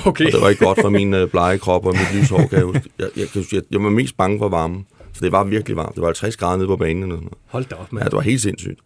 Okay. 0.06 0.26
Og 0.26 0.32
det 0.32 0.42
var 0.42 0.50
ikke 0.50 0.66
godt 0.66 0.82
for 0.82 0.90
min 0.90 1.14
øh, 1.14 1.30
blege 1.30 1.58
krop 1.58 1.86
og 1.86 1.94
mit 1.94 2.22
lyshår, 2.22 2.48
kan 2.48 2.58
jeg 2.58 2.66
huske. 2.66 2.90
Jeg, 3.00 3.10
jeg, 3.18 3.28
huske, 3.34 3.56
jeg, 3.56 3.64
jeg 3.72 3.84
var 3.84 3.90
mest 3.90 4.18
bange 4.18 4.40
for 4.40 4.50
varme. 4.50 4.84
For 5.14 5.22
det 5.22 5.32
var 5.32 5.44
virkelig 5.44 5.78
varmt. 5.78 5.96
Det 5.96 6.02
var 6.02 6.08
50 6.08 6.38
grader 6.38 6.58
nede 6.58 6.68
på 6.68 6.76
banen. 6.76 7.02
Sådan 7.04 7.16
noget. 7.16 7.34
Hold 7.46 7.66
da 7.66 7.76
op, 7.76 7.94
mand. 7.94 8.04
Ja, 8.04 8.10
det 8.10 8.16
var 8.16 8.22
helt 8.22 8.42
sindssygt. 8.42 8.80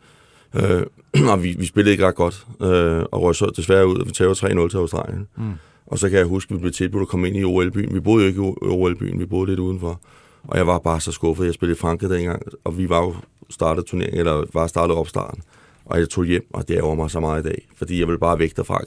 Øh, 0.56 0.84
og 1.32 1.44
vi, 1.44 1.56
vi 1.60 1.66
spillede 1.66 1.92
ikke 1.92 2.08
ret 2.08 2.16
godt, 2.16 2.48
øh, 2.62 3.04
og 3.12 3.22
røg 3.22 3.36
så 3.36 3.52
desværre 3.56 3.88
ud, 3.88 3.98
og 3.98 4.08
vi 4.08 4.12
tager 4.12 4.34
3-0 4.34 4.70
til 4.70 4.78
Australien. 4.78 5.28
Mm. 5.38 5.54
Og 5.88 6.00
så 6.00 6.10
kan 6.10 6.18
jeg 6.18 6.26
huske, 6.26 6.52
at 6.52 6.56
vi 6.56 6.62
blev 6.62 6.72
tilbudt 6.72 7.02
at 7.02 7.08
komme 7.08 7.28
ind 7.28 7.38
i 7.38 7.44
OL-byen. 7.44 7.94
Vi 7.94 8.00
boede 8.00 8.24
jo 8.24 8.28
ikke 8.28 8.42
i 8.42 8.70
OL-byen, 8.70 9.20
vi 9.20 9.26
boede 9.26 9.50
lidt 9.50 9.60
udenfor. 9.60 10.02
Og 10.48 10.58
jeg 10.58 10.68
var 10.68 10.80
bare 10.80 11.00
så 11.02 11.12
skuffet. 11.12 11.46
Jeg 11.46 11.54
spillede 11.54 11.78
i 11.78 11.80
Frankrig 11.80 12.10
dengang, 12.10 12.42
og 12.64 12.78
vi 12.78 12.90
var 12.90 13.02
jo 13.02 13.16
startet 13.50 13.86
turneringen, 13.86 14.20
eller 14.20 14.46
var 14.54 14.68
startet 14.68 14.96
opstarten. 14.98 15.42
Og 15.86 16.00
jeg 16.00 16.10
tog 16.10 16.26
hjem, 16.26 16.48
og 16.54 16.68
det 16.68 16.76
ærger 16.78 16.96
mig 16.96 17.12
så 17.12 17.20
meget 17.20 17.46
i 17.46 17.48
dag, 17.48 17.68
fordi 17.78 18.00
jeg 18.00 18.08
ville 18.08 18.20
bare 18.20 18.40
væk 18.40 18.56
derfra. 18.56 18.82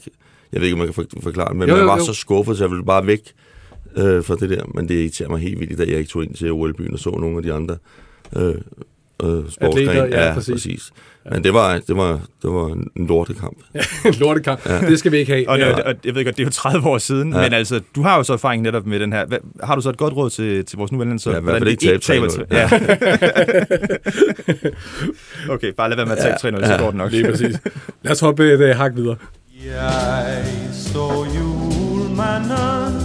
Jeg 0.53 0.61
ved 0.61 0.69
ikke, 0.69 0.75
om 0.75 0.87
jeg 0.87 0.95
kan 0.95 0.95
for- 0.95 1.21
forklare 1.23 1.49
det, 1.49 1.57
men 1.57 1.69
Jo, 1.69 1.75
jo, 1.75 1.81
jo, 1.81 1.87
jeg 1.89 1.99
var 1.99 2.05
så 2.05 2.13
skuffet, 2.13 2.57
så 2.57 2.65
jeg 2.65 2.71
ville 2.71 2.85
bare 2.85 3.07
væk 3.07 3.21
øh, 3.97 4.25
fra 4.25 4.37
det 4.37 4.51
der. 4.51 4.65
Men 4.75 4.89
det 4.89 4.95
irriterer 4.95 5.29
mig 5.29 5.41
helt 5.41 5.61
vildt, 5.61 5.81
at 5.81 5.89
jeg 5.89 5.99
ikke 5.99 6.11
tog 6.11 6.25
ind 6.25 6.35
til 6.35 6.53
OL-byen 6.53 6.93
og 6.93 6.99
så 6.99 7.11
nogle 7.11 7.37
af 7.37 7.43
de 7.43 7.53
andre 7.53 7.77
øh, 8.37 8.55
øh, 9.23 9.51
sportsgrene. 9.51 9.93
ja, 9.93 10.27
ja, 10.29 10.35
præcis. 10.35 10.53
præcis. 10.55 10.91
Men 11.33 11.45
det 11.45 11.55
var, 11.55 11.81
det 11.89 11.97
var, 11.97 12.13
det 12.43 12.51
var 12.51 12.67
en 12.97 13.07
lortekamp. 13.07 13.57
en 14.07 14.15
lortekamp. 14.15 14.69
Ja. 14.69 14.81
Det 14.81 14.99
skal 14.99 15.13
vi 15.13 15.17
ikke 15.17 15.33
have. 15.33 15.49
Og, 15.49 15.59
Ja. 15.59 15.69
ja. 15.69 15.83
og 15.83 15.95
jeg 16.05 16.15
ved 16.15 16.25
godt, 16.25 16.37
det 16.37 16.43
er 16.43 16.47
jo 16.47 16.51
30 16.53 16.87
år 16.89 16.99
siden, 16.99 17.33
ja. 17.33 17.39
Ja. 17.39 17.45
men 17.45 17.53
altså, 17.53 17.81
du 17.95 18.03
har 18.03 18.17
jo 18.17 18.23
så 18.23 18.33
erfaring 18.33 18.63
netop 18.63 18.87
med 18.87 19.01
den 19.01 19.13
her. 19.13 19.27
Hvad, 19.27 19.39
har 19.63 19.75
du 19.75 19.81
så 19.81 19.91
et 19.91 19.97
godt 19.97 20.15
råd 20.17 20.31
til, 20.31 20.65
til 20.65 20.79
vores 20.79 20.93
nuværende 20.93 21.19
så? 21.19 21.31
Ja, 21.31 21.39
i 21.39 21.43
hvert 21.43 21.59
fald 21.59 21.69
ikke 21.71 21.99
tabe 21.99 22.27
3-0. 22.27 22.45
Ja. 22.51 22.69
okay, 25.55 25.73
bare 25.77 25.89
lad 25.89 25.97
være 25.97 26.07
med 26.07 26.17
at 26.17 26.39
tabe 26.41 26.57
3-0, 26.57 26.67
så 26.67 26.77
går 26.79 26.87
det 26.87 26.95
nok. 26.95 27.11
Lige 27.11 27.31
præcis. 27.31 27.57
Lad 28.03 28.13
os 28.13 28.21
hoppe 28.21 28.53
et 28.53 28.71
uh, 28.71 28.77
hak 28.77 28.97
videre. 28.97 29.17
Jeg 29.67 30.45
så 30.73 31.27
julemanden 31.37 33.01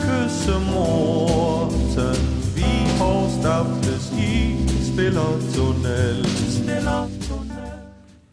kysse 0.00 0.52
Morten 0.72 2.16
Vi 2.56 2.62
Horstaftes 2.98 3.83
i 3.83 3.83
Spillertunnel. 5.14 6.24
tunnel 7.22 7.64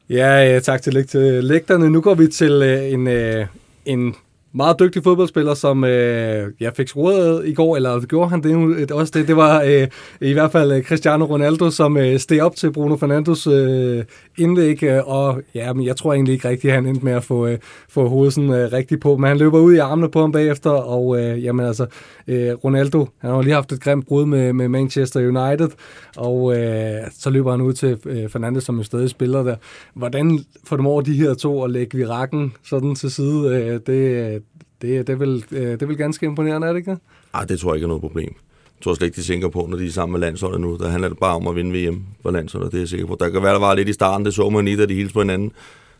Ja, 0.09 0.59
tak 0.59 0.81
til, 0.81 1.07
til 1.07 1.43
lægterne. 1.43 1.89
Nu 1.89 2.01
går 2.01 2.15
vi 2.15 2.27
til 2.27 2.51
øh, 2.51 2.91
en, 2.91 3.07
øh, 3.07 3.45
en 3.85 4.15
meget 4.53 4.79
dygtig 4.79 5.03
fodboldspiller, 5.03 5.53
som 5.53 5.83
øh, 5.83 6.51
jeg 6.59 6.73
fik 6.75 6.87
skruet 6.87 7.47
i 7.47 7.53
går, 7.53 7.75
eller 7.75 7.99
gjorde 7.99 8.29
han 8.29 8.43
det 8.43 8.57
nu 8.57 8.75
også 8.91 9.11
det. 9.15 9.27
Det 9.27 9.35
var 9.35 9.61
øh, 9.61 9.87
i 10.21 10.33
hvert 10.33 10.51
fald 10.51 10.71
øh, 10.71 10.83
Cristiano 10.83 11.25
Ronaldo, 11.25 11.69
som 11.69 11.97
øh, 11.97 12.19
steg 12.19 12.41
op 12.41 12.55
til 12.55 12.71
Bruno 12.71 12.95
Fernandes 12.95 13.47
øh, 13.47 14.03
indlæg, 14.37 14.83
øh, 14.83 15.07
og 15.07 15.41
ja, 15.55 15.73
men 15.73 15.85
jeg 15.85 15.95
tror 15.95 16.13
egentlig 16.13 16.33
ikke 16.33 16.49
rigtigt, 16.49 16.71
at 16.71 16.75
han 16.75 16.85
endte 16.85 17.05
med 17.05 17.13
at 17.13 17.23
få, 17.23 17.47
øh, 17.47 17.57
få 17.89 18.07
hovedet 18.07 18.33
sådan 18.33 18.49
øh, 18.49 18.73
rigtigt 18.73 19.01
på, 19.01 19.17
men 19.17 19.27
han 19.27 19.37
løber 19.37 19.59
ud 19.59 19.73
i 19.73 19.77
armene 19.77 20.09
på 20.09 20.21
ham 20.21 20.31
bagefter, 20.31 20.69
og 20.69 21.19
øh, 21.19 21.43
jamen 21.43 21.65
altså, 21.65 21.85
øh, 22.27 22.53
Ronaldo, 22.53 23.07
han 23.17 23.29
har 23.29 23.37
jo 23.37 23.41
lige 23.41 23.53
haft 23.53 23.71
et 23.71 23.81
grimt 23.81 24.07
brud 24.07 24.25
med, 24.25 24.53
med 24.53 24.67
Manchester 24.67 25.19
United, 25.19 25.69
og 26.17 26.57
øh, 26.57 27.01
så 27.19 27.29
løber 27.29 27.51
han 27.51 27.61
ud 27.61 27.73
til 27.73 27.97
øh, 28.05 28.29
Fernandes, 28.29 28.63
som 28.63 28.77
jo 28.77 28.83
stadig 28.83 29.09
spiller 29.09 29.43
der. 29.43 29.55
Hvordan 29.93 30.39
får 30.63 30.75
du 30.75 30.87
over 30.87 31.01
de 31.01 31.13
her 31.13 31.33
to 31.33 31.63
at 31.63 31.71
lægge 31.71 31.97
virakken 31.97 32.53
sådan 32.63 32.95
til 32.95 33.11
side? 33.11 33.55
Øh, 33.55 33.79
det, 33.87 34.33
øh, 34.33 34.40
det, 34.81 35.07
det, 35.07 35.13
er 35.13 35.17
vel, 35.17 35.45
øh, 35.51 35.61
det 35.61 35.81
er 35.81 35.85
vel 35.85 35.97
ganske 35.97 36.25
imponerende, 36.25 36.67
er 36.67 36.71
det 36.71 36.79
ikke? 36.79 36.97
Ej, 37.33 37.45
det 37.45 37.59
tror 37.59 37.71
jeg 37.71 37.75
ikke 37.75 37.85
er 37.85 37.87
noget 37.87 38.01
problem. 38.01 38.33
Jeg 38.81 38.83
tror 38.83 38.93
slet 38.93 39.07
ikke, 39.07 39.15
de 39.15 39.21
tænker 39.21 39.49
på, 39.49 39.67
når 39.69 39.77
de 39.77 39.85
er 39.85 39.91
sammen 39.91 40.11
med 40.11 40.19
landsholdet 40.19 40.61
nu. 40.61 40.77
Der 40.77 40.89
handler 40.89 41.09
det 41.09 41.17
bare 41.17 41.35
om 41.35 41.47
at 41.47 41.55
vinde 41.55 41.89
VM 41.89 42.03
for 42.21 42.31
landsholdet, 42.31 42.71
det 42.71 42.77
er 42.77 42.81
jeg 42.81 42.89
sikker 42.89 43.05
på. 43.05 43.17
Der 43.19 43.29
kan 43.29 43.43
være, 43.43 43.53
der 43.53 43.59
var 43.59 43.75
lidt 43.75 43.89
i 43.89 43.93
starten, 43.93 44.25
det 44.25 44.33
så 44.33 44.49
man 44.49 44.67
i, 44.67 44.75
da 44.75 44.85
de 44.85 44.93
hilste 44.93 45.13
på 45.13 45.21
hinanden. 45.21 45.51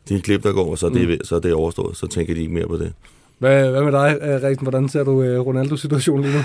De 0.10 0.22
klip, 0.22 0.44
der 0.44 0.54
går, 0.54 0.72
og 0.72 0.78
så 0.78 0.86
er, 0.86 0.90
det, 0.90 1.22
så 1.24 1.36
er 1.36 1.40
det 1.40 1.54
overstået. 1.54 1.98
Så 1.98 2.08
tænker 2.08 2.34
de 2.34 2.40
ikke 2.40 2.54
mere 2.54 2.68
på 2.68 2.78
det. 2.78 2.94
Hvad, 3.40 3.72
hvad 3.72 3.84
med 3.84 3.92
dig, 3.92 4.18
øh, 4.22 4.44
Riksen? 4.44 4.66
Hvordan 4.66 4.90
ser 4.90 5.04
du 5.04 5.24
øh, 5.24 5.40
Ronaldos 5.40 5.82
situation 5.82 6.22
lige 6.22 6.34
nu? 6.34 6.44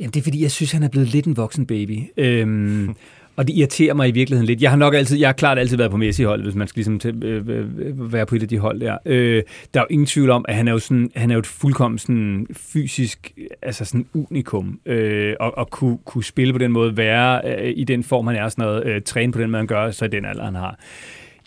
Jamen, 0.00 0.10
det 0.10 0.20
er 0.20 0.24
fordi, 0.24 0.42
jeg 0.42 0.50
synes, 0.50 0.72
han 0.72 0.82
er 0.82 0.88
blevet 0.88 1.08
lidt 1.08 1.26
en 1.26 1.36
voksen 1.36 1.66
baby. 1.66 1.98
Øhm, 2.16 2.94
og 3.36 3.48
det 3.48 3.56
irriterer 3.56 3.94
mig 3.94 4.08
i 4.08 4.12
virkeligheden 4.12 4.46
lidt. 4.46 4.62
Jeg 4.62 4.70
har 4.70 4.76
nok 4.76 4.94
altid, 4.94 5.18
jeg 5.18 5.28
har 5.28 5.32
klart 5.32 5.58
altid 5.58 5.76
været 5.76 5.90
på 5.90 5.96
Messi-holdet, 5.96 6.44
hvis 6.44 6.54
man 6.54 6.68
skal 6.68 6.78
ligesom 6.78 6.98
til, 6.98 7.24
øh, 7.24 7.48
øh, 7.48 7.66
øh, 7.78 8.12
være 8.12 8.26
på 8.26 8.34
et 8.34 8.42
af 8.42 8.48
de 8.48 8.58
hold 8.58 8.80
der. 8.80 8.98
Øh, 9.06 9.42
der 9.74 9.80
er 9.80 9.84
jo 9.84 9.86
ingen 9.90 10.06
tvivl 10.06 10.30
om, 10.30 10.44
at 10.48 10.54
han 10.54 10.68
er 10.68 10.72
jo, 10.72 10.78
sådan, 10.78 11.10
han 11.16 11.30
er 11.30 11.34
jo 11.34 11.38
et 11.38 11.46
fuldkommen 11.46 11.98
sådan 11.98 12.46
fysisk, 12.52 13.32
altså 13.62 13.84
sådan 13.84 14.06
unikum. 14.14 14.80
Øh, 14.86 15.34
og, 15.40 15.58
og 15.58 15.70
kunne, 15.70 15.98
kunne 16.04 16.24
spille 16.24 16.52
på 16.52 16.58
den 16.58 16.72
måde, 16.72 16.96
være 16.96 17.40
øh, 17.44 17.72
i 17.76 17.84
den 17.84 18.04
form, 18.04 18.26
han 18.26 18.36
er, 18.36 18.48
sådan 18.48 18.64
noget, 18.64 18.86
øh, 18.86 19.02
træne 19.02 19.32
på 19.32 19.40
den 19.40 19.50
måde, 19.50 19.58
han 19.58 19.66
gør, 19.66 19.90
så 19.90 20.04
i 20.04 20.08
den 20.08 20.24
alder, 20.24 20.44
han 20.44 20.54
har. 20.54 20.78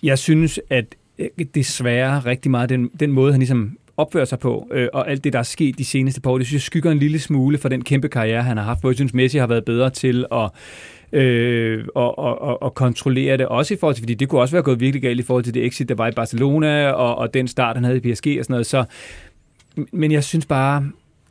Jeg 0.03 0.19
synes, 0.19 0.59
at 0.69 0.85
øh, 1.19 1.27
desværre 1.55 2.19
rigtig 2.19 2.51
meget 2.51 2.69
den, 2.69 2.89
den 2.99 3.11
måde, 3.11 3.31
han 3.31 3.39
ligesom 3.39 3.77
opfører 3.97 4.25
sig 4.25 4.39
på, 4.39 4.67
øh, 4.71 4.87
og 4.93 5.09
alt 5.09 5.23
det, 5.23 5.33
der 5.33 5.39
er 5.39 5.43
sket 5.43 5.77
de 5.77 5.85
seneste 5.85 6.21
par 6.21 6.31
år, 6.31 6.37
det 6.37 6.47
synes 6.47 6.63
jeg 6.63 6.65
skygger 6.65 6.91
en 6.91 6.99
lille 6.99 7.19
smule 7.19 7.57
for 7.57 7.69
den 7.69 7.83
kæmpe 7.83 8.09
karriere, 8.09 8.43
han 8.43 8.57
har 8.57 8.63
haft, 8.63 8.79
hvor 8.79 8.89
jeg 8.89 8.95
synes, 8.95 9.13
Messi 9.13 9.37
har 9.37 9.47
været 9.47 9.65
bedre 9.65 9.89
til 9.89 10.25
at 10.31 10.49
øh, 11.11 11.85
og, 11.95 12.19
og, 12.19 12.41
og, 12.41 12.63
og 12.63 12.73
kontrollere 12.73 13.37
det, 13.37 13.45
også 13.45 13.73
i 13.73 13.77
forhold 13.77 13.95
til, 13.95 14.01
fordi 14.01 14.13
det 14.13 14.29
kunne 14.29 14.41
også 14.41 14.55
være 14.55 14.63
gået 14.63 14.79
virkelig 14.79 15.01
galt 15.01 15.19
i 15.19 15.23
forhold 15.23 15.43
til 15.43 15.53
det 15.53 15.65
exit, 15.65 15.89
der 15.89 15.95
var 15.95 16.07
i 16.07 16.11
Barcelona, 16.11 16.91
og, 16.91 17.15
og 17.15 17.33
den 17.33 17.47
start, 17.47 17.75
han 17.75 17.83
havde 17.83 17.97
i 17.97 17.99
PSG 17.99 18.27
og 18.39 18.45
sådan 18.45 18.53
noget, 18.53 18.65
så, 18.65 18.85
men 19.91 20.11
jeg 20.11 20.23
synes 20.23 20.45
bare, 20.45 20.85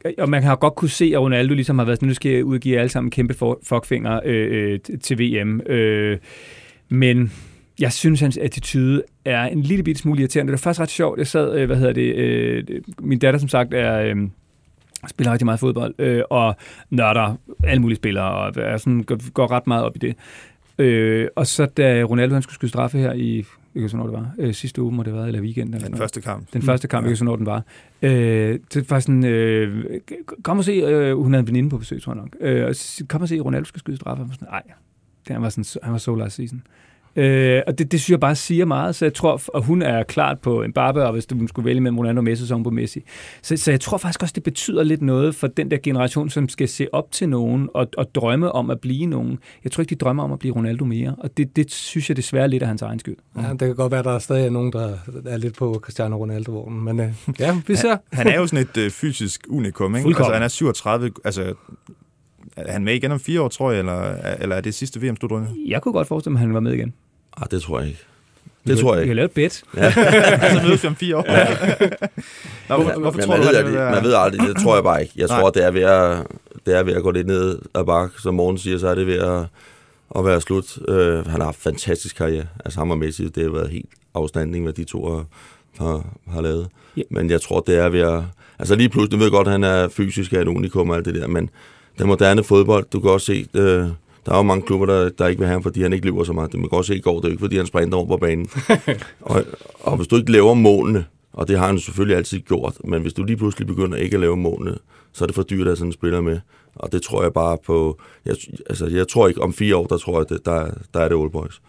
øh, 0.04 0.12
og 0.18 0.28
man 0.28 0.42
har 0.42 0.56
godt 0.56 0.74
kunne 0.74 0.88
se, 0.88 1.12
at 1.14 1.20
Ronaldo 1.20 1.54
ligesom 1.54 1.78
har 1.78 1.84
været 1.84 1.98
sådan, 1.98 2.08
nu 2.08 2.14
skal 2.14 2.32
jeg 2.32 2.44
udgive 2.44 2.78
alle 2.78 2.88
sammen 2.88 3.10
kæmpe 3.10 3.34
for- 3.34 3.60
fuckfinger 3.62 4.20
øh, 4.24 4.72
øh 4.72 4.98
til 5.00 5.18
VM, 5.18 5.60
øh, 5.60 6.18
men 6.88 7.32
jeg 7.80 7.92
synes, 7.92 8.20
hans 8.20 8.36
attitude 8.36 9.02
er 9.24 9.42
en 9.42 9.60
lille 9.60 9.84
bitte 9.84 10.00
smule 10.00 10.20
irriterende. 10.20 10.52
Det 10.52 10.60
var 10.60 10.62
faktisk 10.62 10.80
ret 10.80 10.90
sjovt. 10.90 11.18
Jeg 11.18 11.26
sad, 11.26 11.58
øh, 11.58 11.66
hvad 11.66 11.76
hedder 11.76 11.92
det, 11.92 12.14
øh, 12.14 12.64
min 12.98 13.18
datter 13.18 13.40
som 13.40 13.48
sagt 13.48 13.74
er... 13.74 14.00
Øh, 14.00 14.16
spiller 15.08 15.32
rigtig 15.32 15.46
meget 15.46 15.60
fodbold, 15.60 15.94
øh, 15.98 16.22
og 16.30 16.56
nørder 16.90 17.36
alle 17.64 17.82
mulige 17.82 17.96
spillere, 17.96 18.30
og 18.30 18.52
er 18.56 18.76
sådan, 18.76 19.02
går, 19.02 19.30
går 19.32 19.50
ret 19.50 19.66
meget 19.66 19.84
op 19.84 19.96
i 19.96 19.98
det. 19.98 20.14
Øh, 20.78 21.28
og 21.36 21.46
så 21.46 21.66
da 21.66 22.02
Ronaldo 22.02 22.34
han 22.34 22.42
skulle 22.42 22.54
skyde 22.54 22.68
straffe 22.68 22.98
her 22.98 23.12
i, 23.12 23.36
jeg 23.36 23.44
kan 23.44 23.46
ikke 23.74 23.84
huske, 23.84 23.96
hvornår 23.96 24.12
det 24.16 24.20
var, 24.38 24.46
øh, 24.46 24.54
sidste 24.54 24.82
uge 24.82 24.92
må 24.92 25.02
det 25.02 25.14
været, 25.14 25.26
eller 25.26 25.40
weekenden. 25.40 25.74
Eller 25.74 25.78
Den 25.78 25.80
sådan 25.80 25.90
noget. 25.92 26.02
første 26.02 26.20
kamp. 26.20 26.52
Den 26.52 26.62
første 26.62 26.88
kamp, 26.88 27.02
jeg 27.02 27.08
kan 27.08 27.12
huske, 27.12 27.24
hvornår 27.24 27.36
den 27.36 27.46
var. 27.46 27.62
Øh, 28.02 28.58
det 28.74 28.90
var 28.90 28.98
sådan, 29.00 29.24
øh, 29.24 30.00
kom 30.42 30.58
og 30.58 30.64
se, 30.64 30.72
øh, 30.72 31.16
hun 31.16 31.32
havde 31.32 31.40
en 31.40 31.46
veninde 31.46 31.70
på 31.70 31.78
besøg, 31.78 32.02
tror 32.02 32.12
jeg 32.14 32.22
nok. 32.22 32.36
Øh, 32.40 32.66
og 32.66 32.74
kom 33.08 33.22
og 33.22 33.28
se, 33.28 33.40
Ronaldo 33.40 33.64
skal 33.64 33.78
skyde 33.78 33.96
straffe. 33.96 34.22
Var 34.22 34.32
sådan, 34.32 34.48
nej, 34.50 34.62
han 35.28 35.42
var, 35.42 35.48
sådan, 35.48 35.80
han 35.82 35.92
var 35.92 35.98
so 35.98 36.14
last 36.14 36.36
season. 36.36 36.62
Øh, 36.66 36.93
og 37.66 37.78
det, 37.78 37.92
det 37.92 38.00
synes 38.00 38.10
jeg 38.10 38.20
bare 38.20 38.34
siger 38.34 38.64
meget, 38.64 38.94
så 38.94 39.04
jeg 39.04 39.14
tror, 39.14 39.40
og 39.48 39.62
hun 39.62 39.82
er 39.82 40.02
klart 40.02 40.38
på 40.40 40.62
en 40.62 40.72
barbe, 40.72 41.04
og 41.04 41.12
hvis 41.12 41.26
du 41.26 41.46
skulle 41.46 41.66
vælge 41.66 41.80
mellem 41.80 41.98
Ronaldo 41.98 42.18
og 42.18 42.24
Messi, 42.24 42.46
så 42.46 42.54
hun 42.54 42.64
på 42.64 42.70
Messi. 42.70 43.00
Så, 43.42 43.56
så 43.56 43.70
jeg 43.70 43.80
tror 43.80 43.98
faktisk 43.98 44.22
også, 44.22 44.32
det 44.32 44.42
betyder 44.42 44.82
lidt 44.82 45.02
noget 45.02 45.34
for 45.34 45.46
den 45.46 45.70
der 45.70 45.76
generation, 45.82 46.30
som 46.30 46.48
skal 46.48 46.68
se 46.68 46.94
op 46.94 47.10
til 47.12 47.28
nogen 47.28 47.68
og, 47.74 47.88
og 47.96 48.14
drømme 48.14 48.52
om 48.52 48.70
at 48.70 48.80
blive 48.80 49.06
nogen. 49.06 49.38
Jeg 49.64 49.72
tror 49.72 49.80
ikke, 49.80 49.90
de 49.90 49.98
drømmer 49.98 50.22
om 50.22 50.32
at 50.32 50.38
blive 50.38 50.54
Ronaldo 50.54 50.84
mere, 50.84 51.14
og 51.18 51.36
det, 51.36 51.56
det 51.56 51.72
synes 51.72 52.08
jeg 52.08 52.16
desværre 52.16 52.48
lidt 52.48 52.62
af 52.62 52.68
hans 52.68 52.82
egen 52.82 52.98
skyld. 52.98 53.16
Ja, 53.36 53.50
det 53.50 53.58
kan 53.58 53.74
godt 53.74 53.90
være, 53.90 53.98
at 53.98 54.04
der 54.04 54.12
er 54.14 54.18
stadig 54.18 54.50
nogen, 54.50 54.72
der 54.72 54.98
er 55.26 55.36
lidt 55.36 55.56
på 55.56 55.80
Cristiano 55.82 56.16
Ronaldo-vognen, 56.16 56.84
men 56.84 57.00
øh, 57.00 57.12
ja, 57.40 57.60
vi 57.66 57.76
ser. 57.76 57.96
Han 58.12 58.26
er 58.26 58.36
jo 58.36 58.46
sådan 58.46 58.66
et 58.74 58.76
øh, 58.76 58.90
fysisk 58.90 59.46
unikum, 59.48 59.94
ikke? 59.94 60.02
Fuldkommen. 60.02 60.24
Altså, 60.24 60.34
han 60.34 60.42
er 60.42 60.48
37, 60.48 61.10
altså... 61.24 61.54
Er 62.56 62.72
han 62.72 62.84
med 62.84 62.94
igen 62.94 63.12
om 63.12 63.20
fire 63.20 63.42
år, 63.42 63.48
tror 63.48 63.70
jeg, 63.70 63.78
eller, 63.78 64.14
eller 64.40 64.56
er 64.56 64.60
det 64.60 64.74
sidste 64.74 65.02
VM-slutrunde? 65.02 65.48
Jeg 65.66 65.82
kunne 65.82 65.92
godt 65.92 66.08
forestille 66.08 66.32
mig, 66.32 66.38
at 66.38 66.46
han 66.46 66.54
var 66.54 66.60
med 66.60 66.72
igen. 66.72 66.94
Ah, 67.36 67.46
det 67.50 67.62
tror 67.62 67.80
jeg 67.80 67.88
ikke. 67.88 68.00
Det 68.66 68.78
tror 68.78 68.94
jeg 68.94 69.00
Vi 69.02 69.06
kan 69.06 69.10
ikke. 69.10 69.14
lave 69.14 69.24
et 69.24 69.30
bet. 69.32 69.52
så 70.60 70.60
mødes 70.66 70.82
vi 70.82 70.88
om 70.88 70.96
fire 70.96 71.16
år. 71.16 71.22
Nå, 72.68 72.82
hvor, 72.82 73.00
hvorfor 73.00 73.16
Men 73.18 73.26
tror 73.26 73.36
man, 73.36 73.46
du, 73.46 73.48
ved, 73.48 73.56
at 73.56 73.66
det 73.66 73.74
man 73.74 74.04
ved 74.04 74.14
aldrig, 74.14 74.48
det 74.48 74.56
tror 74.62 74.74
jeg 74.74 74.84
bare 74.84 75.02
ikke. 75.02 75.12
Jeg 75.16 75.26
Nej. 75.28 75.40
tror, 75.40 75.50
det 75.50 75.64
er, 75.64 75.70
ved 75.70 75.82
at, 75.82 76.26
det 76.66 76.76
er 76.76 76.82
ved 76.82 76.92
at 76.92 77.02
gå 77.02 77.10
lidt 77.10 77.26
ned 77.26 77.58
ad 77.74 77.84
bakke. 77.84 78.20
Som 78.22 78.34
morgen 78.34 78.58
siger, 78.58 78.78
så 78.78 78.88
er 78.88 78.94
det 78.94 79.06
ved 79.06 79.18
at, 79.18 79.44
at 80.18 80.24
være 80.24 80.40
slut. 80.40 80.78
Uh, 80.88 80.96
han 81.30 81.40
har 81.40 81.44
haft 81.44 81.62
fantastisk 81.62 82.16
karriere. 82.16 82.46
Altså 82.64 82.78
ham 82.78 82.90
og 82.90 82.98
Messi, 82.98 83.28
det 83.28 83.42
har 83.42 83.50
været 83.50 83.70
helt 83.70 83.88
afstanding, 84.14 84.64
hvad 84.64 84.72
de 84.72 84.84
to 84.84 85.08
har, 85.08 85.24
har, 85.84 86.04
har 86.32 86.40
lavet. 86.40 86.68
Ja. 86.96 87.02
Men 87.10 87.30
jeg 87.30 87.40
tror, 87.40 87.60
det 87.60 87.76
er 87.78 87.88
ved 87.88 88.00
at... 88.00 88.22
Altså 88.58 88.74
lige 88.74 88.88
pludselig, 88.88 89.18
jeg 89.18 89.24
ved 89.24 89.30
godt, 89.30 89.46
at 89.48 89.52
han 89.52 89.64
er 89.64 89.88
fysisk 89.88 90.32
er 90.32 90.40
et 90.40 90.48
unikum 90.48 90.90
og 90.90 90.96
alt 90.96 91.04
det 91.04 91.14
der, 91.14 91.26
men 91.26 91.50
den 91.98 92.06
moderne 92.06 92.44
fodbold, 92.44 92.86
du 92.92 93.00
kan 93.00 93.10
også 93.10 93.26
se, 93.26 93.46
uh, 93.54 93.90
der 94.26 94.32
er 94.32 94.36
jo 94.36 94.42
mange 94.42 94.62
klubber, 94.66 94.86
der, 94.86 95.08
der 95.08 95.26
ikke 95.26 95.38
vil 95.38 95.46
have 95.46 95.54
ham, 95.54 95.62
fordi 95.62 95.82
han 95.82 95.92
ikke 95.92 96.06
løber 96.06 96.24
så 96.24 96.32
meget. 96.32 96.52
Det 96.52 96.60
man 96.60 96.68
kan 96.68 96.78
også 96.78 96.88
se 96.88 96.96
i 96.96 97.00
går, 97.00 97.16
det 97.16 97.24
er 97.24 97.28
jo 97.28 97.32
ikke, 97.32 97.40
fordi 97.40 97.56
han 97.56 97.66
sprinter 97.66 97.98
over 97.98 98.06
på 98.06 98.16
banen. 98.16 98.48
og, 99.20 99.44
og 99.80 99.96
hvis 99.96 100.08
du 100.08 100.16
ikke 100.16 100.32
laver 100.32 100.54
målene, 100.54 101.04
og 101.32 101.48
det 101.48 101.58
har 101.58 101.66
han 101.66 101.78
selvfølgelig 101.78 102.16
altid 102.16 102.38
gjort, 102.38 102.76
men 102.84 103.02
hvis 103.02 103.12
du 103.12 103.24
lige 103.24 103.36
pludselig 103.36 103.66
begynder 103.66 103.98
ikke 103.98 104.14
at 104.14 104.20
lave 104.20 104.36
målene, 104.36 104.78
så 105.12 105.24
er 105.24 105.26
det 105.26 105.34
for 105.34 105.42
dyrt 105.42 105.60
at 105.60 105.66
have 105.66 105.76
sådan 105.76 105.88
en 105.88 105.92
spiller 105.92 106.20
med. 106.20 106.40
Og 106.74 106.92
det 106.92 107.02
tror 107.02 107.22
jeg 107.22 107.32
bare 107.32 107.58
på... 107.66 108.00
Jeg, 108.24 108.36
altså, 108.68 108.86
jeg 108.86 109.08
tror 109.08 109.28
ikke, 109.28 109.42
om 109.42 109.52
fire 109.52 109.76
år, 109.76 109.86
der 109.86 109.98
tror 109.98 110.20
jeg, 110.20 110.28
det, 110.28 110.46
der, 110.46 110.70
der 110.94 111.00
er 111.00 111.08
det 111.08 111.16
Old 111.16 111.30
Boys. 111.30 111.60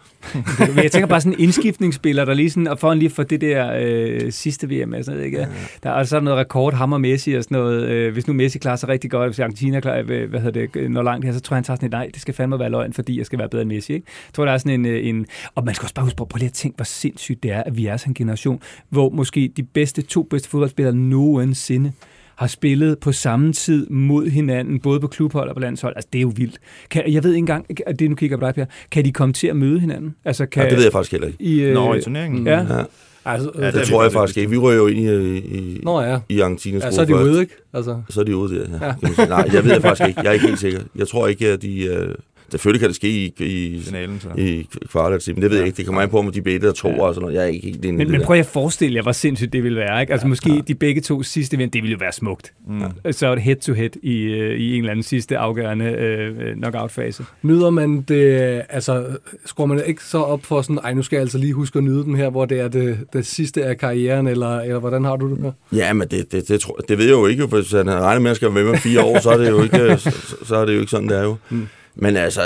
Men 0.74 0.82
jeg 0.82 0.92
tænker 0.92 1.06
bare 1.06 1.20
sådan 1.20 1.32
en 1.32 1.40
indskiftningsspiller, 1.40 2.24
der 2.24 2.34
lige 2.34 2.50
sådan, 2.50 2.66
og 2.66 2.78
for 2.78 2.94
lige 2.94 3.10
for 3.10 3.22
det 3.22 3.40
der 3.40 3.72
øh, 3.80 4.32
sidste 4.32 4.70
VM, 4.70 4.92
og 4.92 5.04
sådan 5.04 5.16
noget, 5.16 5.26
ikke? 5.26 5.48
Der 5.82 5.90
er 5.90 6.04
så 6.04 6.20
noget 6.20 6.38
rekord, 6.38 6.74
ham 6.74 6.92
og 6.92 7.00
Messi 7.00 7.32
og 7.32 7.42
sådan 7.42 7.58
noget. 7.58 7.88
Øh, 7.88 8.12
hvis 8.12 8.26
nu 8.26 8.32
Messi 8.32 8.58
klarer 8.58 8.76
sig 8.76 8.88
rigtig 8.88 9.10
godt, 9.10 9.28
hvis 9.28 9.38
Argentina 9.38 9.80
klarer, 9.80 10.04
øh, 10.08 10.30
hvad 10.30 10.40
hedder 10.40 10.66
det, 10.66 10.90
når 10.90 11.02
langt 11.02 11.24
her, 11.26 11.32
så 11.32 11.40
tror 11.40 11.54
jeg, 11.54 11.58
han 11.58 11.64
tager 11.64 11.76
sådan 11.76 11.86
et, 11.86 11.92
nej, 11.92 12.10
det 12.14 12.22
skal 12.22 12.34
fandme 12.34 12.58
være 12.58 12.70
løgn, 12.70 12.92
fordi 12.92 13.18
jeg 13.18 13.26
skal 13.26 13.38
være 13.38 13.48
bedre 13.48 13.62
end 13.62 13.70
Messi, 13.70 13.92
ikke? 13.92 14.06
Jeg 14.28 14.34
tror, 14.34 14.44
der 14.44 14.52
er 14.52 14.58
sådan 14.58 14.80
en, 14.80 14.86
øh, 14.86 15.06
en 15.06 15.26
og 15.54 15.64
man 15.64 15.74
skal 15.74 15.84
også 15.84 15.94
bare 15.94 16.04
huske 16.04 16.16
på, 16.16 16.24
prøv 16.24 16.38
lige 16.38 16.46
at 16.48 16.52
tænke, 16.52 16.76
hvor 16.76 16.84
sindssygt 16.84 17.42
det 17.42 17.52
er, 17.52 17.62
at 17.62 17.76
vi 17.76 17.86
er 17.86 17.96
sådan 17.96 18.10
en 18.10 18.14
generation, 18.14 18.60
hvor 18.88 19.08
måske 19.08 19.52
de 19.56 19.62
bedste, 19.62 20.02
to 20.02 20.22
bedste 20.22 20.48
fodboldspillere 20.48 20.94
nogensinde 20.94 21.92
har 22.36 22.46
spillet 22.46 22.98
på 22.98 23.12
samme 23.12 23.52
tid 23.52 23.86
mod 23.90 24.26
hinanden, 24.26 24.80
både 24.80 25.00
på 25.00 25.06
klubhold 25.06 25.48
og 25.48 25.54
på 25.54 25.60
landshold. 25.60 25.92
Altså, 25.96 26.08
det 26.12 26.18
er 26.18 26.22
jo 26.22 26.32
vildt. 26.36 26.58
Kan, 26.90 27.12
jeg 27.12 27.24
ved 27.24 27.30
ikke 27.30 27.38
engang, 27.38 27.66
at 27.86 27.98
det 27.98 28.10
nu 28.10 28.16
kigger 28.16 28.36
på 28.36 28.46
dig, 28.46 28.54
Per, 28.54 28.64
kan 28.90 29.04
de 29.04 29.12
komme 29.12 29.32
til 29.32 29.46
at 29.46 29.56
møde 29.56 29.80
hinanden? 29.80 30.14
Altså, 30.24 30.46
kan, 30.46 30.62
Ja, 30.62 30.68
det 30.68 30.76
ved 30.76 30.84
jeg 30.84 30.92
faktisk 30.92 31.12
heller 31.12 31.26
ikke. 31.26 31.42
I, 31.44 31.60
øh, 31.60 31.74
Nå, 31.74 31.94
i 31.94 32.00
turneringen? 32.02 32.46
Ja. 32.46 32.60
Ja, 32.76 32.82
Altså, 33.24 33.50
Ja, 33.54 33.66
det, 33.66 33.74
er 33.74 33.78
vi 33.80 33.86
tror 33.86 34.02
jeg 34.02 34.12
faktisk 34.12 34.38
ikke. 34.38 34.50
Vi 34.50 34.56
rører 34.56 34.76
jo 34.76 34.86
ind 34.86 34.98
i, 34.98 35.38
i, 35.38 35.80
Nå 35.82 36.00
ja. 36.00 36.18
i 36.28 36.40
Argentinas 36.40 36.84
ja, 36.84 36.90
så 36.90 37.00
er 37.00 37.04
de 37.04 37.14
ude, 37.14 37.40
ikke? 37.40 37.54
Altså, 37.74 38.02
Så 38.08 38.20
er 38.20 38.24
de 38.24 38.36
ude 38.36 38.54
der, 38.54 38.66
ja. 38.80 38.86
Ja. 38.86 39.26
Nej, 39.26 39.48
jeg 39.52 39.64
ved 39.64 39.74
det 39.74 39.82
faktisk 39.82 40.08
ikke. 40.08 40.20
Jeg 40.20 40.28
er 40.28 40.32
ikke 40.32 40.46
helt 40.46 40.58
sikker. 40.60 40.80
Jeg 40.96 41.08
tror 41.08 41.26
ikke, 41.26 41.48
at 41.48 41.62
de... 41.62 41.84
Øh, 41.84 42.14
selvfølgelig 42.50 42.80
kan 42.80 42.88
det 42.88 42.96
ske 42.96 43.08
i, 43.08 43.34
i, 43.38 43.80
Finalen, 43.84 44.20
så. 44.20 44.28
i 44.38 44.68
kvartet, 44.90 45.28
men 45.34 45.42
det 45.42 45.50
ved 45.50 45.58
jeg 45.58 45.66
ikke. 45.66 45.76
Det 45.76 45.86
kommer 45.86 46.02
an 46.02 46.08
på, 46.08 46.18
om 46.18 46.32
de 46.32 46.42
bedte 46.42 46.68
og 46.68 46.74
to 46.74 46.88
og 46.88 47.14
sådan 47.14 47.22
noget. 47.22 47.34
Jeg 47.36 47.42
er 47.42 47.46
ikke 47.46 47.66
helt 47.66 47.84
Men, 47.84 47.98
det 47.98 48.08
men 48.08 48.22
prøv 48.22 48.38
at 48.38 48.46
forestille 48.46 48.96
jer, 48.96 49.02
hvor 49.02 49.12
sindssygt 49.12 49.52
det 49.52 49.62
ville 49.62 49.78
være. 49.78 50.00
Ikke? 50.00 50.12
Altså 50.12 50.26
måske 50.26 50.54
Ja. 50.54 50.60
de 50.60 50.74
begge 50.74 51.00
to 51.00 51.22
sidste 51.22 51.56
vind, 51.58 51.70
det 51.70 51.82
ville 51.82 51.92
jo 51.92 51.98
være 52.00 52.12
smukt. 52.12 52.52
Mm. 52.68 53.12
Så 53.12 53.32
et 53.32 53.42
head-to-head 53.42 53.90
i, 54.02 54.22
øh, 54.22 54.60
i 54.60 54.72
en 54.72 54.78
eller 54.78 54.90
anden 54.90 55.02
sidste 55.02 55.38
afgørende 55.38 55.84
øh, 55.84 56.54
knockout-fase. 56.54 57.24
nyder 57.42 57.70
man 57.70 58.00
det, 58.00 58.62
altså 58.68 59.06
skruer 59.44 59.66
man 59.66 59.82
ikke 59.86 60.04
så 60.04 60.18
op 60.18 60.44
for 60.44 60.62
sådan, 60.62 60.78
ej 60.84 60.94
nu 60.94 61.02
skal 61.02 61.16
jeg 61.16 61.20
altså 61.22 61.38
lige 61.38 61.52
huske 61.52 61.76
at 61.78 61.84
nyde 61.84 62.04
den 62.04 62.16
her, 62.16 62.30
hvor 62.30 62.44
det 62.44 62.60
er 62.60 62.68
det, 62.68 62.98
det 63.12 63.26
sidste 63.26 63.64
af 63.64 63.78
karrieren, 63.78 64.26
eller, 64.26 64.60
eller 64.60 64.78
hvordan 64.78 65.04
har 65.04 65.16
du 65.16 65.30
det 65.30 65.40
med? 65.40 65.52
Ja, 65.72 65.92
men 65.92 66.08
det, 66.08 66.32
det, 66.32 66.48
det, 66.48 66.60
tror, 66.60 66.76
det 66.88 66.98
ved 66.98 67.04
jeg 67.04 67.12
jo 67.12 67.26
ikke, 67.26 67.48
for 67.48 67.56
hvis 67.56 67.72
han 67.72 67.90
regner 67.90 68.20
med, 68.20 68.26
at 68.26 68.28
jeg 68.28 68.36
skal 68.36 68.54
være 68.54 68.64
med 68.64 68.72
om 68.72 68.78
fire 68.78 69.02
år, 69.04 69.20
så 69.20 69.30
er 69.30 69.36
det 69.36 69.50
jo 69.50 69.62
ikke, 69.62 69.98
så, 69.98 70.36
så 70.44 70.56
er 70.56 70.64
det 70.66 70.74
jo 70.74 70.80
ikke 70.80 70.90
sådan, 70.90 71.08
det 71.08 71.18
er 71.18 71.22
jo. 71.22 71.36
Mm. 71.50 71.66
Men 71.96 72.16
altså, 72.16 72.40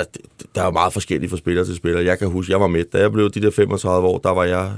der 0.55 0.61
er 0.61 0.65
jo 0.65 0.71
meget 0.71 0.93
forskelligt 0.93 1.29
fra 1.29 1.37
spiller 1.37 1.63
til 1.63 1.75
spiller. 1.75 2.01
Jeg 2.01 2.19
kan 2.19 2.27
huske, 2.27 2.51
jeg 2.51 2.61
var 2.61 2.67
med, 2.67 2.83
da 2.93 2.97
jeg 2.97 3.11
blev 3.11 3.29
de 3.29 3.41
der 3.41 3.51
35 3.51 4.07
år, 4.07 4.17
der 4.17 4.29
var 4.29 4.43
jeg 4.43 4.71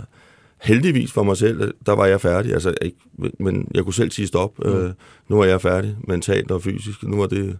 heldigvis 0.64 1.12
for 1.12 1.24
mig 1.24 1.38
selv, 1.38 1.74
der 1.86 1.92
var 1.96 2.06
jeg 2.06 2.22
færdig. 2.22 2.54
Altså, 2.54 2.74
ikke, 2.82 2.98
men 3.40 3.68
jeg 3.74 3.84
kunne 3.84 3.94
selv 3.94 4.12
sige 4.12 4.28
stop. 4.28 4.60
Mm. 4.60 4.72
Øh, 4.72 4.92
nu 5.30 5.40
er 5.40 5.46
jeg 5.46 5.62
færdig, 5.62 5.96
mentalt 6.08 6.52
og 6.52 6.62
fysisk. 6.62 7.04
Nu 7.04 7.22
er 7.22 7.28
det, 7.28 7.58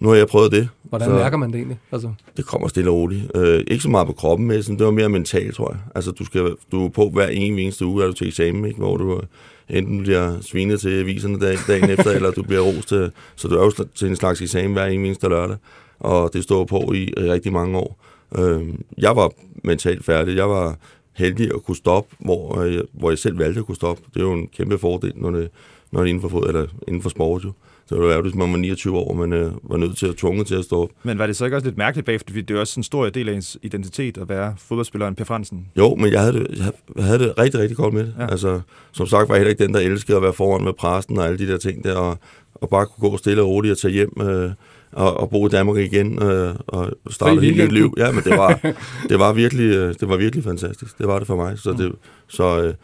nu 0.00 0.08
har 0.08 0.16
jeg 0.16 0.26
prøvet 0.26 0.52
det. 0.52 0.68
Hvordan 0.82 1.08
Så- 1.08 1.14
mærker 1.14 1.36
man 1.36 1.48
det 1.50 1.56
egentlig? 1.56 1.78
Altså, 1.92 2.12
Det 2.36 2.46
kommer 2.46 2.68
stille 2.68 2.90
og 2.90 2.96
roligt. 2.96 3.30
Øh, 3.34 3.64
ikke 3.68 3.82
så 3.82 3.90
meget 3.90 4.06
på 4.06 4.12
kroppen, 4.12 4.46
men 4.48 4.62
sådan, 4.62 4.78
det 4.78 4.84
var 4.86 4.92
mere 4.92 5.08
mentalt, 5.08 5.54
tror 5.54 5.70
jeg. 5.72 5.80
Altså, 5.94 6.10
du, 6.10 6.24
skal, 6.24 6.54
du 6.72 6.84
er 6.84 6.88
på 6.88 7.10
hver 7.12 7.26
en 7.28 7.58
eneste 7.58 7.86
uge, 7.86 8.02
er 8.02 8.06
du 8.06 8.12
til 8.12 8.28
eksamen, 8.28 8.64
ikke? 8.64 8.78
hvor 8.78 8.96
du 8.96 9.20
enten 9.68 10.02
bliver 10.02 10.40
svinet 10.40 10.80
til 10.80 11.00
aviserne 11.00 11.38
dag, 11.40 11.56
dagen 11.68 11.90
efter, 11.90 12.10
eller 12.16 12.30
du 12.30 12.42
bliver 12.42 12.60
rost 12.60 12.88
til, 12.88 13.10
så 13.36 13.48
du 13.48 13.54
er 13.56 13.64
jo 13.64 13.72
til 13.94 14.08
en 14.08 14.16
slags 14.16 14.42
eksamen 14.42 14.72
hver 14.72 14.86
en 14.86 15.04
eneste 15.06 15.28
lørdag, 15.28 15.56
og 15.98 16.32
det 16.32 16.42
står 16.42 16.64
på 16.64 16.92
i 16.94 17.12
øh, 17.16 17.30
rigtig 17.30 17.52
mange 17.52 17.78
år. 17.78 17.98
Øh, 18.38 18.68
jeg 18.98 19.16
var 19.16 19.32
mentalt 19.64 20.04
færdig. 20.04 20.36
Jeg 20.36 20.48
var 20.50 20.76
heldig 21.16 21.54
at 21.54 21.62
kunne 21.62 21.76
stoppe, 21.76 22.16
hvor 22.18 22.62
jeg, 22.62 22.82
hvor 22.92 23.10
jeg 23.10 23.18
selv 23.18 23.38
valgte 23.38 23.60
at 23.60 23.66
kunne 23.66 23.76
stoppe. 23.76 24.02
Det 24.14 24.20
er 24.20 24.24
jo 24.24 24.32
en 24.32 24.46
kæmpe 24.46 24.78
fordel, 24.78 25.12
når 25.16 25.30
det, 25.30 25.50
når 25.92 26.00
det 26.00 26.06
er 26.06 26.10
inden 26.10 26.20
for, 26.20 26.28
fod, 26.28 26.48
eller 26.48 26.66
inden 26.88 27.02
for 27.02 27.08
sport, 27.08 27.44
jo. 27.44 27.52
Så 27.88 27.94
det 27.94 28.02
var 28.04 28.14
jo, 28.14 28.22
hvis 28.22 28.34
man 28.34 28.52
var 28.52 28.58
29 28.58 28.96
år, 28.96 29.14
men 29.14 29.32
øh, 29.32 29.52
var 29.62 29.76
nødt 29.76 29.96
til 29.96 30.06
at 30.06 30.14
tvunget 30.16 30.46
til 30.46 30.54
at 30.54 30.64
stå 30.64 30.82
op. 30.82 30.88
Men 31.02 31.18
var 31.18 31.26
det 31.26 31.36
så 31.36 31.44
ikke 31.44 31.56
også 31.56 31.66
lidt 31.66 31.78
mærkeligt 31.78 32.06
bagefter, 32.06 32.32
fordi 32.32 32.42
det 32.42 32.56
er 32.56 32.60
også 32.60 32.80
en 32.80 32.84
stor 32.84 33.08
del 33.08 33.28
af 33.28 33.32
ens 33.32 33.58
identitet 33.62 34.18
at 34.18 34.28
være 34.28 34.54
fodboldspilleren 34.58 35.14
Per 35.14 35.24
Fransen? 35.24 35.66
Jo, 35.78 35.94
men 35.94 36.12
jeg 36.12 36.20
havde 36.20 36.32
det, 36.32 36.46
jeg 36.96 37.04
havde- 37.04 37.18
det 37.18 37.38
rigtig, 37.38 37.60
rigtig 37.60 37.76
godt 37.76 37.94
med 37.94 38.04
det. 38.04 38.14
Ja. 38.18 38.26
Altså, 38.30 38.60
som 38.92 39.06
sagt 39.06 39.28
var 39.28 39.34
jeg 39.34 39.40
heller 39.40 39.50
ikke 39.50 39.64
den, 39.64 39.74
der 39.74 39.80
elskede 39.80 40.16
at 40.16 40.22
være 40.22 40.32
foran 40.32 40.64
med 40.64 40.72
præsten 40.72 41.18
og 41.18 41.26
alle 41.26 41.38
de 41.38 41.46
der 41.46 41.56
ting 41.58 41.84
der, 41.84 41.94
og, 41.96 42.18
og 42.54 42.68
bare 42.68 42.86
kunne 42.86 43.10
gå 43.10 43.16
stille 43.16 43.42
og 43.42 43.48
roligt 43.48 43.72
og 43.72 43.78
tage 43.78 43.92
hjem 43.92 44.12
øh, 44.20 44.50
og, 44.92 45.16
og 45.16 45.30
bo 45.30 45.46
i 45.46 45.50
Danmark 45.50 45.76
igen 45.78 46.22
øh, 46.22 46.54
og 46.66 46.92
starte 47.10 47.36
et 47.36 47.42
helt 47.42 47.56
nyt 47.64 47.72
liv. 47.72 47.94
Ja, 47.96 48.12
men 48.12 48.24
det 48.24 48.38
var, 48.38 48.60
det 49.08 49.18
var, 49.18 49.32
virkelig, 49.32 49.64
øh, 49.76 49.94
det 50.00 50.08
var 50.08 50.16
virkelig 50.16 50.44
fantastisk. 50.44 50.98
Det 50.98 51.08
var 51.08 51.18
det 51.18 51.26
for 51.26 51.36
mig. 51.36 51.58
Så 51.58 51.72
det, 51.72 51.92
så, 52.28 52.62
øh, 52.62 52.74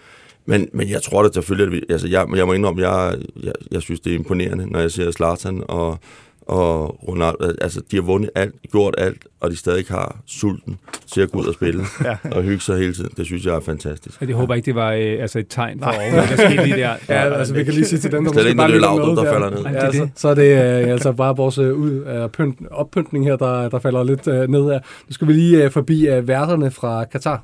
men, 0.46 0.68
men 0.72 0.88
jeg 0.90 1.02
tror 1.02 1.22
da 1.22 1.28
selvfølgelig, 1.32 1.66
at 1.66 1.72
vi, 1.72 1.92
altså 1.92 2.08
jeg, 2.08 2.26
jeg 2.36 2.46
må 2.46 2.52
indrømme, 2.52 2.88
jeg, 2.88 3.14
jeg, 3.42 3.52
jeg 3.70 3.82
synes, 3.82 4.00
det 4.00 4.12
er 4.12 4.16
imponerende, 4.18 4.66
når 4.66 4.80
jeg 4.80 4.90
ser 4.90 5.10
Zlatan 5.10 5.62
og, 5.68 5.98
og 6.46 6.98
Ronaldo. 7.08 7.52
Altså, 7.60 7.80
de 7.90 7.96
har 7.96 8.02
vundet 8.02 8.30
alt, 8.34 8.54
gjort 8.72 8.94
alt, 8.98 9.26
og 9.40 9.50
de 9.50 9.56
stadig 9.56 9.84
har 9.88 10.16
sulten 10.26 10.78
til 11.12 11.20
at 11.20 11.30
gå 11.30 11.38
ud 11.38 11.46
og 11.46 11.54
spille 11.54 11.84
Ja. 12.04 12.16
og 12.30 12.42
hygge 12.42 12.60
sig 12.60 12.78
hele 12.78 12.92
tiden. 12.94 13.10
Det 13.16 13.26
synes 13.26 13.46
jeg 13.46 13.54
er 13.54 13.60
fantastisk. 13.60 14.20
Jeg 14.20 14.34
håber 14.34 14.54
ikke, 14.54 14.66
det 14.66 14.74
var 14.74 14.92
øh, 14.92 15.16
altså 15.20 15.38
et 15.38 15.46
tegn 15.48 15.78
for 15.78 15.86
over, 15.86 16.26
der 16.26 16.36
skete 16.36 16.64
lige 16.64 16.76
der. 16.76 16.94
ja, 17.08 17.34
altså 17.38 17.54
vi 17.54 17.64
kan 17.64 17.74
lige 17.74 17.84
sige 17.84 17.98
til 17.98 18.12
dem, 18.12 18.24
der 18.24 18.32
måske 18.32 18.54
bare 18.56 18.72
er 18.72 18.78
Laudrup, 18.78 19.16
med 19.16 19.24
der 19.24 19.32
falder 19.32 19.50
ned. 19.50 19.62
Ja, 19.64 19.92
så, 19.92 20.02
det. 20.02 20.10
så 20.16 20.28
er 20.28 20.34
det 20.34 20.82
øh, 20.82 20.92
altså 20.92 21.12
bare 21.12 21.36
vores 21.36 21.58
øh, 21.58 21.74
ud, 21.74 21.90
øh, 22.06 22.28
pynt, 22.28 22.58
oppyntning 22.70 23.24
her, 23.24 23.36
der, 23.36 23.68
der 23.68 23.78
falder 23.78 24.04
lidt 24.04 24.28
øh, 24.28 24.48
ned 24.48 24.64
her. 24.64 24.78
Nu 25.08 25.12
skal 25.12 25.28
vi 25.28 25.32
lige 25.32 25.64
øh, 25.64 25.70
forbi 25.70 26.08
øh, 26.08 26.28
værterne 26.28 26.70
fra 26.70 27.04
Katar. 27.04 27.42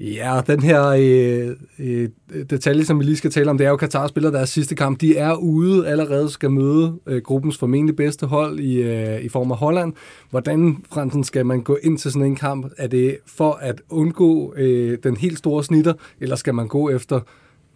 Ja, 0.00 0.40
den 0.46 0.62
her 0.62 0.86
øh, 0.86 1.56
øh, 1.78 2.08
detalje, 2.50 2.84
som 2.84 2.98
vi 2.98 3.04
lige 3.04 3.16
skal 3.16 3.30
tale 3.30 3.50
om, 3.50 3.58
det 3.58 3.64
er 3.64 3.68
jo, 3.68 3.74
at 3.74 3.80
Katar 3.80 4.06
spiller 4.06 4.30
deres 4.30 4.50
sidste 4.50 4.74
kamp. 4.74 5.00
De 5.00 5.16
er 5.16 5.34
ude 5.34 5.88
allerede, 5.88 6.30
skal 6.30 6.50
møde 6.50 6.98
øh, 7.06 7.22
gruppens 7.22 7.58
formentlig 7.58 7.96
bedste 7.96 8.26
hold 8.26 8.60
i, 8.60 8.82
øh, 8.82 9.20
i 9.20 9.28
form 9.28 9.50
af 9.50 9.56
Holland. 9.56 9.92
Hvordan, 10.30 10.84
Fransen, 10.92 11.24
skal 11.24 11.46
man 11.46 11.62
gå 11.62 11.78
ind 11.82 11.98
til 11.98 12.12
sådan 12.12 12.26
en 12.26 12.36
kamp? 12.36 12.72
Er 12.78 12.86
det 12.86 13.18
for 13.26 13.52
at 13.52 13.82
undgå 13.90 14.54
øh, 14.56 14.98
den 15.02 15.16
helt 15.16 15.38
store 15.38 15.64
snitter, 15.64 15.92
eller 16.20 16.36
skal 16.36 16.54
man 16.54 16.68
gå 16.68 16.90
efter, 16.90 17.20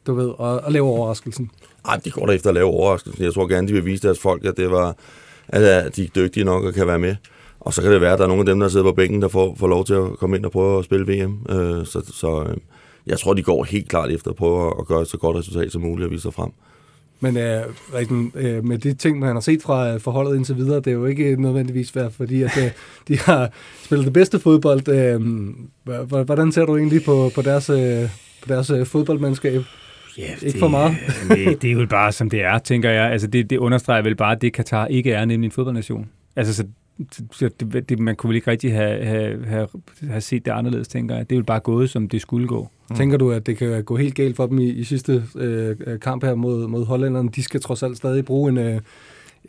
du 0.07 0.15
ved, 0.15 0.33
at, 0.41 0.61
at 0.67 0.73
lave 0.73 0.87
overraskelsen? 0.87 1.51
Ej, 1.89 2.01
de 2.05 2.11
går 2.11 2.27
der 2.27 2.33
efter 2.33 2.49
at 2.49 2.55
lave 2.55 2.67
overraskelsen. 2.67 3.25
Jeg 3.25 3.35
tror 3.35 3.47
gerne, 3.47 3.69
de 3.69 3.73
vil 3.73 3.85
vise 3.85 4.07
deres 4.07 4.19
folk, 4.19 4.45
at 4.45 4.57
det 4.57 4.71
var, 4.71 4.97
at 5.49 5.97
de 5.97 6.05
er 6.05 6.09
dygtige 6.17 6.45
nok 6.45 6.65
og 6.65 6.75
kan 6.75 6.87
være 6.87 6.99
med. 6.99 7.17
Og 7.65 7.75
så 7.75 7.83
kan 7.83 7.93
det 7.93 8.01
være, 8.01 8.13
at 8.13 8.19
der 8.19 8.25
er 8.25 8.29
nogle 8.29 8.41
af 8.41 8.47
dem, 8.47 8.61
der 8.61 8.69
sidder 8.69 8.87
på 8.87 8.93
bænken, 8.93 9.23
der 9.23 9.29
får, 9.29 9.55
får 9.59 9.67
lov 9.69 9.85
til 9.85 9.95
at 9.95 10.19
komme 10.19 10.37
ind 10.37 10.45
og 10.45 10.53
prøve 10.53 10.79
at 10.79 10.85
spille 10.85 11.07
VM. 11.07 11.47
Øh, 11.51 11.87
så 11.87 12.03
så 12.15 12.47
øh, 12.49 12.57
jeg 13.07 13.19
tror, 13.19 13.35
de 13.35 13.43
går 13.43 13.65
helt 13.65 13.89
klart 13.89 14.11
efter 14.11 14.31
at 14.31 14.37
prøve 14.37 14.73
at 14.81 14.87
gøre 14.87 15.03
et 15.03 15.09
så 15.09 15.17
godt 15.17 15.37
resultat 15.37 15.73
som 15.73 15.83
muligt 15.83 16.05
og 16.05 16.11
vise 16.11 16.23
sig 16.23 16.35
frem. 16.35 16.51
Men 17.21 17.37
øh, 17.37 17.63
Rikken, 17.95 18.33
øh, 18.35 18.65
med 18.65 18.79
de 18.79 18.95
ting, 18.95 19.19
man 19.19 19.33
har 19.33 19.41
set 19.41 19.63
fra 19.63 19.95
øh, 19.95 20.01
forholdet 20.01 20.37
indtil 20.37 20.57
videre, 20.57 20.77
det 20.77 20.87
er 20.87 20.93
jo 20.93 21.07
ikke 21.07 21.43
nødvendigvis 21.43 21.97
værd, 21.97 22.11
fordi 22.13 22.43
at, 22.43 22.59
øh, 22.59 22.71
de 23.09 23.19
har 23.19 23.51
spillet 23.85 24.05
det 24.05 24.13
bedste 24.13 24.39
fodbold. 24.39 24.89
Øh, 24.89 25.21
hvordan 26.25 26.53
ser 26.53 26.65
du 26.65 26.77
egentlig 26.77 27.05
på, 27.05 27.31
på 27.35 27.43
deres, 27.43 27.71
øh, 27.71 28.09
på 28.43 28.49
deres 28.49 28.71
øh, 28.71 28.87
fodboldmandskab? 28.87 29.63
Ja, 30.19 30.31
Ikke 30.43 30.59
for 30.59 30.69
meget. 30.69 30.97
det, 31.29 31.63
det 31.63 31.71
er 31.71 31.75
jo 31.75 31.87
bare, 31.91 32.13
som 32.13 32.31
det 32.31 32.43
er, 32.43 32.59
tænker 32.59 32.91
jeg. 32.91 33.11
Altså, 33.11 33.27
det, 33.27 33.51
det 33.51 33.59
understreger 33.59 34.03
vel 34.03 34.17
bare, 34.17 34.33
at 34.33 34.43
det 34.43 34.53
Katar 34.53 34.87
ikke 34.87 35.13
er, 35.13 35.25
nemlig 35.25 35.47
en 35.47 35.53
fodboldnation. 35.53 36.09
Altså, 36.37 36.55
så, 36.55 36.65
så 37.33 37.51
det, 37.61 37.89
det, 37.89 37.99
man 37.99 38.17
kunne 38.17 38.29
vel 38.29 38.37
ikke 38.37 38.51
rigtig 38.51 38.73
have, 38.73 39.05
have, 39.05 39.45
have, 39.47 39.69
have 40.03 40.21
set 40.21 40.45
det 40.45 40.51
anderledes, 40.51 40.89
tænker 40.89 41.17
jeg. 41.17 41.31
Det 41.31 41.37
er 41.37 41.39
jo 41.39 41.45
bare 41.45 41.61
gået, 41.61 41.91
som 41.91 42.09
det 42.09 42.21
skulle 42.21 42.49
gå. 42.49 42.69
Mm. 42.91 42.97
Tænker 42.97 43.17
du, 43.17 43.31
at 43.33 43.47
det 43.47 43.57
kan 43.57 43.85
gå 43.85 43.97
helt 43.97 44.15
galt 44.15 44.37
for 44.37 44.47
dem 44.47 44.59
i, 44.59 44.69
i 44.69 44.85
sidste 44.85 45.25
øh, 45.37 45.77
kamp 46.01 46.25
her 46.25 46.35
mod, 46.35 46.67
mod 46.67 46.87
hollænderne? 46.87 47.29
De 47.29 47.43
skal 47.43 47.61
trods 47.61 47.83
alt 47.83 47.97
stadig 47.97 48.25
bruge 48.25 48.51
en, 48.51 48.59
øh, 48.59 48.81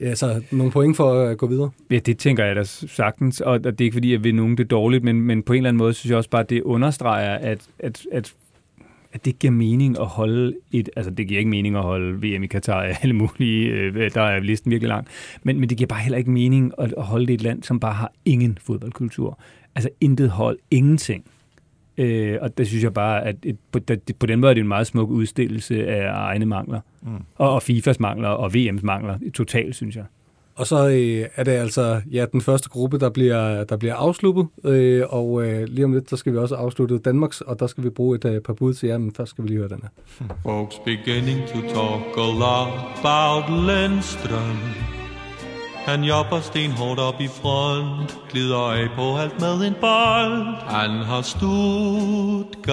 altså, 0.02 0.41
nogle 0.52 0.72
point 0.72 0.98
for 0.98 1.14
at 1.14 1.38
gå 1.38 1.48
videre. 1.48 1.70
Ja, 1.91 2.00
det 2.00 2.18
tænker 2.18 2.46
jeg 2.46 2.56
da 2.56 2.64
sagtens, 2.64 3.41
og 3.41 3.64
det 3.64 3.82
er 3.82 3.86
ikke 3.86 3.93
fordi, 3.96 4.12
jeg 4.12 4.24
vil 4.24 4.36
nogen 4.36 4.58
det 4.58 4.72
dårligt, 4.72 5.04
men, 5.04 5.22
men 5.22 5.43
på 5.43 5.54
en 5.54 5.58
eller 5.58 5.70
anden 5.70 5.78
måde 5.78 5.93
synes 5.93 6.10
jeg 6.10 6.18
også 6.18 6.30
bare, 6.30 6.41
at 6.41 6.50
det 6.50 6.62
understreger, 6.62 7.36
at, 7.36 7.68
at, 7.80 8.06
at 8.12 8.34
at 9.16 9.26
det 9.26 9.39
giver 9.39 9.51
mening 9.51 9.99
at 9.99 10.05
holde 10.05 10.53
et, 10.72 10.89
altså 10.95 11.11
det 11.11 11.28
giver 11.28 11.39
ikke 11.39 11.49
mening 11.49 11.76
at 11.76 11.84
holde 11.84 12.13
VM 12.13 12.43
i 12.43 12.47
Katar 12.47 12.82
af 12.82 12.97
alle 13.01 13.13
mulige, 13.13 13.68
øh, 13.68 14.11
der 14.13 14.22
er 14.22 14.39
listen 14.39 14.72
virkelig 14.72 14.89
lang, 14.89 15.07
men, 15.43 15.59
men 15.59 15.70
det 15.70 15.78
giver 15.78 15.88
bare 15.88 15.99
heller 15.99 16.18
ikke 16.18 16.32
mening 16.32 16.72
at, 16.78 16.93
at 16.97 17.03
holde 17.03 17.26
det 17.26 17.32
i 17.32 17.36
et 17.36 17.41
land, 17.41 17.63
som 17.63 17.80
bare 17.80 17.93
har 17.93 18.11
ingen 18.26 18.57
fodboldkultur. 18.61 19.39
Altså 19.76 19.89
intet 20.01 20.30
hold, 20.30 20.59
ingenting. 20.72 21.26
Øh, 21.97 22.38
og 22.41 22.57
det 22.57 22.68
synes 22.68 22.84
jeg 22.84 22.93
bare, 22.93 23.26
at 23.26 23.36
et, 23.43 23.57
på, 23.72 23.80
det, 23.80 24.11
på 24.20 24.26
den 24.26 24.39
måde 24.39 24.49
er 24.49 24.53
det 24.53 24.61
en 24.61 24.68
meget 24.68 24.88
smuk 24.88 25.09
udstillelse 25.09 25.88
af 25.88 26.11
egne 26.13 26.45
mangler. 26.45 26.80
Mm. 27.01 27.09
Og, 27.36 27.53
og 27.53 27.63
FIFAs 27.63 27.99
mangler, 27.99 28.30
og 28.30 28.51
VM's 28.55 28.84
mangler, 28.84 29.18
totalt, 29.34 29.76
synes 29.76 29.95
jeg. 29.95 30.05
Og 30.56 30.68
så 30.68 30.88
øh, 30.88 31.30
er 31.36 31.43
det 31.43 31.51
altså 31.51 32.01
ja, 32.12 32.26
den 32.32 32.41
første 32.41 32.70
gruppe, 32.70 32.99
der 32.99 33.10
bliver, 33.10 33.64
der 33.64 33.78
bliver 33.78 33.95
afsluppet, 33.95 34.47
øh, 34.66 35.03
og 35.10 35.43
øh, 35.43 35.64
lige 35.68 35.86
om 35.86 35.93
lidt, 35.93 36.10
så 36.10 36.18
skal 36.18 36.34
vi 36.34 36.38
også 36.38 36.56
afslutte 36.56 36.97
Danmarks, 36.97 37.41
og 37.41 37.60
der 37.60 37.68
skal 37.68 37.84
vi 37.84 37.89
bruge 37.89 38.16
et 38.16 38.26
øh, 38.26 38.41
par 38.41 38.53
bud 38.53 38.74
til 38.74 38.89
jer, 38.89 38.97
men 38.97 39.14
først 39.14 39.30
skal 39.30 39.43
vi 39.43 39.49
lige 39.49 39.58
høre 39.58 39.70
den 39.70 39.82
her. 39.82 39.89
Folks 40.43 40.76
beginning 40.86 41.39
to 41.47 41.62
talk 41.62 42.18
a 42.18 42.30
lot 42.43 42.70
about 42.99 43.43
Lindstrøm. 43.68 44.58
Han 45.86 46.03
jobber 46.03 46.39
stenhårdt 46.39 46.99
op 46.99 47.22
i 47.22 47.28
front, 47.28 48.20
glider 48.32 48.72
af 48.72 48.88
på 48.95 49.18
alt 49.18 49.39
med 49.39 49.68
en 49.68 49.74
bold. 49.82 50.56
Han 50.68 50.91
har 50.91 51.22
Stuttgart. 51.22 52.66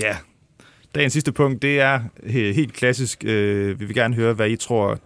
Ja, 0.00 0.16
dagens 0.94 1.12
sidste 1.12 1.32
punkt, 1.32 1.62
det 1.62 1.80
er 1.80 1.98
he- 2.22 2.30
helt 2.54 2.72
klassisk. 2.72 3.24
Øh, 3.24 3.80
vi 3.80 3.84
vil 3.84 3.94
gerne 3.94 4.14
høre, 4.14 4.32
hvad 4.34 4.50
I 4.50 4.56
tror, 4.56 4.98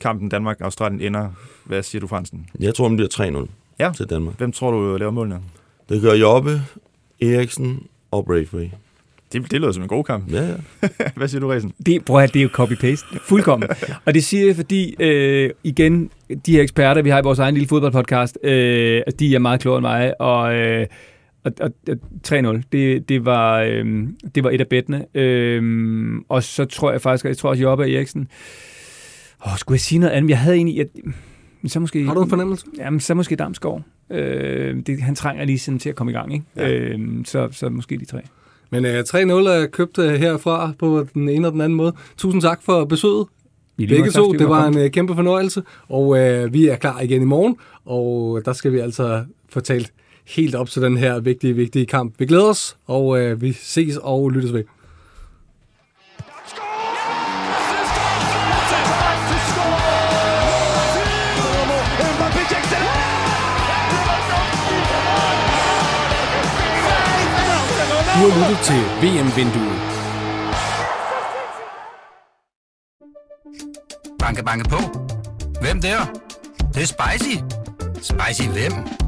kampen 0.00 0.28
Danmark-Australien 0.28 1.00
ender. 1.00 1.28
Hvad 1.64 1.82
siger 1.82 2.00
du, 2.00 2.06
Fransen? 2.06 2.46
Jeg 2.60 2.74
tror, 2.74 2.88
den 2.88 2.96
bliver 2.96 3.08
3-0 3.44 3.48
Ja. 3.80 3.92
til 3.96 4.06
Danmark. 4.10 4.38
Hvem 4.38 4.52
tror 4.52 4.70
du 4.70 4.96
laver 4.96 5.12
målene? 5.12 5.40
Det 5.88 6.02
gør 6.02 6.12
Jobbe, 6.14 6.62
Eriksen 7.22 7.82
og 8.10 8.24
Braithwaite. 8.24 8.70
Det, 9.32 9.50
det 9.50 9.60
lyder 9.60 9.72
som 9.72 9.82
en 9.82 9.88
god 9.88 10.04
kamp. 10.04 10.32
Ja, 10.32 10.42
ja. 10.48 10.54
hvad 11.16 11.28
siger 11.28 11.40
du, 11.40 11.48
Resen? 11.48 11.72
Det, 11.86 12.04
prøv 12.04 12.22
at, 12.22 12.34
det 12.34 12.40
er 12.40 12.42
jo 12.42 12.48
copy-paste. 12.64 13.18
Fuldkommen. 13.28 13.68
og 14.06 14.14
det 14.14 14.24
siger 14.24 14.46
jeg, 14.46 14.56
fordi, 14.56 14.94
øh, 15.02 15.50
igen, 15.64 16.10
de 16.46 16.52
her 16.52 16.62
eksperter, 16.62 17.02
vi 17.02 17.10
har 17.10 17.18
i 17.18 17.22
vores 17.22 17.38
egen 17.38 17.54
lille 17.54 17.68
fodboldpodcast, 17.68 18.38
øh, 18.42 19.02
de 19.18 19.34
er 19.34 19.38
meget 19.38 19.60
klogere 19.60 19.78
end 19.78 19.86
mig, 19.86 20.20
og, 20.20 20.54
øh, 20.54 20.86
og, 21.44 21.52
og, 21.60 21.72
og 21.88 21.96
3-0, 22.28 22.62
det, 22.72 23.08
det, 23.08 23.24
var, 23.24 23.60
øh, 23.60 24.08
det 24.34 24.44
var 24.44 24.50
et 24.50 24.60
af 24.60 24.68
bettene. 24.68 25.06
Øh, 25.14 26.14
og 26.28 26.42
så 26.42 26.64
tror 26.64 26.90
jeg 26.90 27.00
faktisk, 27.00 27.24
jeg 27.24 27.36
tror 27.36 27.50
også, 27.50 27.62
Jobbe 27.62 27.84
og 27.84 27.90
Eriksen, 27.90 28.28
åh, 29.46 29.56
skulle 29.56 29.76
jeg 29.76 29.80
sige 29.80 29.98
noget 29.98 30.12
andet? 30.12 30.30
Jeg 30.30 30.38
havde 30.38 30.56
egentlig, 30.56 30.76
jeg, 30.76 30.86
men 31.62 31.68
så 31.68 31.80
måske, 31.80 32.04
Har 32.04 32.14
du 32.14 32.22
en 32.22 32.28
fornemmelse? 32.28 32.66
Jamen, 32.78 33.00
så 33.00 33.14
måske 33.14 33.36
Damsgaard. 33.36 33.82
Øh, 34.10 34.76
det, 34.86 35.02
han 35.02 35.14
trænger 35.14 35.44
lige 35.44 35.58
sådan 35.58 35.78
til 35.78 35.88
at 35.88 35.94
komme 35.94 36.12
i 36.12 36.14
gang, 36.14 36.32
ikke? 36.32 36.44
Ja. 36.56 36.70
Øh, 36.70 36.98
så, 37.24 37.48
så 37.52 37.68
måske 37.68 37.98
de 37.98 38.04
tre. 38.04 38.20
Men 38.70 38.84
øh, 38.84 39.00
3-0 39.00 39.16
er 39.18 39.66
købt 39.72 39.98
øh, 39.98 40.14
herfra 40.14 40.72
på 40.78 41.06
den 41.14 41.28
ene 41.28 41.48
og 41.48 41.52
den 41.52 41.60
anden 41.60 41.76
måde. 41.76 41.92
Tusind 42.16 42.42
tak 42.42 42.62
for 42.62 42.84
besøget. 42.84 43.26
Begge 43.76 44.10
to, 44.10 44.32
det 44.32 44.48
var 44.48 44.66
en 44.66 44.78
øh, 44.78 44.90
kæmpe 44.90 45.14
fornøjelse, 45.14 45.62
og 45.88 46.18
øh, 46.18 46.52
vi 46.52 46.68
er 46.68 46.76
klar 46.76 47.00
igen 47.00 47.22
i 47.22 47.24
morgen, 47.24 47.56
og 47.84 48.42
der 48.44 48.52
skal 48.52 48.72
vi 48.72 48.78
altså 48.78 49.24
talt 49.64 49.92
helt 50.28 50.54
op 50.54 50.68
til 50.68 50.82
den 50.82 50.96
her 50.96 51.20
vigtige, 51.20 51.52
vigtige 51.52 51.86
kamp. 51.86 52.14
Vi 52.18 52.26
glæder 52.26 52.44
os, 52.44 52.76
og 52.86 53.18
øh, 53.18 53.42
vi 53.42 53.52
ses 53.52 53.96
og 53.96 54.30
lyttes 54.30 54.52
ved. 54.52 54.64
Du 68.14 68.30
har 68.30 68.48
lyttet 68.48 68.64
til 68.64 68.82
VM-vinduet. 69.02 69.78
Banke, 74.18 74.44
banke 74.44 74.68
på. 74.68 74.76
Hvem 75.60 75.80
der? 75.80 75.98
Det, 76.58 76.74
det 76.74 76.82
er 76.82 76.86
spicy. 76.86 77.36
Spicy 78.02 78.48
hvem? 78.48 79.07